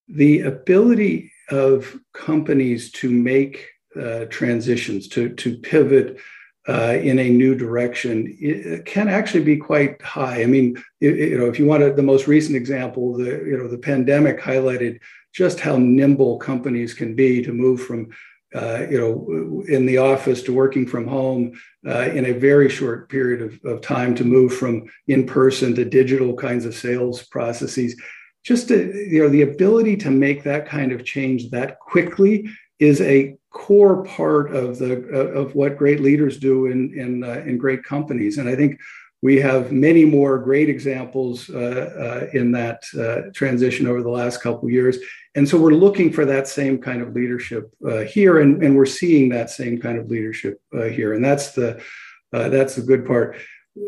the 0.09 0.41
ability 0.41 1.31
of 1.51 1.99
companies 2.14 2.91
to 2.93 3.11
make 3.11 3.68
uh, 4.01 4.25
transitions, 4.27 5.09
to, 5.09 5.29
to 5.35 5.59
pivot 5.59 6.18
uh, 6.66 6.97
in 7.01 7.18
a 7.18 7.29
new 7.29 7.55
direction 7.55 8.83
can 8.87 9.09
actually 9.09 9.45
be 9.45 9.57
quite 9.57 10.01
high. 10.01 10.43
I 10.43 10.47
mean, 10.47 10.83
it, 11.01 11.16
you 11.16 11.39
know, 11.39 11.47
if 11.47 11.59
you 11.59 11.66
want 11.66 11.95
the 11.95 12.03
most 12.03 12.27
recent 12.27 12.57
example, 12.57 13.16
the 13.16 13.45
you 13.47 13.59
know 13.59 13.68
the 13.68 13.79
pandemic 13.79 14.41
highlighted 14.41 14.99
just 15.35 15.61
how 15.61 15.76
nimble 15.76 16.39
companies 16.39 16.95
can 16.95 17.14
be 17.14 17.43
to 17.43 17.53
move 17.53 17.82
from 17.82 18.09
uh, 18.55 18.87
you 18.89 18.99
know 18.99 19.64
in 19.66 19.85
the 19.85 19.99
office 19.99 20.43
to 20.43 20.55
working 20.55 20.87
from 20.87 21.09
home 21.09 21.53
uh, 21.87 22.09
in 22.12 22.26
a 22.26 22.32
very 22.32 22.70
short 22.70 23.09
period 23.09 23.43
of, 23.43 23.59
of 23.64 23.80
time 23.80 24.14
to 24.14 24.24
move 24.24 24.55
from 24.55 24.85
in 25.09 25.26
person 25.26 25.74
to 25.74 25.85
digital 25.85 26.35
kinds 26.35 26.64
of 26.64 26.74
sales 26.74 27.24
processes. 27.24 28.01
Just 28.45 28.68
to, 28.68 28.76
you 29.11 29.22
know 29.22 29.28
the 29.28 29.43
ability 29.43 29.97
to 29.99 30.11
make 30.11 30.45
that 30.45 30.66
kind 30.66 30.93
of 30.93 31.05
change 31.05 31.51
that 31.51 31.80
quickly 31.80 32.49
is 32.78 33.01
a 33.01 33.37
core 33.51 34.05
part 34.05 34.55
of 34.55 34.78
the 34.78 34.93
of 34.93 35.55
what 35.55 35.78
great 35.78 36.01
leaders 36.01 36.39
do 36.39 36.66
in 36.66 36.93
in 36.99 37.24
uh, 37.24 37.43
in 37.47 37.57
great 37.57 37.85
companies 37.85 38.39
and 38.39 38.49
i 38.49 38.57
think 38.57 38.80
we 39.25 39.41
have 39.41 39.72
many 39.72 40.05
more 40.05 40.37
great 40.37 40.68
examples 40.68 41.49
uh, 41.49 41.57
uh, 41.57 42.39
in 42.39 42.53
that 42.53 42.83
uh, 42.95 43.31
transition 43.33 43.87
over 43.87 44.03
the 44.03 44.11
last 44.11 44.43
couple 44.43 44.68
years. 44.68 44.99
And 45.35 45.49
so 45.49 45.59
we're 45.59 45.70
looking 45.70 46.12
for 46.12 46.27
that 46.27 46.47
same 46.47 46.77
kind 46.77 47.01
of 47.01 47.14
leadership 47.14 47.72
uh, 47.89 48.01
here 48.01 48.41
and, 48.41 48.62
and 48.62 48.77
we're 48.77 48.85
seeing 48.85 49.31
that 49.31 49.49
same 49.49 49.81
kind 49.81 49.97
of 49.97 50.11
leadership 50.11 50.61
uh, 50.77 50.83
here. 50.83 51.14
And 51.14 51.25
that's 51.25 51.53
the 51.53 51.83
that's 52.33 52.75
the 52.75 52.83
good 52.83 53.07
part. 53.07 53.39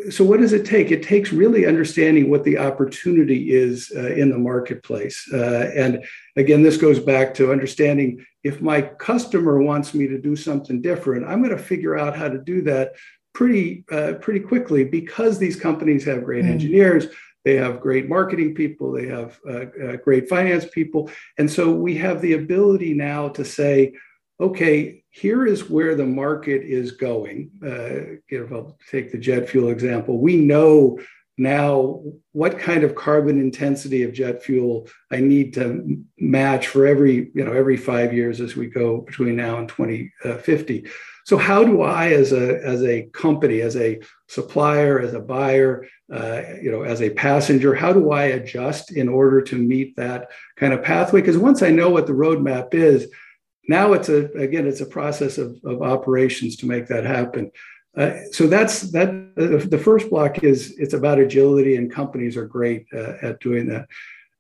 So 0.09 0.24
what 0.24 0.41
does 0.41 0.53
it 0.53 0.64
take? 0.64 0.91
It 0.91 1.03
takes 1.03 1.32
really 1.32 1.66
understanding 1.66 2.30
what 2.30 2.45
the 2.45 2.59
opportunity 2.59 3.53
is 3.53 3.93
uh, 3.95 4.14
in 4.14 4.30
the 4.30 4.39
marketplace. 4.39 5.28
Uh, 5.32 5.70
and 5.76 6.03
again 6.37 6.62
this 6.62 6.76
goes 6.76 7.01
back 7.01 7.34
to 7.34 7.51
understanding 7.51 8.24
if 8.45 8.61
my 8.61 8.82
customer 8.82 9.61
wants 9.61 9.95
me 9.95 10.07
to 10.07 10.20
do 10.20 10.37
something 10.37 10.80
different 10.80 11.26
i'm 11.26 11.43
going 11.43 11.57
to 11.57 11.62
figure 11.62 11.99
out 11.99 12.16
how 12.16 12.28
to 12.28 12.39
do 12.39 12.62
that 12.62 12.93
pretty 13.37 13.84
uh, 13.93 14.14
pretty 14.14 14.41
quickly 14.41 14.82
because 14.84 15.39
these 15.39 15.57
companies 15.68 16.05
have 16.05 16.24
great 16.24 16.45
mm. 16.45 16.51
engineers 16.51 17.07
they 17.45 17.57
have 17.57 17.80
great 17.80 18.09
marketing 18.09 18.55
people 18.55 18.91
they 18.91 19.07
have 19.07 19.39
uh, 19.49 19.66
uh, 19.84 19.97
great 19.97 20.28
finance 20.28 20.64
people 20.72 21.11
and 21.39 21.51
so 21.51 21.70
we 21.72 21.95
have 21.97 22.22
the 22.22 22.32
ability 22.32 22.95
now 22.95 23.28
to 23.28 23.45
say 23.45 23.93
okay 24.41 25.03
here 25.16 25.47
is 25.47 25.70
where 25.70 25.95
the 25.95 26.05
market 26.05 26.62
is 26.62 26.93
going. 26.93 27.51
Uh, 27.64 28.18
if 28.28 28.53
I'll 28.53 28.76
take 28.91 29.11
the 29.11 29.18
jet 29.18 29.49
fuel 29.49 29.70
example, 29.70 30.18
we 30.18 30.37
know 30.37 31.01
now 31.39 32.03
what 32.32 32.59
kind 32.59 32.84
of 32.84 32.95
carbon 32.95 33.41
intensity 33.41 34.03
of 34.03 34.12
jet 34.12 34.43
fuel 34.43 34.89
I 35.11 35.20
need 35.20 35.55
to 35.55 36.03
match 36.18 36.66
for 36.68 36.87
every 36.87 37.30
you 37.34 37.45
know 37.45 37.53
every 37.53 37.78
five 37.78 38.12
years 38.12 38.43
as 38.43 38.57
we 38.57 38.66
go 38.66 39.01
between 39.01 39.37
now 39.37 39.57
and 39.57 39.68
2050. 39.68 40.87
So 41.27 41.37
how 41.37 41.64
do 41.64 41.83
I, 41.83 42.12
as 42.12 42.33
a 42.33 42.64
as 42.64 42.83
a 42.85 43.03
company, 43.12 43.61
as 43.61 43.77
a 43.77 44.01
supplier, 44.29 45.01
as 45.01 45.12
a 45.12 45.20
buyer, 45.20 45.87
uh, 46.12 46.43
you 46.62 46.70
know, 46.70 46.83
as 46.83 47.03
a 47.03 47.11
passenger, 47.11 47.74
how 47.74 47.93
do 47.93 48.12
I 48.12 48.24
adjust 48.24 48.93
in 48.93 49.09
order 49.09 49.43
to 49.43 49.57
meet 49.57 49.97
that 49.97 50.31
kind 50.57 50.72
of 50.72 50.85
pathway? 50.85 51.20
Because 51.20 51.37
once 51.37 51.62
I 51.62 51.70
know 51.70 51.91
what 51.91 52.07
the 52.07 52.12
roadmap 52.12 52.74
is, 52.74 53.09
now 53.68 53.93
it's 53.93 54.09
a 54.09 54.27
again 54.33 54.66
it's 54.66 54.81
a 54.81 54.87
process 54.87 55.39
of, 55.39 55.59
of 55.64 55.83
operations 55.83 56.57
to 56.57 56.66
make 56.66 56.87
that 56.87 57.05
happen 57.05 57.51
uh, 57.97 58.12
so 58.31 58.47
that's 58.47 58.83
that 58.93 59.35
the 59.37 59.79
first 59.79 60.11
block 60.11 60.45
is 60.45 60.74
it's 60.79 60.95
about 60.95 61.18
agility 61.18 61.77
and 61.77 61.93
companies 61.93 62.37
are 62.37 62.47
great 62.47 62.87
uh, 62.95 63.14
at 63.22 63.41
doing 63.41 63.66
that 63.66 63.87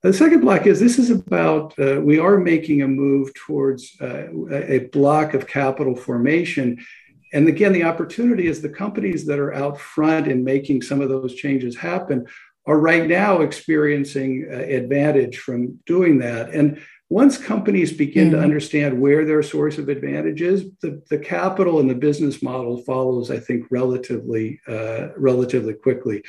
the 0.06 0.12
second 0.12 0.40
block 0.40 0.66
is 0.66 0.78
this 0.78 0.98
is 0.98 1.10
about 1.10 1.76
uh, 1.78 2.00
we 2.00 2.18
are 2.18 2.38
making 2.38 2.82
a 2.82 2.88
move 2.88 3.34
towards 3.34 3.96
uh, 4.00 4.28
a 4.52 4.88
block 4.92 5.34
of 5.34 5.46
capital 5.46 5.96
formation. 5.96 6.84
And 7.32 7.48
again 7.48 7.72
the 7.72 7.82
opportunity 7.82 8.46
is 8.46 8.62
the 8.62 8.68
companies 8.68 9.26
that 9.26 9.38
are 9.38 9.52
out 9.52 9.80
front 9.80 10.28
in 10.28 10.44
making 10.44 10.82
some 10.82 11.00
of 11.00 11.08
those 11.08 11.34
changes 11.34 11.76
happen 11.76 12.26
are 12.66 12.78
right 12.78 13.06
now 13.06 13.40
experiencing 13.40 14.48
uh, 14.50 14.56
advantage 14.56 15.38
from 15.38 15.78
doing 15.86 16.18
that. 16.18 16.50
And 16.50 16.80
once 17.08 17.38
companies 17.38 17.92
begin 17.92 18.28
mm 18.28 18.32
to 18.32 18.40
understand 18.40 19.00
where 19.00 19.24
their 19.24 19.42
source 19.42 19.78
of 19.78 19.88
advantage 19.88 20.42
is, 20.42 20.66
the, 20.82 21.00
the 21.08 21.18
capital 21.18 21.78
and 21.78 21.88
the 21.88 21.94
business 21.94 22.42
model 22.42 22.78
follows, 22.82 23.30
I 23.30 23.38
think, 23.38 23.66
relatively 23.70 24.60
uh, 24.68 25.08
relatively 25.16 25.74
quickly. 25.74 26.22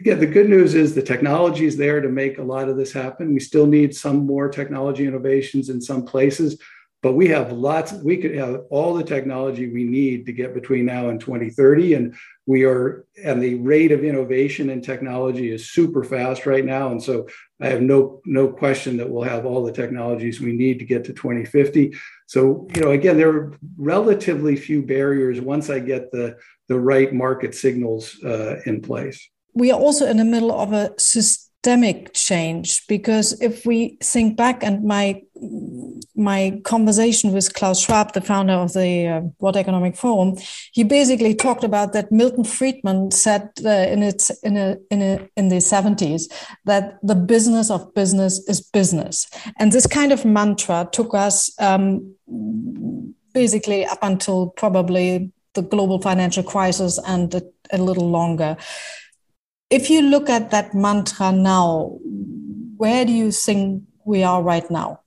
Again, 0.00 0.18
the 0.18 0.26
good 0.26 0.48
news 0.48 0.74
is 0.74 0.94
the 0.94 1.02
technology 1.02 1.66
is 1.66 1.76
there 1.76 2.00
to 2.00 2.08
make 2.08 2.38
a 2.38 2.42
lot 2.42 2.68
of 2.68 2.76
this 2.76 2.92
happen. 2.92 3.32
We 3.32 3.40
still 3.40 3.66
need 3.66 3.94
some 3.94 4.26
more 4.26 4.48
technology 4.48 5.06
innovations 5.06 5.68
in 5.68 5.80
some 5.80 6.04
places, 6.04 6.58
but 7.04 7.12
we 7.12 7.28
have 7.28 7.52
lots 7.52 7.92
we 7.92 8.16
could 8.16 8.34
have 8.34 8.62
all 8.70 8.94
the 8.94 9.04
technology 9.04 9.70
we 9.70 9.84
need 9.84 10.24
to 10.24 10.32
get 10.32 10.54
between 10.54 10.86
now 10.86 11.10
and 11.10 11.20
2030 11.20 11.94
and 11.94 12.16
we 12.46 12.64
are 12.64 13.04
and 13.22 13.42
the 13.42 13.56
rate 13.56 13.92
of 13.92 14.02
innovation 14.02 14.70
and 14.70 14.82
technology 14.82 15.50
is 15.52 15.70
super 15.70 16.02
fast 16.02 16.46
right 16.46 16.64
now 16.64 16.90
and 16.90 17.02
so 17.02 17.28
i 17.60 17.66
have 17.66 17.82
no 17.82 18.22
no 18.24 18.48
question 18.48 18.96
that 18.96 19.08
we'll 19.08 19.22
have 19.22 19.44
all 19.44 19.62
the 19.62 19.70
technologies 19.70 20.40
we 20.40 20.52
need 20.52 20.78
to 20.78 20.86
get 20.86 21.04
to 21.04 21.12
2050 21.12 21.94
so 22.26 22.66
you 22.74 22.80
know 22.80 22.92
again 22.92 23.18
there 23.18 23.28
are 23.28 23.52
relatively 23.76 24.56
few 24.56 24.82
barriers 24.82 25.42
once 25.42 25.68
i 25.68 25.78
get 25.78 26.10
the 26.10 26.34
the 26.68 26.80
right 26.80 27.12
market 27.12 27.54
signals 27.54 28.16
uh, 28.24 28.62
in 28.64 28.80
place 28.80 29.28
we 29.54 29.70
are 29.70 29.78
also 29.78 30.06
in 30.06 30.16
the 30.16 30.24
middle 30.24 30.52
of 30.52 30.72
a 30.72 30.92
systemic 30.98 32.12
change 32.12 32.86
because 32.86 33.40
if 33.40 33.64
we 33.64 33.96
think 34.02 34.36
back 34.36 34.62
and 34.62 34.84
my 34.84 35.22
my 36.16 36.60
conversation 36.64 37.32
with 37.32 37.52
Klaus 37.54 37.80
Schwab, 37.80 38.12
the 38.12 38.20
founder 38.20 38.52
of 38.52 38.72
the 38.72 39.08
uh, 39.08 39.20
World 39.40 39.56
Economic 39.56 39.96
Forum, 39.96 40.36
he 40.72 40.84
basically 40.84 41.34
talked 41.34 41.64
about 41.64 41.92
that 41.92 42.12
Milton 42.12 42.44
Friedman 42.44 43.10
said 43.10 43.48
uh, 43.64 43.68
in 43.68 44.02
its 44.02 44.30
in 44.42 44.56
a, 44.56 44.76
in 44.90 45.02
a, 45.02 45.28
in 45.36 45.48
the 45.48 45.56
70s 45.56 46.22
that 46.64 46.98
the 47.02 47.14
business 47.14 47.70
of 47.70 47.92
business 47.94 48.38
is 48.48 48.60
business, 48.60 49.28
and 49.58 49.72
this 49.72 49.86
kind 49.86 50.12
of 50.12 50.24
mantra 50.24 50.88
took 50.92 51.14
us 51.14 51.50
um, 51.60 52.14
basically 53.32 53.84
up 53.84 53.98
until 54.02 54.50
probably 54.50 55.32
the 55.54 55.62
global 55.62 56.00
financial 56.00 56.42
crisis 56.42 56.98
and 57.06 57.34
a, 57.34 57.42
a 57.72 57.78
little 57.78 58.10
longer. 58.10 58.56
If 59.70 59.90
you 59.90 60.02
look 60.02 60.28
at 60.28 60.50
that 60.50 60.74
mantra 60.74 61.32
now, 61.32 61.98
where 62.76 63.04
do 63.04 63.12
you 63.12 63.30
think 63.30 63.82
we 64.04 64.22
are 64.22 64.42
right 64.42 64.70
now? 64.70 65.00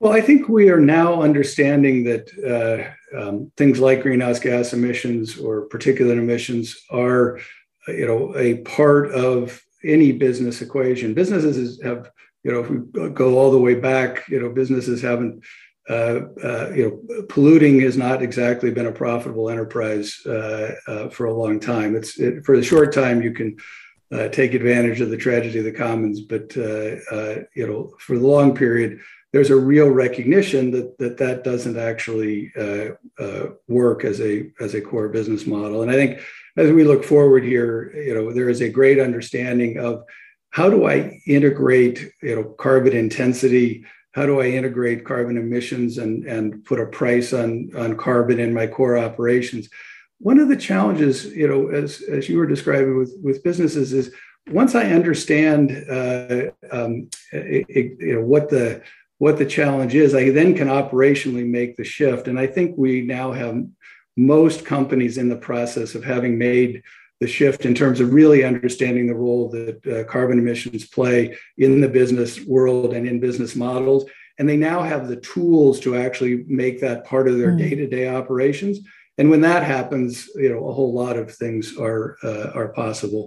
Well, 0.00 0.12
I 0.12 0.20
think 0.20 0.48
we 0.48 0.68
are 0.68 0.80
now 0.80 1.22
understanding 1.22 2.04
that 2.04 2.28
uh, 2.44 3.18
um, 3.18 3.52
things 3.56 3.78
like 3.78 4.02
greenhouse 4.02 4.38
gas 4.40 4.72
emissions 4.72 5.38
or 5.38 5.68
particulate 5.68 6.18
emissions 6.18 6.76
are, 6.90 7.38
you 7.88 8.06
know, 8.06 8.36
a 8.36 8.56
part 8.58 9.12
of 9.12 9.62
any 9.84 10.12
business 10.12 10.60
equation. 10.60 11.14
Businesses 11.14 11.80
have, 11.82 12.10
you 12.42 12.52
know, 12.52 12.60
if 12.60 12.70
we 12.70 13.10
go 13.10 13.38
all 13.38 13.50
the 13.50 13.58
way 13.58 13.74
back, 13.74 14.28
you 14.28 14.40
know, 14.40 14.50
businesses 14.50 15.00
haven't 15.00 15.42
uh, 15.88 16.20
uh, 16.42 16.70
you 16.74 16.88
know, 17.08 17.24
polluting 17.28 17.80
has 17.80 17.96
not 17.96 18.22
exactly 18.22 18.70
been 18.70 18.86
a 18.86 18.92
profitable 18.92 19.50
enterprise 19.50 20.18
uh, 20.24 20.74
uh 20.86 21.08
for 21.10 21.26
a 21.26 21.34
long 21.34 21.60
time. 21.60 21.94
It's 21.94 22.18
it, 22.18 22.44
for 22.44 22.56
the 22.56 22.62
short 22.62 22.92
time 22.92 23.20
you 23.20 23.32
can 23.32 23.56
uh, 24.10 24.28
take 24.28 24.54
advantage 24.54 25.02
of 25.02 25.10
the 25.10 25.16
tragedy 25.16 25.58
of 25.58 25.64
the 25.64 25.72
commons, 25.72 26.20
but 26.20 26.56
you 26.56 27.66
know, 27.66 27.92
for 27.98 28.16
the 28.18 28.26
long 28.26 28.54
period, 28.54 29.00
there's 29.32 29.50
a 29.50 29.56
real 29.56 29.88
recognition 29.88 30.70
that 30.70 30.96
that 30.98 31.18
that 31.18 31.44
doesn't 31.44 31.78
actually 31.78 32.50
work 33.68 34.04
as 34.04 34.20
a 34.22 34.50
as 34.60 34.74
a 34.74 34.80
core 34.80 35.08
business 35.08 35.46
model. 35.46 35.82
And 35.82 35.90
I 35.90 35.94
think 35.94 36.20
as 36.56 36.72
we 36.72 36.84
look 36.84 37.04
forward 37.04 37.44
here, 37.44 37.92
you 37.94 38.14
know, 38.14 38.32
there 38.32 38.48
is 38.48 38.62
a 38.62 38.70
great 38.70 38.98
understanding 38.98 39.78
of 39.78 40.04
how 40.48 40.70
do 40.70 40.86
I 40.86 41.20
integrate 41.26 42.10
you 42.22 42.36
know 42.36 42.44
carbon 42.44 42.94
intensity 42.94 43.84
how 44.14 44.26
do 44.26 44.40
I 44.40 44.46
integrate 44.46 45.04
carbon 45.04 45.36
emissions 45.36 45.98
and, 45.98 46.24
and 46.24 46.64
put 46.64 46.78
a 46.78 46.86
price 46.86 47.32
on, 47.32 47.70
on 47.76 47.96
carbon 47.96 48.38
in 48.38 48.54
my 48.54 48.68
core 48.68 48.96
operations? 48.96 49.68
One 50.20 50.38
of 50.38 50.48
the 50.48 50.56
challenges, 50.56 51.26
you 51.26 51.48
know, 51.48 51.68
as, 51.68 52.00
as 52.02 52.28
you 52.28 52.38
were 52.38 52.46
describing 52.46 52.96
with, 52.96 53.12
with 53.20 53.42
businesses 53.42 53.92
is 53.92 54.14
once 54.50 54.76
I 54.76 54.84
understand, 54.92 55.72
uh, 55.90 56.50
um, 56.70 57.08
it, 57.32 57.66
it, 57.68 57.96
you 57.98 58.14
know, 58.14 58.24
what 58.24 58.48
the, 58.48 58.82
what 59.18 59.36
the 59.36 59.46
challenge 59.46 59.96
is, 59.96 60.14
I 60.14 60.30
then 60.30 60.54
can 60.54 60.68
operationally 60.68 61.46
make 61.46 61.76
the 61.76 61.84
shift. 61.84 62.28
And 62.28 62.38
I 62.38 62.46
think 62.46 62.76
we 62.76 63.00
now 63.00 63.32
have 63.32 63.64
most 64.16 64.64
companies 64.64 65.18
in 65.18 65.28
the 65.28 65.36
process 65.36 65.96
of 65.96 66.04
having 66.04 66.38
made 66.38 66.82
the 67.24 67.36
shift 67.38 67.64
in 67.64 67.74
terms 67.74 67.98
of 68.00 68.12
really 68.20 68.44
understanding 68.44 69.06
the 69.06 69.20
role 69.26 69.44
that 69.56 69.78
uh, 69.86 70.04
carbon 70.14 70.38
emissions 70.38 70.82
play 70.98 71.18
in 71.56 71.80
the 71.80 71.88
business 72.00 72.32
world 72.54 72.92
and 72.96 73.04
in 73.08 73.18
business 73.28 73.52
models. 73.56 74.02
And 74.36 74.46
they 74.46 74.58
now 74.70 74.80
have 74.82 75.08
the 75.08 75.22
tools 75.34 75.80
to 75.80 75.96
actually 76.04 76.44
make 76.62 76.76
that 76.80 77.06
part 77.12 77.26
of 77.28 77.38
their 77.38 77.52
mm. 77.52 77.58
day-to-day 77.58 78.06
operations. 78.20 78.76
And 79.16 79.30
when 79.30 79.42
that 79.42 79.62
happens, 79.62 80.28
you 80.34 80.50
know, 80.50 80.62
a 80.68 80.76
whole 80.78 80.92
lot 80.92 81.16
of 81.16 81.26
things 81.42 81.64
are 81.78 82.04
uh, 82.28 82.50
are 82.58 82.70
possible. 82.84 83.24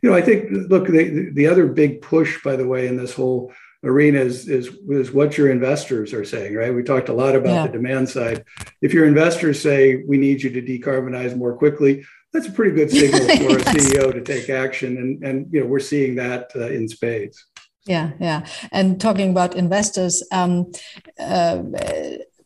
You 0.00 0.06
know, 0.10 0.16
I 0.20 0.22
think 0.26 0.40
look, 0.72 0.86
the, 0.86 1.30
the 1.38 1.46
other 1.52 1.66
big 1.66 1.92
push, 2.12 2.30
by 2.44 2.54
the 2.56 2.68
way, 2.72 2.82
in 2.86 2.96
this 2.96 3.14
whole 3.14 3.42
arena 3.82 4.20
is, 4.20 4.46
is, 4.48 4.66
is 4.88 5.10
what 5.10 5.38
your 5.38 5.50
investors 5.50 6.12
are 6.12 6.26
saying, 6.34 6.52
right? 6.54 6.74
We 6.74 6.82
talked 6.82 7.08
a 7.08 7.20
lot 7.24 7.34
about 7.34 7.54
yeah. 7.54 7.66
the 7.66 7.72
demand 7.78 8.10
side. 8.10 8.44
If 8.86 8.92
your 8.92 9.06
investors 9.06 9.58
say 9.62 9.76
we 10.06 10.18
need 10.18 10.42
you 10.42 10.50
to 10.50 10.62
decarbonize 10.62 11.34
more 11.34 11.56
quickly, 11.56 12.04
that's 12.32 12.46
a 12.46 12.52
pretty 12.52 12.72
good 12.72 12.90
signal 12.90 13.20
for 13.36 13.58
yes. 13.58 13.74
a 13.74 13.78
CEO 13.78 14.12
to 14.12 14.20
take 14.20 14.50
action, 14.50 14.96
and 14.98 15.22
and 15.24 15.52
you 15.52 15.60
know 15.60 15.66
we're 15.66 15.80
seeing 15.80 16.14
that 16.16 16.50
uh, 16.54 16.68
in 16.68 16.88
spades. 16.88 17.46
Yeah, 17.86 18.10
yeah. 18.20 18.46
And 18.72 19.00
talking 19.00 19.30
about 19.30 19.56
investors, 19.56 20.22
um, 20.32 20.70
uh, 21.18 21.62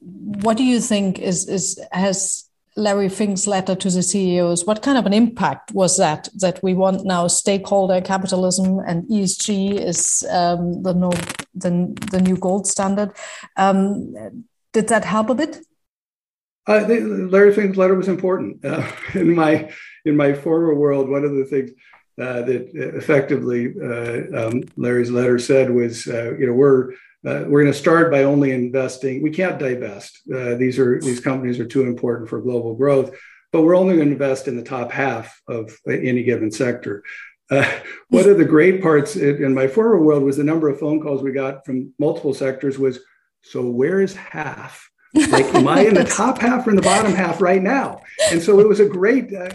what 0.00 0.56
do 0.56 0.64
you 0.64 0.80
think 0.80 1.18
is 1.18 1.48
is 1.48 1.78
has 1.92 2.48
Larry 2.76 3.08
Fink's 3.08 3.46
letter 3.46 3.74
to 3.74 3.90
the 3.90 4.02
CEOs, 4.02 4.64
what 4.64 4.82
kind 4.82 4.98
of 4.98 5.06
an 5.06 5.12
impact 5.12 5.72
was 5.72 5.96
that? 5.98 6.28
That 6.34 6.62
we 6.62 6.74
want 6.74 7.04
now 7.04 7.28
stakeholder 7.28 8.00
capitalism 8.00 8.80
and 8.80 9.04
ESG 9.04 9.78
is 9.78 10.26
um, 10.30 10.82
the, 10.82 10.92
no, 10.92 11.10
the, 11.54 11.96
the 12.10 12.20
new 12.20 12.36
gold 12.36 12.66
standard. 12.66 13.12
Um, 13.56 14.46
did 14.72 14.88
that 14.88 15.04
help 15.04 15.30
a 15.30 15.34
bit? 15.34 15.64
Uh, 16.66 16.86
Larry 16.88 17.52
Fink's 17.52 17.76
letter 17.76 17.94
was 17.94 18.08
important. 18.08 18.64
Uh, 18.74 18.90
in 19.14 19.34
my 19.34 19.70
in 20.04 20.16
my 20.16 20.32
former 20.32 20.74
world, 20.74 21.08
one 21.08 21.24
of 21.24 21.34
the 21.34 21.44
things 21.44 21.70
uh, 22.18 22.42
that 22.42 22.70
effectively 22.74 23.74
uh, 23.80 24.46
um, 24.46 24.62
Larry's 24.76 25.10
letter 25.10 25.38
said 25.38 25.70
was, 25.70 26.06
uh, 26.06 26.34
you 26.38 26.46
know, 26.46 26.52
we're 26.52 26.92
uh, 27.26 27.44
we're 27.46 27.62
going 27.62 27.72
to 27.72 27.78
start 27.78 28.10
by 28.10 28.24
only 28.24 28.52
investing. 28.52 29.22
We 29.22 29.30
can't 29.30 29.58
divest. 29.58 30.20
These 30.26 30.78
are 30.78 31.00
these 31.00 31.20
companies 31.20 31.58
are 31.60 31.66
too 31.66 31.82
important 31.82 32.28
for 32.28 32.40
global 32.40 32.74
growth, 32.74 33.16
but 33.52 33.62
we're 33.62 33.76
only 33.76 33.96
going 33.96 34.08
to 34.08 34.12
invest 34.12 34.48
in 34.48 34.56
the 34.56 34.62
top 34.62 34.92
half 34.92 35.40
of 35.48 35.76
any 35.88 36.22
given 36.22 36.50
sector. 36.50 37.02
One 37.48 38.28
of 38.28 38.38
the 38.38 38.44
great 38.44 38.82
parts 38.82 39.16
in 39.16 39.54
my 39.54 39.68
former 39.68 40.00
world 40.00 40.22
was 40.22 40.36
the 40.36 40.44
number 40.44 40.68
of 40.68 40.78
phone 40.78 41.00
calls 41.00 41.22
we 41.22 41.32
got 41.32 41.64
from 41.64 41.92
multiple 41.98 42.34
sectors 42.34 42.78
was, 42.78 43.00
so 43.42 43.68
where 43.68 44.00
is 44.00 44.14
half? 44.14 44.90
Like, 45.14 45.54
am 45.54 45.68
I 45.68 45.82
in 45.82 45.94
the 45.94 46.04
top 46.04 46.40
half 46.40 46.66
or 46.66 46.70
in 46.70 46.76
the 46.76 46.82
bottom 46.82 47.12
half 47.12 47.40
right 47.40 47.62
now? 47.62 48.02
And 48.30 48.42
so 48.42 48.58
it 48.58 48.68
was 48.68 48.80
a 48.80 48.86
great, 48.86 49.32
uh, 49.32 49.48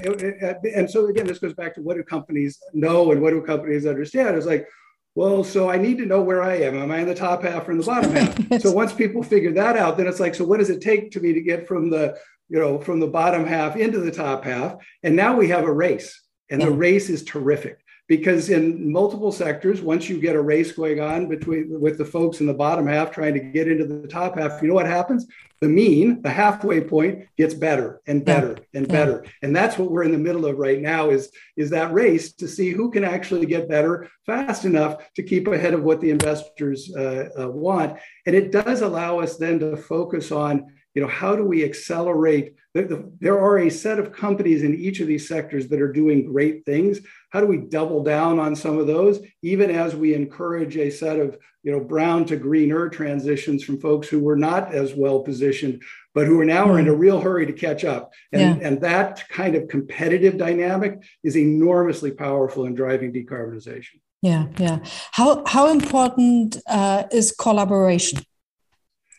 and 0.76 0.89
so 0.89 1.07
again, 1.07 1.28
this 1.28 1.39
goes 1.39 1.53
back 1.53 1.76
to 1.76 1.82
what 1.82 1.97
do 1.97 2.03
companies 2.03 2.60
know 2.74 3.12
and 3.12 3.22
what 3.22 3.32
do 3.32 3.41
companies 3.41 3.86
understand? 3.86 4.38
It's 4.38 4.45
like, 4.45 4.68
well, 5.16 5.43
so 5.43 5.70
I 5.70 5.78
need 5.78 5.97
to 5.97 6.05
know 6.05 6.22
where 6.22 6.41
I 6.41 6.55
am. 6.57 6.78
Am 6.78 6.91
I 6.91 6.99
in 6.99 7.07
the 7.07 7.16
top 7.16 7.43
half 7.43 7.68
or 7.68 7.72
in 7.72 7.78
the 7.78 7.84
bottom 7.84 8.12
half? 8.12 8.62
so 8.62 8.72
once 8.72 8.93
people 8.93 9.22
figure 9.22 9.51
that 9.53 9.76
out, 9.76 9.97
then 9.97 10.07
it's 10.07 10.20
like, 10.20 10.34
so 10.34 10.45
what 10.45 10.60
does 10.60 10.70
it 10.70 10.82
take 10.82 11.12
to 11.12 11.20
me 11.20 11.34
to 11.34 11.41
get 11.41 11.68
from 11.68 11.89
the, 11.89 12.18
you 12.47 12.57
know, 12.57 12.80
from 12.80 12.99
the 12.99 13.07
bottom 13.07 13.45
half 13.45 13.76
into 13.76 13.99
the 13.99 14.12
top 14.12 14.45
half? 14.45 14.78
And 15.03 15.16
now 15.16 15.36
we 15.36 15.49
have 15.49 15.66
a 15.66 15.74
race, 15.74 16.22
and 16.49 16.62
yeah. 16.62 16.68
the 16.68 16.74
race 16.74 17.10
is 17.10 17.24
terrific 17.24 17.80
because 18.10 18.49
in 18.49 18.91
multiple 18.91 19.32
sectors, 19.32 19.82
once 19.82 20.10
you 20.10 20.20
get 20.20 20.36
a 20.36 20.41
race 20.41 20.72
going 20.72 20.99
on 20.99 21.28
between 21.28 21.80
with 21.80 21.99
the 21.99 22.03
folks 22.03 22.39
in 22.39 22.47
the 22.47 22.53
bottom 22.53 22.88
half 22.88 23.12
trying 23.12 23.36
to 23.36 23.39
get 23.39 23.68
into 23.68 23.86
the 23.86 24.07
top 24.07 24.36
half, 24.36 24.62
you 24.64 24.68
know 24.68 24.74
what 24.74 24.88
happens? 24.88 25.28
The 25.62 25.68
mean, 25.68 26.24
the 26.24 26.30
halfway 26.30 26.82
point, 26.82 27.28
gets 27.38 27.53
better 27.53 28.01
and 28.07 28.26
better 28.26 28.57
and 28.74 28.88
better, 28.88 29.26
and 29.43 29.55
that's 29.55 29.78
what 29.78 29.91
we're 29.91 30.03
in 30.03 30.12
the 30.12 30.18
middle 30.18 30.45
of 30.47 30.57
right 30.57 30.82
now. 30.82 31.12
Is 31.12 31.30
is 31.55 31.70
that 31.70 31.93
race 31.93 32.34
to 32.34 32.47
see 32.47 32.72
who 32.72 32.89
can 32.89 33.03
actually 33.03 33.45
get 33.45 33.70
better 33.70 34.10
fast 34.26 34.66
enough 34.66 35.14
to 35.14 35.22
keep 35.22 35.47
ahead 35.47 35.76
of 35.76 35.84
what 35.84 36.01
the 36.01 36.10
investors 36.10 36.91
uh, 36.95 37.30
uh, 37.38 37.49
want, 37.49 37.99
and 38.26 38.36
it 38.36 38.51
does 38.51 38.82
allow 38.82 39.20
us 39.20 39.38
then 39.38 39.60
to 39.60 39.78
focus 39.78 40.32
on 40.32 40.66
you 40.95 41.01
know 41.01 41.07
how 41.07 41.36
do 41.36 41.43
we 41.43 41.64
accelerate 41.64 42.55
there 42.74 43.39
are 43.39 43.60
a 43.60 43.70
set 43.70 43.99
of 43.99 44.12
companies 44.12 44.64
in 44.64 44.76
each 44.76 44.99
of 44.99 45.07
these 45.07 45.28
sectors 45.28 45.68
that 45.68 45.82
are 45.82 45.91
doing 45.91 46.26
great 46.26 46.66
things 46.66 46.99
how 47.30 47.41
do 47.41 47.47
we 47.47 47.57
double 47.57 48.03
down 48.03 48.39
on 48.39 48.55
some 48.55 48.77
of 48.77 48.88
those? 48.88 49.19
Even 49.41 49.69
as 49.69 49.95
we 49.95 50.13
encourage 50.13 50.77
a 50.77 50.89
set 50.89 51.19
of 51.19 51.38
you 51.63 51.71
know 51.71 51.80
brown 51.80 52.25
to 52.25 52.38
greener 52.38 52.89
transitions 52.89 53.63
from 53.63 53.80
folks 53.80 54.07
who 54.07 54.19
were 54.19 54.38
not 54.38 54.73
as 54.73 54.93
well 54.93 55.19
positioned 55.19 55.84
but 56.13 56.25
who 56.25 56.39
are 56.39 56.45
now 56.45 56.65
mm. 56.65 56.69
are 56.71 56.80
in 56.80 56.88
a 56.88 56.93
real 56.93 57.21
hurry 57.21 57.45
to 57.45 57.53
catch 57.53 57.86
up. 57.86 58.11
And, 58.34 58.59
yeah. 58.61 58.67
and 58.67 58.82
that 58.82 59.27
kind 59.30 59.55
of 59.55 59.67
competitive 59.67 60.38
dynamic 60.38 61.01
is 61.23 61.38
enormously 61.38 62.11
powerful 62.11 62.65
in 62.65 62.73
driving 62.75 63.13
decarbonization. 63.13 64.01
Yeah 64.21 64.47
yeah. 64.57 64.80
How 65.11 65.43
how 65.45 65.71
important 65.71 66.57
uh, 66.67 67.03
is 67.11 67.32
collaboration 67.32 68.19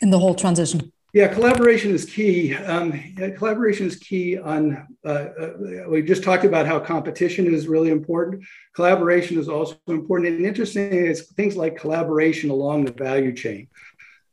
in 0.02 0.11
the 0.11 0.18
whole 0.18 0.34
transition 0.34 0.92
yeah, 1.12 1.28
collaboration 1.28 1.92
is 1.92 2.04
key. 2.04 2.54
Um, 2.54 2.92
collaboration 3.36 3.86
is 3.86 3.96
key 3.96 4.38
on, 4.38 4.86
uh, 5.04 5.08
uh, 5.08 5.52
we 5.88 6.02
just 6.02 6.22
talked 6.22 6.44
about 6.44 6.66
how 6.66 6.78
competition 6.78 7.52
is 7.52 7.66
really 7.66 7.90
important. 7.90 8.44
Collaboration 8.74 9.38
is 9.38 9.48
also 9.48 9.76
important. 9.88 10.28
And 10.34 10.46
interesting 10.46 10.92
is 10.92 11.32
things 11.32 11.56
like 11.56 11.76
collaboration 11.76 12.50
along 12.50 12.84
the 12.84 12.92
value 12.92 13.34
chain. 13.34 13.68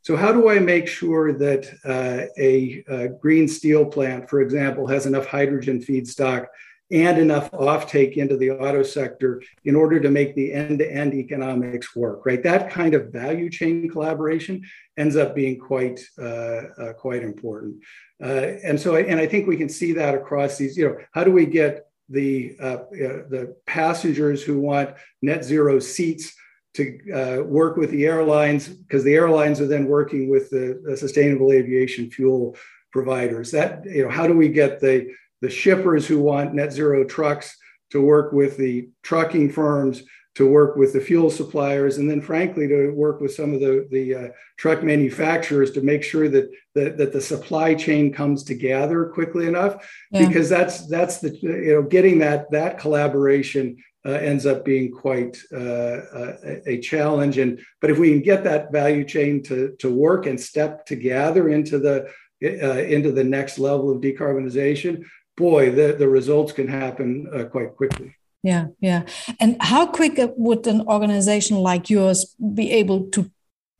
So, 0.02 0.16
how 0.16 0.32
do 0.32 0.48
I 0.48 0.58
make 0.58 0.86
sure 0.86 1.32
that 1.32 1.68
uh, 1.84 2.32
a, 2.38 2.84
a 2.88 3.08
green 3.08 3.48
steel 3.48 3.84
plant, 3.84 4.30
for 4.30 4.40
example, 4.40 4.86
has 4.86 5.04
enough 5.04 5.26
hydrogen 5.26 5.80
feedstock 5.80 6.46
and 6.90 7.18
enough 7.18 7.50
offtake 7.50 8.16
into 8.16 8.36
the 8.36 8.50
auto 8.50 8.82
sector 8.82 9.42
in 9.64 9.76
order 9.76 10.00
to 10.00 10.10
make 10.10 10.34
the 10.34 10.52
end-to-end 10.52 11.12
economics 11.14 11.94
work 11.94 12.24
right? 12.24 12.42
That 12.42 12.70
kind 12.70 12.94
of 12.94 13.12
value 13.12 13.50
chain 13.50 13.88
collaboration 13.88 14.62
ends 14.96 15.16
up 15.16 15.34
being 15.34 15.58
quite 15.58 16.00
uh, 16.18 16.62
uh, 16.80 16.92
quite 16.94 17.22
important. 17.22 17.82
Uh, 18.22 18.56
and 18.64 18.80
so 18.80 18.96
and 18.96 19.20
i 19.20 19.26
think 19.26 19.46
we 19.46 19.56
can 19.56 19.68
see 19.68 19.92
that 19.92 20.12
across 20.12 20.58
these 20.58 20.76
you 20.76 20.84
know 20.84 20.96
how 21.12 21.22
do 21.22 21.30
we 21.30 21.46
get 21.46 21.86
the 22.08 22.56
uh, 22.60 22.78
the 22.90 23.54
passengers 23.66 24.42
who 24.42 24.58
want 24.58 24.90
net 25.22 25.44
zero 25.44 25.78
seats 25.78 26.34
to 26.74 26.98
uh, 27.12 27.42
work 27.42 27.76
with 27.76 27.90
the 27.90 28.06
airlines 28.06 28.68
because 28.68 29.04
the 29.04 29.14
airlines 29.14 29.60
are 29.60 29.66
then 29.66 29.86
working 29.86 30.28
with 30.28 30.50
the, 30.50 30.80
the 30.84 30.96
sustainable 30.96 31.52
aviation 31.52 32.10
fuel 32.10 32.56
providers? 32.92 33.50
That 33.50 33.84
you 33.84 34.04
know 34.04 34.10
how 34.10 34.26
do 34.26 34.34
we 34.34 34.48
get 34.48 34.80
the 34.80 35.12
the 35.40 35.50
shippers 35.50 36.06
who 36.06 36.20
want 36.20 36.54
net 36.54 36.72
zero 36.72 37.04
trucks 37.04 37.56
to 37.90 38.02
work 38.02 38.32
with 38.32 38.56
the 38.56 38.88
trucking 39.02 39.50
firms 39.50 40.02
to 40.38 40.46
work 40.46 40.76
with 40.76 40.92
the 40.92 41.00
fuel 41.00 41.32
suppliers 41.32 41.98
and 41.98 42.08
then 42.08 42.20
frankly 42.20 42.68
to 42.68 42.90
work 42.90 43.20
with 43.20 43.34
some 43.34 43.52
of 43.52 43.58
the, 43.58 43.88
the 43.90 44.14
uh, 44.14 44.28
truck 44.56 44.84
manufacturers 44.84 45.72
to 45.72 45.80
make 45.80 46.04
sure 46.04 46.28
that, 46.28 46.48
that 46.76 46.96
that 46.96 47.12
the 47.12 47.20
supply 47.20 47.74
chain 47.74 48.12
comes 48.12 48.44
together 48.44 49.06
quickly 49.06 49.48
enough 49.48 49.84
yeah. 50.12 50.28
because 50.28 50.48
that's 50.48 50.86
that's 50.86 51.18
the 51.18 51.36
you 51.42 51.72
know 51.74 51.82
getting 51.82 52.20
that 52.20 52.48
that 52.52 52.78
collaboration 52.78 53.76
uh, 54.06 54.10
ends 54.10 54.46
up 54.46 54.64
being 54.64 54.92
quite 54.92 55.36
uh, 55.52 56.02
a, 56.14 56.62
a 56.74 56.80
challenge 56.80 57.38
and 57.38 57.60
but 57.80 57.90
if 57.90 57.98
we 57.98 58.10
can 58.10 58.22
get 58.22 58.44
that 58.44 58.70
value 58.70 59.04
chain 59.04 59.42
to 59.42 59.74
to 59.80 59.92
work 59.92 60.26
and 60.26 60.40
step 60.40 60.86
together 60.86 61.48
into 61.48 61.80
the 61.80 62.08
uh, 62.44 62.78
into 62.78 63.10
the 63.10 63.24
next 63.24 63.58
level 63.58 63.90
of 63.90 64.00
decarbonization 64.00 65.02
boy, 65.38 65.70
the, 65.70 65.94
the 65.98 66.08
results 66.08 66.52
can 66.52 66.68
happen 66.68 67.28
uh, 67.32 67.44
quite 67.44 67.76
quickly. 67.76 68.14
Yeah, 68.42 68.66
yeah. 68.80 69.02
And 69.40 69.56
how 69.60 69.86
quick 69.86 70.14
would 70.36 70.66
an 70.66 70.82
organization 70.86 71.56
like 71.58 71.88
yours 71.90 72.34
be 72.54 72.70
able 72.72 73.08
to 73.10 73.30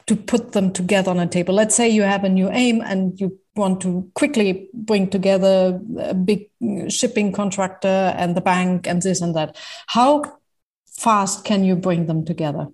to 0.07 0.17
put 0.17 0.53
them 0.53 0.73
together 0.73 1.11
on 1.11 1.19
a 1.19 1.27
table? 1.27 1.55
Let's 1.55 1.75
say 1.75 1.89
you 1.89 2.03
have 2.03 2.25
a 2.25 2.31
new 2.31 2.49
aim 2.51 2.81
and 2.81 3.21
you 3.21 3.39
want 3.55 3.83
to 3.83 4.11
quickly 4.15 4.71
bring 4.73 5.11
together 5.11 5.79
a 5.99 6.15
big 6.15 6.49
shipping 6.89 7.31
contractor 7.31 8.15
and 8.17 8.35
the 8.35 8.41
bank 8.41 8.87
and 8.87 9.03
this 9.03 9.21
and 9.21 9.37
that. 9.37 9.57
How 9.87 10.25
fast 10.87 11.45
can 11.45 11.63
you 11.63 11.77
bring 11.77 12.07
them 12.07 12.25
together? 12.25 12.69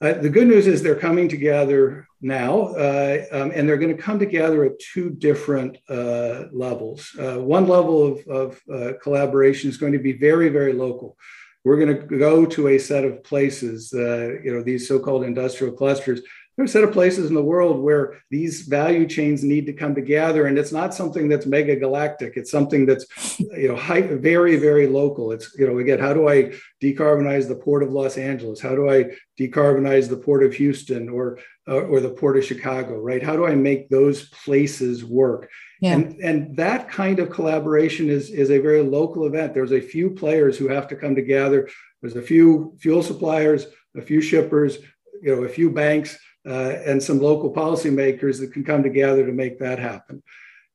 Uh, 0.00 0.12
the 0.12 0.30
good 0.30 0.46
news 0.46 0.68
is 0.68 0.80
they're 0.80 0.94
coming 0.94 1.28
together 1.28 2.06
now, 2.20 2.68
uh, 2.74 3.24
um, 3.32 3.50
and 3.52 3.68
they're 3.68 3.76
going 3.76 3.96
to 3.96 4.00
come 4.00 4.18
together 4.18 4.64
at 4.64 4.78
two 4.78 5.10
different 5.10 5.76
uh, 5.88 6.44
levels. 6.52 7.16
Uh, 7.18 7.36
one 7.36 7.66
level 7.66 8.06
of, 8.06 8.26
of 8.28 8.60
uh, 8.72 8.92
collaboration 9.02 9.68
is 9.68 9.76
going 9.76 9.92
to 9.92 9.98
be 9.98 10.12
very, 10.12 10.50
very 10.50 10.72
local. 10.72 11.16
We're 11.64 11.84
going 11.84 12.08
to 12.08 12.16
go 12.16 12.46
to 12.46 12.68
a 12.68 12.78
set 12.78 13.04
of 13.04 13.24
places, 13.24 13.92
uh, 13.92 14.38
you 14.44 14.52
know, 14.52 14.62
these 14.62 14.86
so-called 14.86 15.24
industrial 15.24 15.74
clusters 15.74 16.20
there's 16.58 16.70
a 16.70 16.72
set 16.72 16.84
of 16.84 16.92
places 16.92 17.28
in 17.28 17.36
the 17.36 17.42
world 17.42 17.80
where 17.80 18.16
these 18.32 18.62
value 18.62 19.06
chains 19.06 19.44
need 19.44 19.64
to 19.66 19.72
come 19.72 19.94
together 19.94 20.46
and 20.46 20.58
it's 20.58 20.72
not 20.72 20.92
something 20.92 21.28
that's 21.28 21.46
mega 21.46 21.76
galactic. 21.76 22.32
It's 22.36 22.50
something 22.50 22.84
that's 22.84 23.06
you 23.38 23.68
know 23.68 23.76
high, 23.76 24.02
very 24.02 24.56
very 24.56 24.88
local. 24.88 25.30
It's 25.30 25.56
you 25.56 25.68
know 25.68 25.78
again 25.78 26.00
how 26.00 26.12
do 26.12 26.28
i 26.28 26.52
decarbonize 26.82 27.46
the 27.46 27.54
port 27.54 27.84
of 27.84 27.92
los 27.92 28.18
angeles? 28.18 28.60
How 28.60 28.74
do 28.74 28.90
i 28.90 29.04
decarbonize 29.38 30.08
the 30.08 30.16
port 30.16 30.42
of 30.42 30.52
houston 30.52 31.08
or 31.08 31.38
uh, 31.68 31.82
or 31.82 32.00
the 32.00 32.10
port 32.10 32.36
of 32.36 32.44
chicago 32.44 32.98
right? 32.98 33.22
How 33.22 33.36
do 33.36 33.46
i 33.46 33.54
make 33.54 33.88
those 33.88 34.28
places 34.30 35.04
work? 35.04 35.48
Yeah. 35.80 35.92
and 35.92 36.20
and 36.20 36.56
that 36.56 36.88
kind 36.88 37.20
of 37.20 37.30
collaboration 37.30 38.10
is 38.10 38.30
is 38.30 38.50
a 38.50 38.58
very 38.58 38.82
local 38.82 39.26
event. 39.26 39.54
There's 39.54 39.72
a 39.72 39.80
few 39.80 40.10
players 40.10 40.58
who 40.58 40.66
have 40.66 40.88
to 40.88 40.96
come 40.96 41.14
together. 41.14 41.68
There's 42.02 42.16
a 42.16 42.22
few 42.22 42.74
fuel 42.80 43.04
suppliers 43.04 43.66
a 43.96 44.02
few 44.02 44.20
shippers 44.20 44.78
you 45.22 45.34
know 45.34 45.44
a 45.44 45.48
few 45.48 45.70
banks 45.70 46.18
uh, 46.46 46.74
and 46.84 47.02
some 47.02 47.20
local 47.20 47.52
policymakers 47.52 48.40
that 48.40 48.52
can 48.52 48.64
come 48.64 48.82
together 48.82 49.24
to 49.26 49.32
make 49.32 49.58
that 49.58 49.78
happen. 49.78 50.22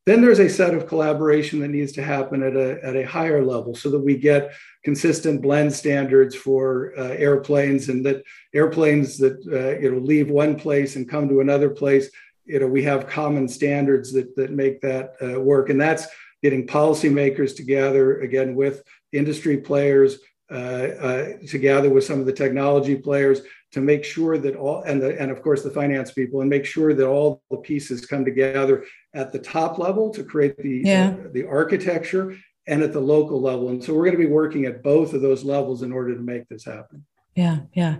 Then 0.06 0.22
there's 0.22 0.40
a 0.40 0.50
set 0.50 0.74
of 0.74 0.88
collaboration 0.88 1.60
that 1.60 1.70
needs 1.70 1.94
to 1.94 2.04
happen 2.04 2.44
at 2.44 2.58
a, 2.58 2.84
at 2.84 2.96
a 2.96 3.08
higher 3.08 3.44
level 3.44 3.74
so 3.74 3.90
that 3.92 4.00
we 4.00 4.18
get 4.18 4.54
consistent 4.84 5.42
blend 5.42 5.72
standards 5.72 6.36
for 6.36 6.94
uh, 6.98 7.04
airplanes 7.12 7.88
and 7.88 8.06
that 8.06 8.24
airplanes 8.54 9.18
that 9.20 9.38
uh, 9.48 9.80
you 9.80 9.92
know 9.92 10.00
leave 10.00 10.30
one 10.30 10.60
place 10.60 10.98
and 10.98 11.10
come 11.10 11.30
to 11.30 11.40
another 11.40 11.70
place 11.70 12.10
you 12.46 12.60
know 12.60 12.68
we 12.68 12.84
have 12.84 13.08
common 13.08 13.48
standards 13.48 14.12
that 14.12 14.36
that 14.36 14.52
make 14.52 14.82
that 14.82 15.14
uh, 15.22 15.40
work 15.40 15.70
and 15.70 15.80
that's 15.80 16.06
getting 16.42 16.68
policymakers 16.68 17.56
together 17.56 18.20
again 18.20 18.56
with 18.56 18.84
industry 19.14 19.58
players 19.58 20.20
uh, 20.52 20.56
uh, 21.00 21.30
together 21.48 21.90
with 21.90 22.04
some 22.04 22.20
of 22.20 22.26
the 22.26 22.34
technology 22.34 22.96
players 22.96 23.42
to 23.74 23.82
make 23.82 24.06
sure 24.06 24.38
that 24.38 24.56
all 24.56 24.84
and 24.84 25.02
the, 25.02 25.20
and 25.20 25.32
of 25.32 25.42
course 25.42 25.64
the 25.64 25.70
finance 25.70 26.12
people 26.12 26.42
and 26.42 26.50
make 26.50 26.66
sure 26.66 26.94
that 26.94 27.08
all 27.08 27.42
the 27.50 27.58
pieces 27.58 28.06
come 28.06 28.24
together 28.24 28.86
at 29.14 29.32
the 29.32 29.40
top 29.40 29.78
level 29.78 30.12
to 30.12 30.24
create 30.24 30.58
the 30.58 30.82
yeah. 30.86 31.16
uh, 31.20 31.28
the 31.32 31.46
architecture 31.46 32.38
and 32.66 32.82
at 32.82 32.94
the 32.94 33.00
local 33.00 33.42
level. 33.42 33.70
And 33.70 33.84
so 33.84 33.94
we're 33.94 34.06
going 34.06 34.18
to 34.18 34.26
be 34.26 34.38
working 34.42 34.66
at 34.66 34.82
both 34.82 35.14
of 35.14 35.22
those 35.22 35.44
levels 35.44 35.82
in 35.82 35.92
order 35.92 36.16
to 36.16 36.22
make 36.22 36.48
this 36.48 36.64
happen. 36.64 37.06
Yeah 37.36 37.60
yeah. 37.74 37.96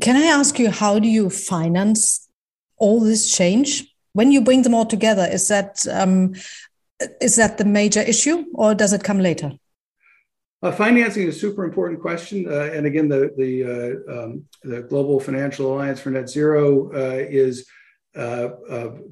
Can 0.00 0.16
i 0.16 0.26
ask 0.26 0.58
you 0.58 0.70
how 0.70 0.98
do 0.98 1.08
you 1.08 1.28
finance 1.28 2.28
all 2.78 3.00
this 3.00 3.36
change? 3.36 3.92
When 4.12 4.32
you 4.32 4.40
bring 4.40 4.62
them 4.62 4.74
all 4.74 4.86
together 4.86 5.26
is 5.30 5.48
that 5.48 5.86
um, 5.90 6.34
is 7.20 7.36
that 7.36 7.58
the 7.58 7.64
major 7.64 8.00
issue 8.00 8.44
or 8.54 8.74
does 8.74 8.92
it 8.92 9.04
come 9.04 9.18
later 9.18 9.52
uh, 10.62 10.72
financing 10.72 11.26
is 11.26 11.36
a 11.36 11.38
super 11.38 11.64
important 11.64 12.00
question, 12.00 12.46
uh, 12.50 12.70
and 12.72 12.86
again, 12.86 13.08
the 13.08 13.32
the, 13.36 13.64
uh, 13.64 14.22
um, 14.24 14.44
the 14.62 14.82
Glasgow 14.82 15.18
Financial 15.18 15.72
Alliance 15.72 16.00
for 16.00 16.10
Net 16.10 16.28
Zero 16.28 16.90
uh, 16.94 17.24
is 17.28 17.66
uh, 18.16 18.48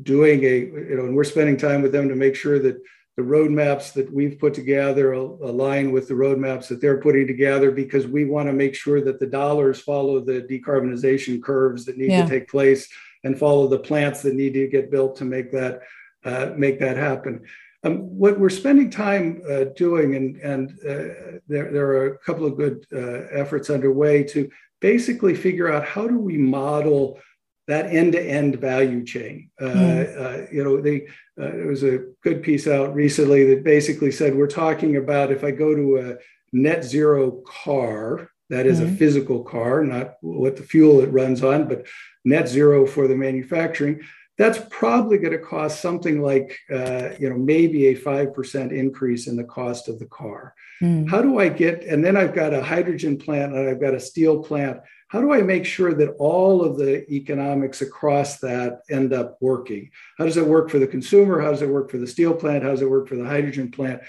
doing 0.03 0.43
a 0.45 0.57
you 0.59 0.97
know, 0.97 1.05
and 1.05 1.15
we're 1.15 1.25
spending 1.25 1.57
time 1.57 1.83
with 1.83 1.93
them 1.93 2.09
to 2.09 2.15
make 2.15 2.35
sure 2.35 2.59
that 2.59 2.81
the 3.17 3.23
roadmaps 3.23 3.93
that 3.93 4.13
we've 4.13 4.41
put 4.41 4.55
together 4.55 5.13
align 5.13 5.93
with 5.93 6.09
the 6.09 6.15
roadmaps 6.15 6.67
that 6.67 6.81
they're 6.81 7.01
putting 7.01 7.27
together 7.27 7.71
because 7.71 8.07
we 8.09 8.25
want 8.25 8.49
to 8.49 8.53
make 8.53 8.75
sure 8.75 9.01
that 9.01 9.21
the 9.21 9.27
dollars 9.27 9.81
follow 9.81 10.19
the 10.21 10.43
decarbonization 10.43 11.41
curves 11.41 11.85
that 11.85 11.97
need 11.97 12.11
yeah. 12.11 12.25
to 12.25 12.29
take 12.29 12.49
place 12.49 12.89
and 13.23 13.39
follow 13.39 13.69
the 13.69 13.79
plants 13.79 14.23
that 14.23 14.35
need 14.35 14.55
to 14.55 14.67
get 14.67 14.91
built 14.91 15.17
to 15.17 15.25
make 15.25 15.53
that 15.53 15.83
uh, 16.25 16.53
make 16.57 16.81
that 16.81 16.97
happen. 16.97 17.45
Um, 17.85 17.99
what 18.19 18.41
we're 18.41 18.49
spending 18.49 18.91
time 18.91 19.43
uh, 19.49 19.65
doing, 19.77 20.17
and, 20.17 20.37
and 20.37 20.71
uh, 20.81 21.39
there, 21.47 21.71
there 21.71 21.87
are 21.89 22.07
a 22.07 22.19
couple 22.19 22.47
of 22.47 22.57
good 22.57 22.87
uh, 22.93 23.27
efforts 23.31 23.69
underway 23.69 24.25
to 24.25 24.51
basically 24.81 25.35
figure 25.35 25.71
out 25.71 25.85
how 25.85 26.09
do 26.09 26.19
we 26.19 26.39
model 26.39 27.21
that 27.69 27.87
end-to-end 27.87 28.57
value 28.57 29.05
chain. 29.05 29.51
Mm. 29.61 30.53
you 30.53 30.63
know, 30.63 30.81
they, 30.81 31.07
uh, 31.41 31.51
there 31.51 31.67
was 31.67 31.83
a 31.83 32.05
good 32.23 32.43
piece 32.43 32.67
out 32.67 32.95
recently 32.95 33.45
that 33.55 33.65
basically 33.65 34.11
said 34.11 34.35
we're 34.35 34.47
talking 34.47 34.97
about 34.97 35.33
if 35.33 35.43
I 35.45 35.51
go 35.51 35.75
to 35.75 35.99
a 35.99 36.17
net 36.55 36.85
zero 36.85 37.43
car, 37.47 38.31
that 38.51 38.67
is 38.67 38.81
mm. 38.81 38.85
a 38.85 38.89
hmm. 38.89 38.97
physical 38.97 39.43
car, 39.43 39.83
not 39.83 40.17
what 40.21 40.57
the 40.57 40.63
fuel 40.63 41.01
it 41.01 41.07
runs 41.07 41.43
on, 41.43 41.67
but 41.67 41.87
net 42.25 42.47
zero 42.47 42.87
for 42.87 43.09
the 43.09 43.17
manufacturing 43.17 44.03
that's 44.37 44.59
probably 44.71 45.19
going 45.19 45.33
to 45.33 45.39
cost 45.39 45.81
something 45.81 46.21
like 46.21 46.59
uh, 46.71 47.11
you 47.19 47.29
know 47.29 47.39
maybe 47.39 47.89
a 47.89 47.97
5% 47.97 48.73
increase 48.73 49.27
in 49.27 49.37
the 49.37 49.45
cost 49.45 49.89
of 49.89 49.99
the 49.99 50.07
car. 50.07 50.55
Mm. 50.83 51.09
how 51.09 51.23
do 51.23 51.39
i 51.39 51.49
get 51.49 51.85
and 51.85 52.05
then 52.05 52.17
i've 52.17 52.35
got 52.35 52.53
a 52.53 52.61
hydrogen 52.61 53.17
plant 53.17 53.55
and 53.55 53.69
i've 53.69 53.81
got 53.81 53.95
a 53.95 54.01
steel 54.01 54.43
plant. 54.43 54.81
How 55.09 55.21
do 55.21 55.33
i 55.33 55.41
make 55.41 55.65
sure 55.65 55.95
that 55.95 56.17
all 56.19 56.65
of 56.65 56.77
the 56.77 57.09
economics 57.13 57.81
across 57.81 58.39
that 58.41 58.81
end 58.91 59.13
up 59.13 59.39
working? 59.41 59.91
How 60.19 60.25
does 60.25 60.37
it 60.37 60.47
work 60.47 60.71
for 60.71 60.81
the 60.81 60.89
consumer? 60.89 61.41
How 61.41 61.51
does 61.51 61.63
it 61.63 61.69
work 61.69 61.91
for 61.91 61.99
the 61.99 62.07
steel 62.07 62.35
plant? 62.35 62.65
How 62.65 62.71
does 62.71 62.83
it 62.83 62.91
work 62.91 63.07
for 63.09 63.17
the 63.17 63.25
hydrogen 63.25 63.71
plant? 63.71 64.01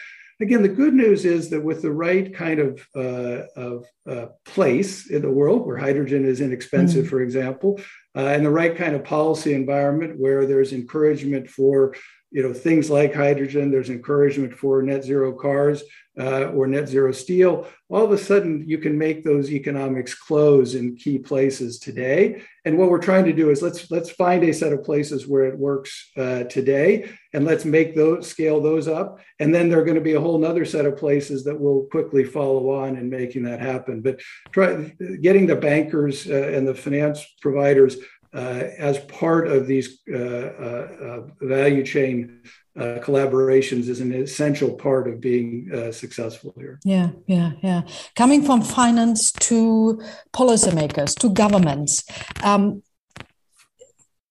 Again, 0.41 0.61
the 0.61 0.67
good 0.67 0.93
news 0.93 1.23
is 1.23 1.49
that 1.51 1.63
with 1.63 1.81
the 1.81 1.91
right 1.91 2.33
kind 2.33 2.59
of, 2.59 2.87
uh, 2.93 3.43
of 3.55 3.85
uh, 4.05 4.25
place 4.43 5.09
in 5.09 5.21
the 5.21 5.29
world 5.29 5.65
where 5.65 5.77
hydrogen 5.77 6.25
is 6.25 6.41
inexpensive, 6.41 7.05
mm-hmm. 7.05 7.09
for 7.09 7.21
example, 7.21 7.79
uh, 8.15 8.27
and 8.27 8.45
the 8.45 8.49
right 8.51 8.75
kind 8.75 8.95
of 8.95 9.03
policy 9.03 9.53
environment 9.53 10.19
where 10.19 10.45
there's 10.45 10.73
encouragement 10.73 11.49
for 11.49 11.95
you 12.31 12.43
know 12.43 12.53
things 12.53 12.89
like 12.89 13.13
hydrogen 13.13 13.71
there's 13.71 13.89
encouragement 13.89 14.53
for 14.53 14.81
net 14.81 15.03
zero 15.03 15.33
cars 15.33 15.83
uh, 16.19 16.45
or 16.47 16.67
net 16.67 16.87
zero 16.87 17.11
steel. 17.11 17.67
All 17.89 18.03
of 18.03 18.11
a 18.11 18.17
sudden 18.17 18.63
you 18.67 18.77
can 18.77 18.97
make 18.97 19.23
those 19.23 19.51
economics 19.51 20.15
close 20.15 20.73
in 20.75 20.95
key 20.95 21.19
places 21.19 21.77
today. 21.77 22.41
And 22.63 22.77
what 22.77 22.89
we're 22.89 22.99
trying 22.99 23.25
to 23.25 23.33
do 23.33 23.51
is 23.51 23.61
let's 23.61 23.91
let's 23.91 24.09
find 24.09 24.43
a 24.43 24.53
set 24.53 24.73
of 24.73 24.83
places 24.83 25.27
where 25.27 25.45
it 25.45 25.57
works 25.57 26.11
uh, 26.17 26.45
today 26.45 27.11
and 27.33 27.45
let's 27.45 27.65
make 27.65 27.95
those 27.95 28.27
scale 28.27 28.61
those 28.61 28.87
up. 28.87 29.19
And 29.39 29.53
then 29.53 29.69
there 29.69 29.79
are 29.79 29.85
going 29.85 29.95
to 29.95 30.01
be 30.01 30.13
a 30.13 30.21
whole 30.21 30.43
other 30.45 30.65
set 30.65 30.85
of 30.85 30.97
places 30.97 31.43
that 31.43 31.59
will 31.59 31.87
quickly 31.91 32.23
follow 32.23 32.71
on 32.71 32.97
in 32.97 33.09
making 33.09 33.43
that 33.43 33.59
happen. 33.59 34.01
But 34.01 34.21
try 34.51 34.93
getting 35.21 35.45
the 35.45 35.55
bankers 35.55 36.27
uh, 36.27 36.33
and 36.33 36.67
the 36.67 36.73
finance 36.73 37.23
providers 37.41 37.97
as 38.35 38.99
part 38.99 39.47
of 39.47 39.67
these 39.67 39.99
uh, 40.11 40.17
uh, 40.17 41.21
value 41.41 41.85
chain 41.85 42.41
uh, 42.77 42.99
collaborations 43.01 43.87
is 43.87 44.01
an 44.01 44.13
essential 44.13 44.73
part 44.73 45.07
of 45.07 45.21
being 45.21 45.69
uh, 45.73 45.91
successful 45.91 46.53
here. 46.57 46.79
Yeah, 46.83 47.11
yeah, 47.27 47.51
yeah. 47.61 47.83
Coming 48.15 48.43
from 48.43 48.61
finance 48.61 49.31
to 49.31 50.01
policymakers 50.33 51.17
to 51.19 51.29
governments, 51.29 52.03
um, 52.43 52.83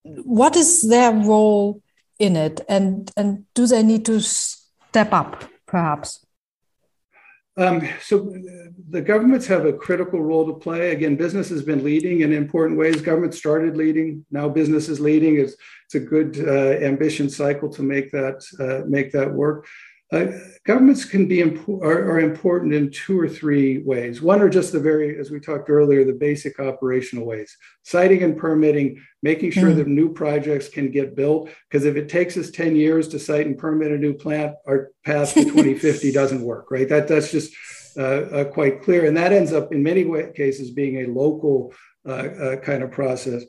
what 0.02 0.57
is 0.57 0.82
their 0.82 1.12
role 1.12 1.80
in 2.18 2.36
it, 2.36 2.61
and 2.68 3.11
and 3.16 3.46
do 3.55 3.66
they 3.66 3.82
need 3.82 4.05
to 4.05 4.20
step 4.20 5.12
up, 5.12 5.44
perhaps? 5.66 6.24
Um, 7.57 7.88
so 8.02 8.34
the 8.90 9.00
governments 9.00 9.46
have 9.46 9.64
a 9.64 9.72
critical 9.72 10.20
role 10.20 10.46
to 10.46 10.55
play. 10.55 10.90
Again, 10.90 11.14
business 11.14 11.48
has 11.50 11.62
been 11.62 11.84
leading 11.84 12.22
in 12.22 12.32
important 12.32 12.78
ways. 12.78 13.00
Government 13.00 13.34
started 13.34 13.76
leading. 13.76 14.26
Now 14.30 14.48
business 14.48 14.88
is 14.88 14.98
leading. 14.98 15.38
It's, 15.38 15.55
it's 15.86 15.94
a 15.94 16.00
good 16.00 16.36
uh, 16.40 16.84
ambition 16.84 17.30
cycle 17.30 17.68
to 17.70 17.82
make 17.82 18.11
that 18.11 18.44
uh, 18.59 18.88
make 18.88 19.12
that 19.12 19.32
work. 19.32 19.66
Uh, 20.15 20.39
governments 20.65 21.05
can 21.05 21.27
be 21.27 21.39
impo- 21.39 21.83
are, 21.83 22.09
are, 22.12 22.21
important 22.21 22.73
in 22.73 22.89
two 22.89 23.19
or 23.19 23.29
three 23.29 23.79
ways. 23.79 24.23
One 24.23 24.41
are 24.41 24.49
just 24.49 24.73
the 24.73 24.79
very, 24.79 25.19
as 25.19 25.33
we 25.33 25.41
talked 25.41 25.69
earlier, 25.69 26.05
the 26.05 26.12
basic 26.12 26.61
operational 26.61 27.27
ways: 27.27 27.57
siting 27.83 28.23
and 28.23 28.37
permitting, 28.37 29.03
making 29.23 29.51
sure 29.51 29.71
mm. 29.71 29.77
that 29.77 29.89
new 29.89 30.12
projects 30.12 30.69
can 30.69 30.93
get 30.93 31.17
built. 31.17 31.51
Because 31.69 31.85
if 31.85 31.97
it 31.97 32.09
takes 32.09 32.37
us 32.37 32.51
ten 32.51 32.77
years 32.77 33.09
to 33.09 33.19
site 33.19 33.47
and 33.47 33.59
permit 33.59 33.91
a 33.91 33.99
new 33.99 34.15
plant, 34.15 34.55
our 34.69 34.93
path 35.05 35.35
to 35.35 35.43
2050 35.43 36.12
doesn't 36.21 36.43
work. 36.43 36.71
Right? 36.71 36.89
That 36.89 37.09
that's 37.09 37.33
just 37.33 37.53
uh, 37.97 38.01
uh, 38.01 38.45
quite 38.45 38.83
clear, 38.83 39.07
and 39.07 39.17
that 39.17 39.33
ends 39.33 39.53
up 39.53 39.73
in 39.73 39.83
many 39.83 40.05
way, 40.05 40.31
cases 40.37 40.71
being 40.71 41.03
a 41.03 41.12
local 41.12 41.75
uh, 42.07 42.12
uh, 42.12 42.57
kind 42.57 42.85
of 42.85 42.93
process 42.93 43.43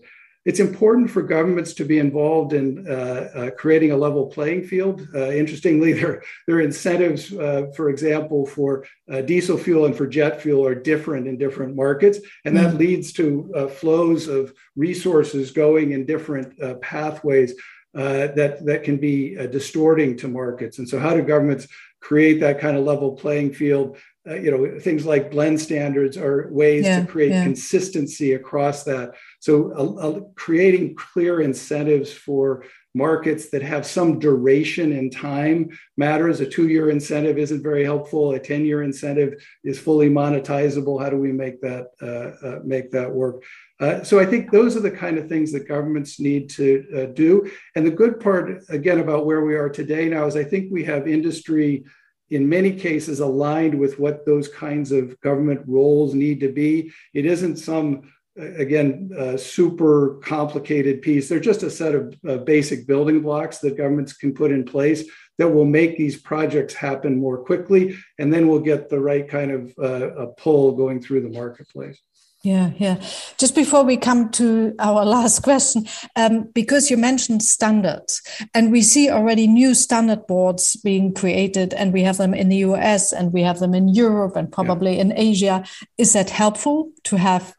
it's 0.45 0.59
important 0.59 1.09
for 1.09 1.23
governments 1.23 1.73
to 1.73 1.83
be 1.83 1.97
involved 1.97 2.53
in 2.53 2.87
uh, 2.87 3.29
uh, 3.35 3.51
creating 3.51 3.91
a 3.91 3.97
level 3.97 4.27
playing 4.27 4.63
field. 4.63 5.07
Uh, 5.13 5.31
interestingly, 5.31 5.91
their, 5.99 6.23
their 6.47 6.61
incentives, 6.61 7.33
uh, 7.33 7.71
for 7.75 7.89
example, 7.89 8.45
for 8.45 8.85
uh, 9.11 9.21
diesel 9.21 9.57
fuel 9.57 9.85
and 9.85 9.97
for 9.97 10.05
jet 10.05 10.39
fuel 10.39 10.65
are 10.65 10.75
different 10.75 11.27
in 11.27 11.37
different 11.37 11.75
markets. 11.75 12.19
And 12.45 12.55
that 12.57 12.69
mm-hmm. 12.69 12.77
leads 12.77 13.11
to 13.13 13.51
uh, 13.55 13.67
flows 13.67 14.27
of 14.27 14.53
resources 14.75 15.51
going 15.51 15.93
in 15.93 16.05
different 16.05 16.59
pathways 16.81 17.55
that, 17.93 18.63
that 18.65 18.83
can 18.83 18.97
be 18.97 19.35
distorting 19.47 20.17
to 20.17 20.27
markets. 20.27 20.77
And 20.77 20.87
so, 20.87 20.99
how 20.99 21.13
do 21.13 21.21
governments 21.21 21.67
create 22.01 22.39
that 22.41 22.59
kind 22.59 22.77
of 22.77 22.83
level 22.83 23.13
playing 23.13 23.53
field 23.53 23.97
you 24.27 24.49
know 24.49 24.79
things 24.79 25.05
like 25.05 25.29
blend 25.29 25.59
standards 25.59 26.17
are 26.17 26.47
ways 26.51 26.83
yeah, 26.83 26.99
to 26.99 27.05
create 27.05 27.31
yeah. 27.31 27.43
consistency 27.43 28.33
across 28.33 28.83
that 28.83 29.13
so 29.45 29.71
uh, 29.77 30.07
uh, 30.07 30.19
creating 30.33 30.95
clear 30.95 31.41
incentives 31.41 32.11
for 32.11 32.65
markets 32.95 33.49
that 33.51 33.61
have 33.61 33.85
some 33.85 34.17
duration 34.17 34.91
in 34.91 35.11
time 35.11 35.69
matters 35.97 36.39
a 36.39 36.49
two-year 36.49 36.89
incentive 36.89 37.37
isn't 37.37 37.61
very 37.61 37.83
helpful 37.83 38.33
a 38.33 38.39
10-year 38.39 38.81
incentive 38.81 39.33
is 39.63 39.77
fully 39.77 40.09
monetizable 40.09 40.99
how 40.99 41.09
do 41.11 41.17
we 41.17 41.31
make 41.31 41.61
that 41.61 41.85
uh, 42.01 42.47
uh 42.47 42.59
make 42.63 42.89
that 42.89 43.11
work 43.11 43.43
uh, 43.81 44.01
so 44.03 44.17
I 44.17 44.25
think 44.25 44.51
those 44.51 44.77
are 44.77 44.87
the 44.87 44.89
kind 44.89 45.17
of 45.17 45.27
things 45.27 45.51
that 45.51 45.67
governments 45.67 46.17
need 46.17 46.49
to 46.51 47.11
do. 47.13 47.51
And 47.75 47.85
the 47.85 47.91
good 47.91 48.21
part, 48.21 48.63
again, 48.69 48.99
about 48.99 49.25
where 49.25 49.43
we 49.43 49.55
are 49.55 49.67
today 49.67 50.07
now 50.07 50.25
is 50.27 50.37
I 50.37 50.45
think 50.45 50.71
we 50.71 50.85
have 50.85 51.09
industry 51.09 51.83
in 52.29 52.47
many 52.47 52.71
cases 52.71 53.19
aligned 53.19 53.77
with 53.77 53.99
what 53.99 54.25
those 54.25 54.47
kinds 54.47 54.93
of 54.93 55.19
government 55.19 55.61
roles 55.67 56.13
need 56.13 56.39
to 56.39 56.53
be. 56.53 56.93
It 57.13 57.25
isn't 57.25 57.57
some 57.57 58.13
again 58.37 59.09
uh, 59.17 59.37
super 59.37 60.19
complicated 60.23 61.01
piece 61.01 61.29
they're 61.29 61.39
just 61.39 61.63
a 61.63 61.69
set 61.69 61.95
of 61.95 62.15
uh, 62.27 62.37
basic 62.37 62.85
building 62.85 63.21
blocks 63.21 63.59
that 63.59 63.77
governments 63.77 64.13
can 64.13 64.33
put 64.33 64.51
in 64.51 64.63
place 64.63 65.03
that 65.37 65.49
will 65.49 65.65
make 65.65 65.97
these 65.97 66.19
projects 66.19 66.73
happen 66.73 67.17
more 67.17 67.37
quickly 67.37 67.95
and 68.19 68.33
then 68.33 68.47
we'll 68.47 68.59
get 68.59 68.89
the 68.89 68.99
right 68.99 69.29
kind 69.29 69.51
of 69.51 69.73
uh, 69.79 70.27
pull 70.37 70.73
going 70.73 71.01
through 71.01 71.21
the 71.21 71.29
marketplace 71.29 72.01
Yeah, 72.45 72.73
yeah. 72.77 73.01
Just 73.39 73.55
before 73.55 73.83
we 73.83 73.97
come 73.97 74.29
to 74.33 74.75
our 74.77 75.03
last 75.03 75.41
question, 75.41 75.87
um, 76.15 76.43
because 76.53 76.91
you 76.91 76.97
mentioned 76.97 77.41
standards, 77.41 78.21
and 78.53 78.71
we 78.71 78.83
see 78.83 79.09
already 79.09 79.47
new 79.47 79.73
standard 79.73 80.27
boards 80.27 80.75
being 80.75 81.11
created, 81.11 81.73
and 81.73 81.91
we 81.91 82.03
have 82.03 82.17
them 82.17 82.35
in 82.35 82.49
the 82.49 82.57
US 82.57 83.11
and 83.11 83.33
we 83.33 83.41
have 83.41 83.57
them 83.57 83.73
in 83.73 83.87
Europe 83.89 84.35
and 84.35 84.51
probably 84.51 84.93
yeah. 84.93 85.01
in 85.01 85.17
Asia. 85.17 85.63
Is 85.97 86.13
that 86.13 86.29
helpful 86.29 86.91
to 87.05 87.17
have 87.17 87.55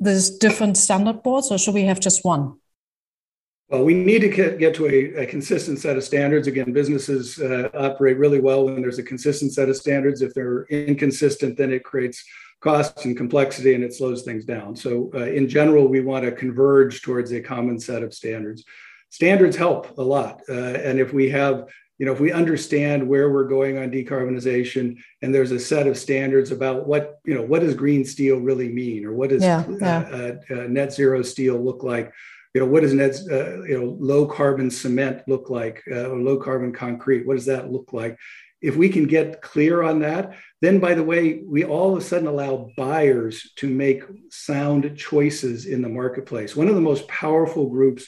these 0.00 0.30
different 0.30 0.76
standard 0.76 1.22
boards, 1.22 1.50
or 1.50 1.58
should 1.58 1.74
we 1.74 1.84
have 1.84 2.00
just 2.00 2.24
one? 2.24 2.58
Well, 3.68 3.84
we 3.84 3.94
need 3.94 4.20
to 4.20 4.28
get 4.28 4.74
to 4.74 4.86
a, 4.86 5.22
a 5.22 5.26
consistent 5.26 5.78
set 5.78 5.96
of 5.96 6.04
standards. 6.04 6.46
Again, 6.46 6.72
businesses 6.72 7.40
uh, 7.40 7.70
operate 7.74 8.18
really 8.18 8.38
well 8.38 8.66
when 8.66 8.80
there's 8.80 8.98
a 8.98 9.02
consistent 9.02 9.52
set 9.52 9.68
of 9.68 9.76
standards. 9.76 10.20
If 10.20 10.34
they're 10.34 10.64
inconsistent, 10.64 11.56
then 11.56 11.72
it 11.72 11.82
creates 11.82 12.22
costs 12.60 13.04
and 13.04 13.16
complexity 13.16 13.74
and 13.74 13.82
it 13.82 13.94
slows 13.94 14.22
things 14.22 14.44
down. 14.44 14.76
So, 14.76 15.10
uh, 15.14 15.24
in 15.24 15.48
general, 15.48 15.88
we 15.88 16.00
want 16.00 16.24
to 16.24 16.32
converge 16.32 17.02
towards 17.02 17.32
a 17.32 17.40
common 17.40 17.80
set 17.80 18.02
of 18.02 18.12
standards. 18.12 18.64
Standards 19.08 19.56
help 19.56 19.96
a 19.98 20.02
lot. 20.02 20.42
Uh, 20.48 20.52
and 20.52 21.00
if 21.00 21.12
we 21.12 21.30
have 21.30 21.68
you 22.04 22.10
know, 22.10 22.14
if 22.14 22.20
we 22.20 22.32
understand 22.32 23.08
where 23.08 23.30
we're 23.30 23.48
going 23.48 23.78
on 23.78 23.90
decarbonization, 23.90 24.98
and 25.22 25.34
there's 25.34 25.52
a 25.52 25.58
set 25.58 25.86
of 25.86 25.96
standards 25.96 26.50
about 26.50 26.86
what 26.86 27.18
you 27.24 27.34
know, 27.34 27.40
what 27.40 27.60
does 27.60 27.72
green 27.72 28.04
steel 28.04 28.40
really 28.40 28.70
mean, 28.70 29.06
or 29.06 29.14
what 29.14 29.30
does 29.30 29.42
yeah, 29.42 29.64
yeah. 29.80 30.00
Uh, 30.00 30.54
uh, 30.54 30.66
net 30.66 30.92
zero 30.92 31.22
steel 31.22 31.56
look 31.56 31.82
like? 31.82 32.12
You 32.52 32.60
know, 32.60 32.66
what 32.66 32.82
does 32.82 32.92
net 32.92 33.18
uh, 33.30 33.62
you 33.62 33.80
know 33.80 33.96
low 33.98 34.26
carbon 34.26 34.70
cement 34.70 35.22
look 35.26 35.48
like, 35.48 35.82
uh, 35.90 36.10
or 36.10 36.18
low 36.18 36.36
carbon 36.36 36.74
concrete? 36.74 37.26
What 37.26 37.36
does 37.36 37.46
that 37.46 37.72
look 37.72 37.94
like? 37.94 38.18
If 38.60 38.76
we 38.76 38.90
can 38.90 39.06
get 39.06 39.40
clear 39.40 39.82
on 39.82 40.00
that, 40.00 40.36
then 40.60 40.80
by 40.80 40.92
the 40.92 41.02
way, 41.02 41.42
we 41.42 41.64
all 41.64 41.92
of 41.92 42.02
a 42.02 42.04
sudden 42.04 42.28
allow 42.28 42.68
buyers 42.76 43.50
to 43.56 43.66
make 43.66 44.02
sound 44.28 44.94
choices 44.98 45.64
in 45.64 45.80
the 45.80 45.88
marketplace. 45.88 46.54
One 46.54 46.68
of 46.68 46.74
the 46.74 46.82
most 46.82 47.08
powerful 47.08 47.70
groups 47.70 48.06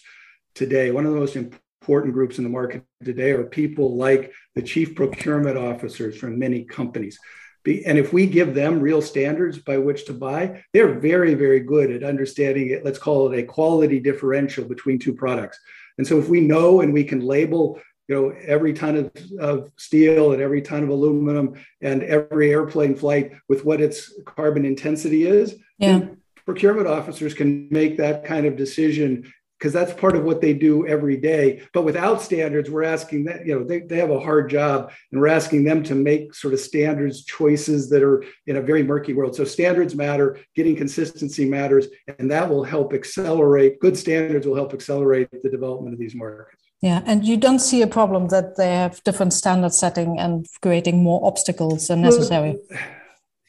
today, 0.54 0.90
one 0.90 1.06
of 1.06 1.14
the 1.14 1.18
most 1.18 1.34
important 1.34 1.62
groups 1.86 2.38
in 2.38 2.44
the 2.44 2.50
market 2.50 2.82
today 3.04 3.30
are 3.30 3.44
people 3.44 3.96
like 3.96 4.32
the 4.54 4.62
chief 4.62 4.94
procurement 4.94 5.56
officers 5.56 6.16
from 6.16 6.38
many 6.38 6.64
companies. 6.64 7.18
And 7.66 7.98
if 7.98 8.12
we 8.12 8.26
give 8.26 8.54
them 8.54 8.80
real 8.80 9.02
standards 9.02 9.58
by 9.58 9.78
which 9.78 10.04
to 10.06 10.12
buy, 10.12 10.62
they're 10.72 10.98
very, 10.98 11.34
very 11.34 11.60
good 11.60 11.90
at 11.90 12.04
understanding 12.04 12.70
it. 12.70 12.84
Let's 12.84 12.98
call 12.98 13.32
it 13.32 13.38
a 13.38 13.42
quality 13.42 13.98
differential 13.98 14.64
between 14.64 14.98
two 14.98 15.14
products. 15.14 15.58
And 15.98 16.06
so 16.06 16.18
if 16.18 16.28
we 16.28 16.40
know 16.40 16.80
and 16.80 16.92
we 16.92 17.04
can 17.04 17.20
label 17.20 17.80
you 18.08 18.14
know 18.14 18.34
every 18.46 18.72
ton 18.72 18.96
of, 18.96 19.10
of 19.40 19.72
steel 19.76 20.32
and 20.32 20.40
every 20.40 20.62
ton 20.62 20.84
of 20.84 20.90
aluminum 20.90 21.54
and 21.80 22.02
every 22.04 22.52
airplane 22.52 22.94
flight 22.94 23.32
with 23.48 23.64
what 23.64 23.80
its 23.80 24.12
carbon 24.24 24.64
intensity 24.64 25.26
is 25.26 25.56
yeah. 25.78 26.06
procurement 26.44 26.86
officers 26.86 27.34
can 27.34 27.68
make 27.70 27.96
that 27.96 28.24
kind 28.24 28.46
of 28.46 28.56
decision 28.56 29.32
because 29.58 29.72
that's 29.72 29.92
part 29.92 30.16
of 30.16 30.24
what 30.24 30.40
they 30.40 30.52
do 30.52 30.86
every 30.86 31.16
day. 31.16 31.62
But 31.72 31.84
without 31.84 32.22
standards 32.22 32.70
we're 32.70 32.84
asking 32.84 33.24
that 33.24 33.46
you 33.46 33.58
know 33.58 33.64
they, 33.64 33.80
they 33.80 33.98
have 33.98 34.10
a 34.10 34.20
hard 34.20 34.50
job 34.50 34.92
and 35.10 35.20
we're 35.20 35.28
asking 35.28 35.64
them 35.64 35.82
to 35.84 35.94
make 35.94 36.34
sort 36.34 36.54
of 36.54 36.60
standards 36.60 37.24
choices 37.24 37.88
that 37.90 38.02
are 38.02 38.24
in 38.46 38.56
a 38.56 38.62
very 38.62 38.82
murky 38.82 39.12
world. 39.12 39.34
So 39.36 39.44
standards 39.44 39.94
matter 39.94 40.38
getting 40.54 40.76
consistency 40.76 41.44
matters 41.44 41.88
and 42.18 42.30
that 42.30 42.48
will 42.48 42.64
help 42.64 42.92
accelerate 42.92 43.80
good 43.80 43.96
standards 43.96 44.46
will 44.46 44.56
help 44.56 44.74
accelerate 44.74 45.28
the 45.42 45.50
development 45.50 45.94
of 45.94 45.98
these 45.98 46.14
markets. 46.14 46.62
Yeah, 46.82 47.02
and 47.06 47.24
you 47.24 47.36
don't 47.36 47.58
see 47.58 47.82
a 47.82 47.86
problem 47.86 48.28
that 48.28 48.56
they 48.56 48.72
have 48.72 49.02
different 49.02 49.32
standard 49.32 49.72
setting 49.72 50.18
and 50.18 50.46
creating 50.60 51.02
more 51.02 51.26
obstacles 51.26 51.88
than 51.88 52.02
necessary. 52.02 52.58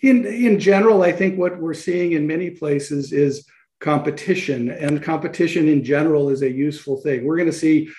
In 0.01 0.25
in 0.25 0.59
general, 0.59 1.03
I 1.03 1.11
think 1.11 1.37
what 1.37 1.59
we're 1.59 1.73
seeing 1.73 2.13
in 2.13 2.25
many 2.25 2.49
places 2.51 3.11
is 3.11 3.45
competition, 3.79 4.69
and 4.69 5.03
competition 5.03 5.67
in 5.67 5.83
general 5.83 6.29
is 6.29 6.41
a 6.41 6.51
useful 6.51 6.97
thing. 7.01 7.25
We're 7.25 7.37
going 7.37 7.51
to 7.51 7.57
see, 7.57 7.89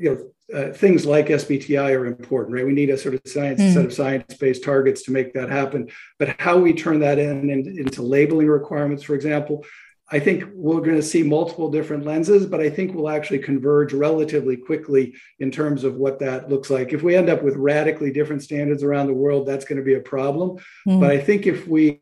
you 0.00 0.14
know. 0.14 0.30
Uh, 0.54 0.70
things 0.74 1.06
like 1.06 1.28
SBTI 1.28 1.98
are 1.98 2.04
important, 2.04 2.54
right? 2.54 2.66
We 2.66 2.74
need 2.74 2.90
a 2.90 2.98
sort 2.98 3.14
of 3.14 3.22
science 3.24 3.62
mm. 3.62 3.72
set 3.72 3.86
of 3.86 3.94
science-based 3.94 4.62
targets 4.62 5.02
to 5.04 5.10
make 5.10 5.32
that 5.32 5.48
happen. 5.48 5.88
But 6.18 6.38
how 6.38 6.58
we 6.58 6.74
turn 6.74 7.00
that 7.00 7.18
in, 7.18 7.48
in 7.48 7.78
into 7.78 8.02
labeling 8.02 8.48
requirements, 8.48 9.02
for 9.02 9.14
example, 9.14 9.64
I 10.14 10.20
think 10.20 10.44
we're 10.54 10.80
going 10.80 10.94
to 10.94 11.02
see 11.02 11.24
multiple 11.24 11.68
different 11.72 12.04
lenses, 12.04 12.46
but 12.46 12.60
I 12.60 12.70
think 12.70 12.94
we'll 12.94 13.10
actually 13.10 13.40
converge 13.40 13.92
relatively 13.92 14.56
quickly 14.56 15.14
in 15.40 15.50
terms 15.50 15.82
of 15.82 15.96
what 15.96 16.20
that 16.20 16.48
looks 16.48 16.70
like. 16.70 16.92
If 16.92 17.02
we 17.02 17.16
end 17.16 17.28
up 17.28 17.42
with 17.42 17.56
radically 17.56 18.12
different 18.12 18.40
standards 18.40 18.84
around 18.84 19.08
the 19.08 19.12
world, 19.12 19.44
that's 19.44 19.64
going 19.64 19.78
to 19.78 19.84
be 19.84 19.94
a 19.94 20.00
problem. 20.00 20.58
Mm. 20.86 21.00
But 21.00 21.10
I 21.10 21.18
think 21.18 21.48
if 21.48 21.66
we, 21.66 22.00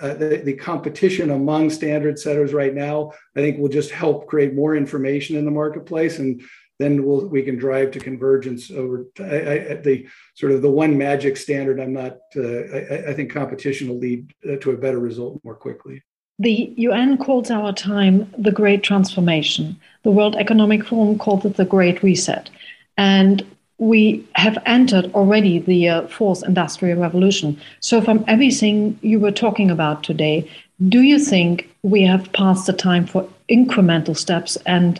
uh, 0.00 0.14
the, 0.14 0.40
the, 0.42 0.54
competition 0.54 1.32
among 1.32 1.68
standard 1.68 2.18
setters 2.18 2.54
right 2.54 2.74
now, 2.74 3.12
I 3.36 3.40
think 3.40 3.58
will 3.58 3.68
just 3.68 3.90
help 3.90 4.26
create 4.26 4.54
more 4.54 4.74
information 4.74 5.36
in 5.36 5.44
the 5.44 5.50
marketplace 5.50 6.18
and 6.18 6.42
then 6.78 7.04
we'll, 7.04 7.26
we 7.26 7.42
can 7.42 7.58
drive 7.58 7.90
to 7.90 8.00
convergence 8.00 8.70
over 8.70 9.04
I, 9.18 9.22
I, 9.22 9.74
the 9.74 10.08
sort 10.34 10.52
of 10.52 10.62
the 10.62 10.70
one 10.70 10.96
magic 10.96 11.36
standard. 11.36 11.78
I'm 11.78 11.92
not, 11.92 12.16
uh, 12.34 12.40
I, 12.42 13.10
I, 13.10 13.12
think 13.12 13.30
competition 13.30 13.88
will 13.88 13.98
lead 13.98 14.32
uh, 14.50 14.56
to 14.62 14.70
a 14.70 14.78
better 14.78 14.98
result 14.98 15.42
more 15.44 15.56
quickly. 15.56 16.02
The 16.40 16.72
UN 16.76 17.18
calls 17.18 17.50
our 17.50 17.70
time 17.70 18.26
the 18.38 18.50
Great 18.50 18.82
Transformation. 18.82 19.78
The 20.04 20.10
World 20.10 20.36
Economic 20.36 20.86
Forum 20.86 21.18
called 21.18 21.44
it 21.44 21.56
the 21.56 21.66
Great 21.66 22.02
Reset. 22.02 22.48
And 22.96 23.44
we 23.76 24.26
have 24.36 24.56
entered 24.64 25.12
already 25.12 25.58
the 25.58 25.90
uh, 25.90 26.06
fourth 26.08 26.42
industrial 26.42 26.98
revolution. 26.98 27.60
So, 27.80 28.00
from 28.00 28.24
everything 28.26 28.98
you 29.02 29.20
were 29.20 29.32
talking 29.32 29.70
about 29.70 30.02
today, 30.02 30.50
do 30.88 31.02
you 31.02 31.18
think 31.18 31.68
we 31.82 32.02
have 32.04 32.32
passed 32.32 32.66
the 32.66 32.72
time 32.72 33.06
for 33.06 33.28
incremental 33.50 34.16
steps 34.16 34.56
and 34.64 34.98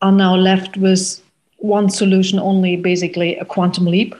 are 0.00 0.12
now 0.12 0.36
left 0.36 0.76
with 0.76 1.20
one 1.56 1.90
solution 1.90 2.38
only, 2.38 2.76
basically 2.76 3.36
a 3.38 3.44
quantum 3.44 3.86
leap? 3.86 4.14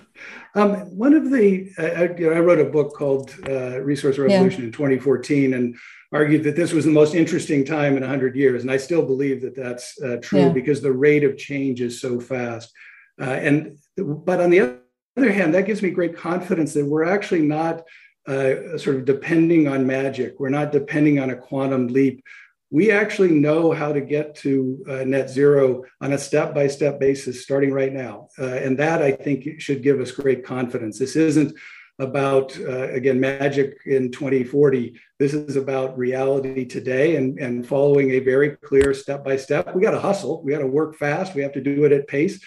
Um, 0.57 0.75
one 0.97 1.15
of 1.15 1.31
the, 1.31 1.71
uh, 1.79 2.15
you 2.19 2.29
know, 2.29 2.37
I 2.37 2.41
wrote 2.41 2.59
a 2.59 2.65
book 2.65 2.95
called 2.95 3.33
uh, 3.49 3.81
Resource 3.81 4.19
Revolution 4.19 4.63
yeah. 4.63 4.67
in 4.67 4.73
2014, 4.73 5.55
and 5.55 5.77
argued 6.13 6.45
that 6.45 6.57
this 6.57 6.73
was 6.73 6.85
the 6.85 6.91
most 6.91 7.15
interesting 7.15 7.65
time 7.65 7.97
in 7.97 8.01
100 8.01 8.35
years. 8.35 8.63
And 8.63 8.71
I 8.71 8.79
still 8.79 9.05
believe 9.05 9.43
that 9.43 9.55
that's 9.55 10.01
uh, 10.01 10.17
true 10.23 10.47
yeah. 10.47 10.49
because 10.49 10.81
the 10.81 10.93
rate 10.93 11.25
of 11.25 11.37
change 11.37 11.81
is 11.81 12.01
so 12.01 12.19
fast. 12.19 12.73
Uh, 13.21 13.25
and 13.25 13.79
but 13.97 14.41
on 14.41 14.51
the 14.51 14.79
other 15.17 15.33
hand, 15.33 15.55
that 15.55 15.67
gives 15.67 15.83
me 15.83 15.91
great 15.91 16.17
confidence 16.17 16.73
that 16.75 16.87
we're 16.87 17.05
actually 17.05 17.43
not 17.43 17.83
uh, 18.27 18.79
sort 18.79 18.97
of 18.97 19.05
depending 19.05 19.69
on 19.69 19.87
magic. 19.87 20.39
We're 20.39 20.51
not 20.51 20.73
depending 20.73 21.19
on 21.19 21.31
a 21.31 21.37
quantum 21.37 21.89
leap. 21.89 22.23
We 22.71 22.91
actually 22.91 23.31
know 23.31 23.73
how 23.73 23.93
to 23.93 24.01
get 24.01 24.35
to 24.37 24.85
uh, 24.89 25.05
net 25.05 25.31
zero 25.31 25.85
on 26.01 26.13
a 26.13 26.19
step 26.19 26.55
by 26.55 26.67
step 26.69 27.01
basis 27.01 27.43
starting 27.43 27.73
right 27.73 27.93
now. 27.93 28.29
Uh, 28.39 28.45
and 28.45 28.79
that 28.79 29.03
I 29.03 29.13
think 29.13 29.61
should 29.61 29.83
give 29.83 30.01
us 30.01 30.11
great 30.11 30.45
confidence. 30.45 30.99
This 30.99 31.17
isn't 31.17 31.57
about 31.99 32.59
uh, 32.61 32.89
again 32.91 33.19
magic 33.19 33.79
in 33.87 34.11
2040 34.13 34.99
this 35.19 35.35
is 35.35 35.57
about 35.57 35.99
reality 35.99 36.65
today 36.65 37.17
and, 37.17 37.39
and 37.41 37.67
following 37.67 38.13
a 38.13 38.21
very 38.21 38.51
clear 38.51 38.95
step 38.95 39.25
by 39.25 39.37
step. 39.37 39.75
We 39.75 39.83
got 39.83 39.91
to 39.91 40.01
hustle. 40.01 40.43
We 40.43 40.53
got 40.53 40.61
to 40.61 40.67
work 40.67 40.95
fast. 40.95 41.35
We 41.35 41.43
have 41.43 41.53
to 41.53 41.61
do 41.61 41.85
it 41.85 41.93
at 41.93 42.07
pace. 42.07 42.41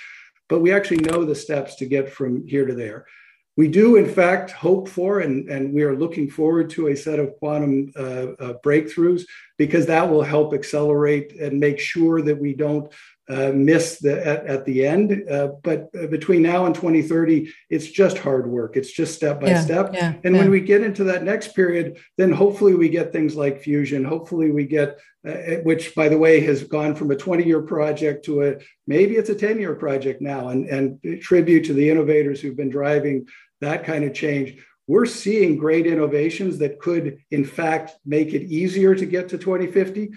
But 0.47 0.61
we 0.61 0.71
actually 0.71 1.01
know 1.01 1.25
the 1.25 1.35
steps 1.35 1.75
to 1.75 1.85
get 1.85 2.11
from 2.11 2.47
here 2.47 2.65
to 2.65 2.73
there. 2.73 3.05
We 3.57 3.67
do 3.67 3.97
in 3.97 4.07
fact 4.07 4.51
hope 4.51 4.87
for 4.87 5.19
and, 5.19 5.49
and 5.49 5.73
we 5.73 5.83
are 5.83 5.95
looking 5.95 6.29
forward 6.29 6.69
to 6.71 6.87
a 6.87 6.95
set 6.95 7.19
of 7.19 7.35
quantum 7.39 7.91
uh, 7.97 8.31
uh, 8.39 8.53
breakthroughs 8.63 9.23
because 9.57 9.85
that 9.87 10.09
will 10.09 10.23
help 10.23 10.53
accelerate 10.53 11.33
and 11.33 11.59
make 11.59 11.77
sure 11.77 12.21
that 12.21 12.39
we 12.39 12.53
don't 12.53 12.91
uh, 13.31 13.51
miss 13.53 13.99
the 13.99 14.25
at, 14.25 14.45
at 14.45 14.65
the 14.65 14.85
end. 14.85 15.23
Uh, 15.29 15.49
but 15.63 15.89
uh, 15.97 16.07
between 16.07 16.41
now 16.41 16.65
and 16.65 16.75
2030, 16.75 17.51
it's 17.69 17.87
just 17.87 18.17
hard 18.17 18.45
work. 18.47 18.75
It's 18.75 18.91
just 18.91 19.15
step 19.15 19.39
by 19.39 19.47
yeah, 19.47 19.61
step. 19.61 19.91
Yeah, 19.93 20.13
and 20.23 20.35
yeah. 20.35 20.41
when 20.41 20.51
we 20.51 20.59
get 20.59 20.83
into 20.83 21.05
that 21.05 21.23
next 21.23 21.55
period, 21.55 21.99
then 22.17 22.31
hopefully 22.31 22.75
we 22.75 22.89
get 22.89 23.13
things 23.13 23.35
like 23.35 23.61
fusion. 23.61 24.03
Hopefully 24.03 24.51
we 24.51 24.65
get, 24.65 24.99
uh, 25.25 25.61
which 25.63 25.95
by 25.95 26.09
the 26.09 26.17
way 26.17 26.41
has 26.41 26.63
gone 26.63 26.93
from 26.93 27.11
a 27.11 27.15
20 27.15 27.45
year 27.45 27.61
project 27.61 28.25
to 28.25 28.43
a 28.43 28.55
maybe 28.85 29.15
it's 29.15 29.29
a 29.29 29.35
10 29.35 29.59
year 29.59 29.75
project 29.75 30.21
now. 30.21 30.49
And 30.49 30.67
and 30.67 31.21
tribute 31.21 31.65
to 31.65 31.73
the 31.73 31.89
innovators 31.89 32.41
who've 32.41 32.57
been 32.57 32.69
driving 32.69 33.27
that 33.61 33.85
kind 33.85 34.03
of 34.03 34.13
change 34.13 34.57
we're 34.87 35.05
seeing 35.05 35.55
great 35.55 35.87
innovations 35.87 36.57
that 36.57 36.79
could, 36.79 37.19
in 37.31 37.45
fact, 37.45 37.91
make 38.05 38.33
it 38.33 38.51
easier 38.51 38.93
to 38.93 39.05
get 39.05 39.29
to 39.29 39.37
2050 39.37 40.11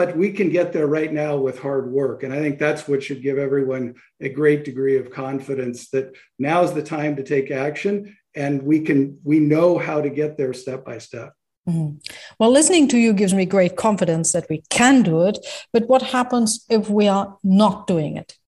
but 0.00 0.16
we 0.16 0.32
can 0.32 0.48
get 0.48 0.72
there 0.72 0.86
right 0.86 1.12
now 1.12 1.36
with 1.36 1.58
hard 1.58 1.92
work. 1.92 2.22
And 2.22 2.32
I 2.32 2.38
think 2.38 2.58
that's 2.58 2.88
what 2.88 3.02
should 3.02 3.20
give 3.20 3.36
everyone 3.36 3.96
a 4.18 4.30
great 4.30 4.64
degree 4.64 4.96
of 4.96 5.10
confidence 5.10 5.90
that 5.90 6.16
now 6.38 6.62
is 6.62 6.72
the 6.72 6.82
time 6.82 7.16
to 7.16 7.22
take 7.22 7.50
action 7.50 8.16
and 8.34 8.62
we 8.62 8.80
can 8.80 9.18
we 9.24 9.40
know 9.40 9.76
how 9.76 10.00
to 10.00 10.08
get 10.08 10.38
there 10.38 10.54
step 10.54 10.86
by 10.86 10.96
step. 10.96 11.34
Mm-hmm. 11.68 11.98
Well, 12.38 12.50
listening 12.50 12.88
to 12.88 12.96
you 12.96 13.12
gives 13.12 13.34
me 13.34 13.44
great 13.44 13.76
confidence 13.76 14.32
that 14.32 14.46
we 14.48 14.62
can 14.70 15.02
do 15.02 15.20
it. 15.26 15.36
But 15.70 15.86
what 15.86 16.00
happens 16.16 16.64
if 16.70 16.88
we 16.88 17.06
are 17.06 17.36
not 17.44 17.86
doing 17.86 18.16
it? 18.16 18.38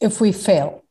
If 0.00 0.18
we 0.18 0.32
fail? 0.32 0.82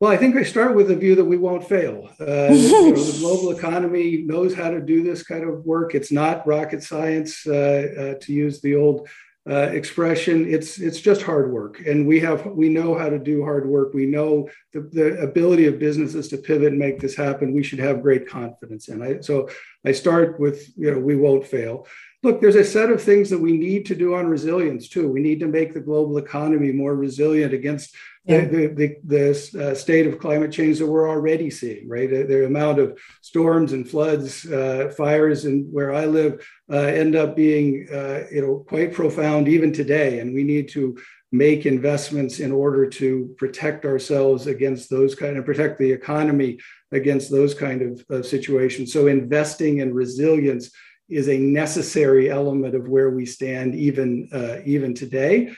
Well, 0.00 0.10
I 0.10 0.16
think 0.16 0.36
I 0.36 0.42
start 0.42 0.74
with 0.74 0.88
the 0.88 0.96
view 0.96 1.14
that 1.14 1.24
we 1.24 1.36
won't 1.36 1.68
fail. 1.68 2.10
Uh, 2.20 2.52
you 2.52 2.92
know, 2.92 2.92
the 2.92 3.16
global 3.20 3.56
economy 3.56 4.22
knows 4.26 4.52
how 4.54 4.70
to 4.70 4.80
do 4.80 5.02
this 5.02 5.22
kind 5.22 5.44
of 5.44 5.64
work. 5.64 5.94
It's 5.94 6.10
not 6.10 6.46
rocket 6.46 6.82
science, 6.82 7.46
uh, 7.46 8.14
uh, 8.16 8.20
to 8.20 8.32
use 8.32 8.60
the 8.60 8.74
old 8.74 9.08
uh, 9.48 9.68
expression. 9.72 10.52
It's 10.52 10.78
it's 10.78 11.00
just 11.00 11.22
hard 11.22 11.52
work, 11.52 11.86
and 11.86 12.08
we 12.08 12.18
have 12.20 12.46
we 12.46 12.70
know 12.70 12.98
how 12.98 13.08
to 13.08 13.18
do 13.18 13.44
hard 13.44 13.68
work. 13.68 13.94
We 13.94 14.06
know 14.06 14.48
the, 14.72 14.80
the 14.80 15.20
ability 15.20 15.66
of 15.66 15.78
businesses 15.78 16.28
to 16.28 16.38
pivot 16.38 16.68
and 16.68 16.78
make 16.78 16.98
this 16.98 17.14
happen. 17.14 17.54
We 17.54 17.62
should 17.62 17.78
have 17.78 18.02
great 18.02 18.26
confidence 18.26 18.88
in. 18.88 19.02
I, 19.02 19.20
so 19.20 19.48
I 19.84 19.92
start 19.92 20.40
with 20.40 20.72
you 20.76 20.90
know 20.90 20.98
we 20.98 21.14
won't 21.14 21.46
fail 21.46 21.86
look, 22.24 22.40
there's 22.40 22.56
a 22.56 22.64
set 22.64 22.90
of 22.90 23.02
things 23.02 23.28
that 23.30 23.38
we 23.38 23.52
need 23.52 23.84
to 23.86 23.94
do 23.94 24.14
on 24.14 24.26
resilience 24.26 24.88
too. 24.88 25.08
We 25.08 25.20
need 25.20 25.40
to 25.40 25.46
make 25.46 25.74
the 25.74 25.80
global 25.80 26.16
economy 26.16 26.72
more 26.72 26.96
resilient 26.96 27.52
against 27.52 27.94
yeah. 28.24 28.44
the, 28.44 28.66
the, 28.68 28.96
the 29.04 29.70
uh, 29.70 29.74
state 29.74 30.06
of 30.06 30.18
climate 30.18 30.52
change 30.52 30.78
that 30.78 30.86
we're 30.86 31.08
already 31.08 31.50
seeing, 31.50 31.88
right? 31.88 32.08
The, 32.08 32.22
the 32.22 32.46
amount 32.46 32.78
of 32.78 32.98
storms 33.20 33.72
and 33.72 33.88
floods, 33.88 34.46
uh, 34.46 34.92
fires, 34.96 35.44
and 35.44 35.70
where 35.72 35.94
I 35.94 36.06
live 36.06 36.46
uh, 36.72 36.76
end 36.76 37.16
up 37.16 37.36
being, 37.36 37.86
uh, 37.92 38.24
you 38.32 38.42
know, 38.42 38.64
quite 38.66 38.94
profound 38.94 39.48
even 39.48 39.72
today. 39.72 40.20
And 40.20 40.34
we 40.34 40.42
need 40.42 40.68
to 40.70 40.96
make 41.32 41.66
investments 41.66 42.38
in 42.38 42.52
order 42.52 42.88
to 42.88 43.34
protect 43.38 43.84
ourselves 43.84 44.46
against 44.46 44.88
those 44.88 45.16
kind 45.16 45.36
of 45.36 45.44
protect 45.44 45.78
the 45.78 45.90
economy 45.90 46.58
against 46.92 47.30
those 47.30 47.54
kind 47.54 47.82
of, 47.82 48.04
of 48.08 48.24
situations. 48.24 48.92
So 48.92 49.08
investing 49.08 49.78
in 49.78 49.92
resilience 49.92 50.70
is 51.08 51.28
a 51.28 51.36
necessary 51.36 52.30
element 52.30 52.74
of 52.74 52.88
where 52.88 53.10
we 53.10 53.26
stand 53.26 53.74
even 53.74 54.28
uh, 54.32 54.58
even 54.64 54.94
today. 54.94 55.52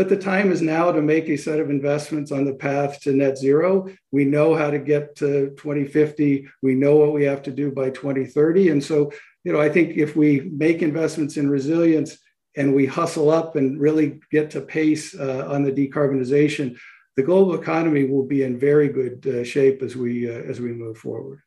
But 0.00 0.08
the 0.08 0.16
time 0.16 0.50
is 0.50 0.62
now 0.62 0.90
to 0.92 1.02
make 1.02 1.28
a 1.28 1.36
set 1.36 1.60
of 1.60 1.68
investments 1.68 2.32
on 2.32 2.46
the 2.46 2.54
path 2.54 3.02
to 3.02 3.12
net 3.12 3.36
zero. 3.36 3.86
We 4.10 4.24
know 4.24 4.54
how 4.54 4.70
to 4.70 4.78
get 4.78 5.14
to 5.16 5.50
2050. 5.58 6.48
We 6.62 6.74
know 6.74 6.96
what 6.96 7.12
we 7.12 7.24
have 7.24 7.42
to 7.42 7.50
do 7.50 7.70
by 7.70 7.90
2030. 7.90 8.70
And 8.70 8.82
so, 8.82 9.12
you 9.44 9.52
know, 9.52 9.60
I 9.60 9.68
think 9.68 9.98
if 9.98 10.16
we 10.16 10.48
make 10.56 10.80
investments 10.80 11.36
in 11.36 11.50
resilience 11.50 12.16
and 12.56 12.74
we 12.74 12.86
hustle 12.86 13.28
up 13.28 13.56
and 13.56 13.78
really 13.78 14.20
get 14.30 14.50
to 14.52 14.62
pace 14.62 15.14
uh, 15.14 15.46
on 15.46 15.64
the 15.64 15.70
decarbonization, 15.70 16.78
the 17.16 17.22
global 17.22 17.60
economy 17.60 18.04
will 18.04 18.24
be 18.24 18.42
in 18.42 18.58
very 18.58 18.88
good 18.88 19.26
uh, 19.26 19.44
shape 19.44 19.82
as 19.82 19.96
we 19.96 20.30
uh, 20.30 20.32
as 20.32 20.62
we 20.62 20.72
move 20.72 20.96
forward. 20.96 21.42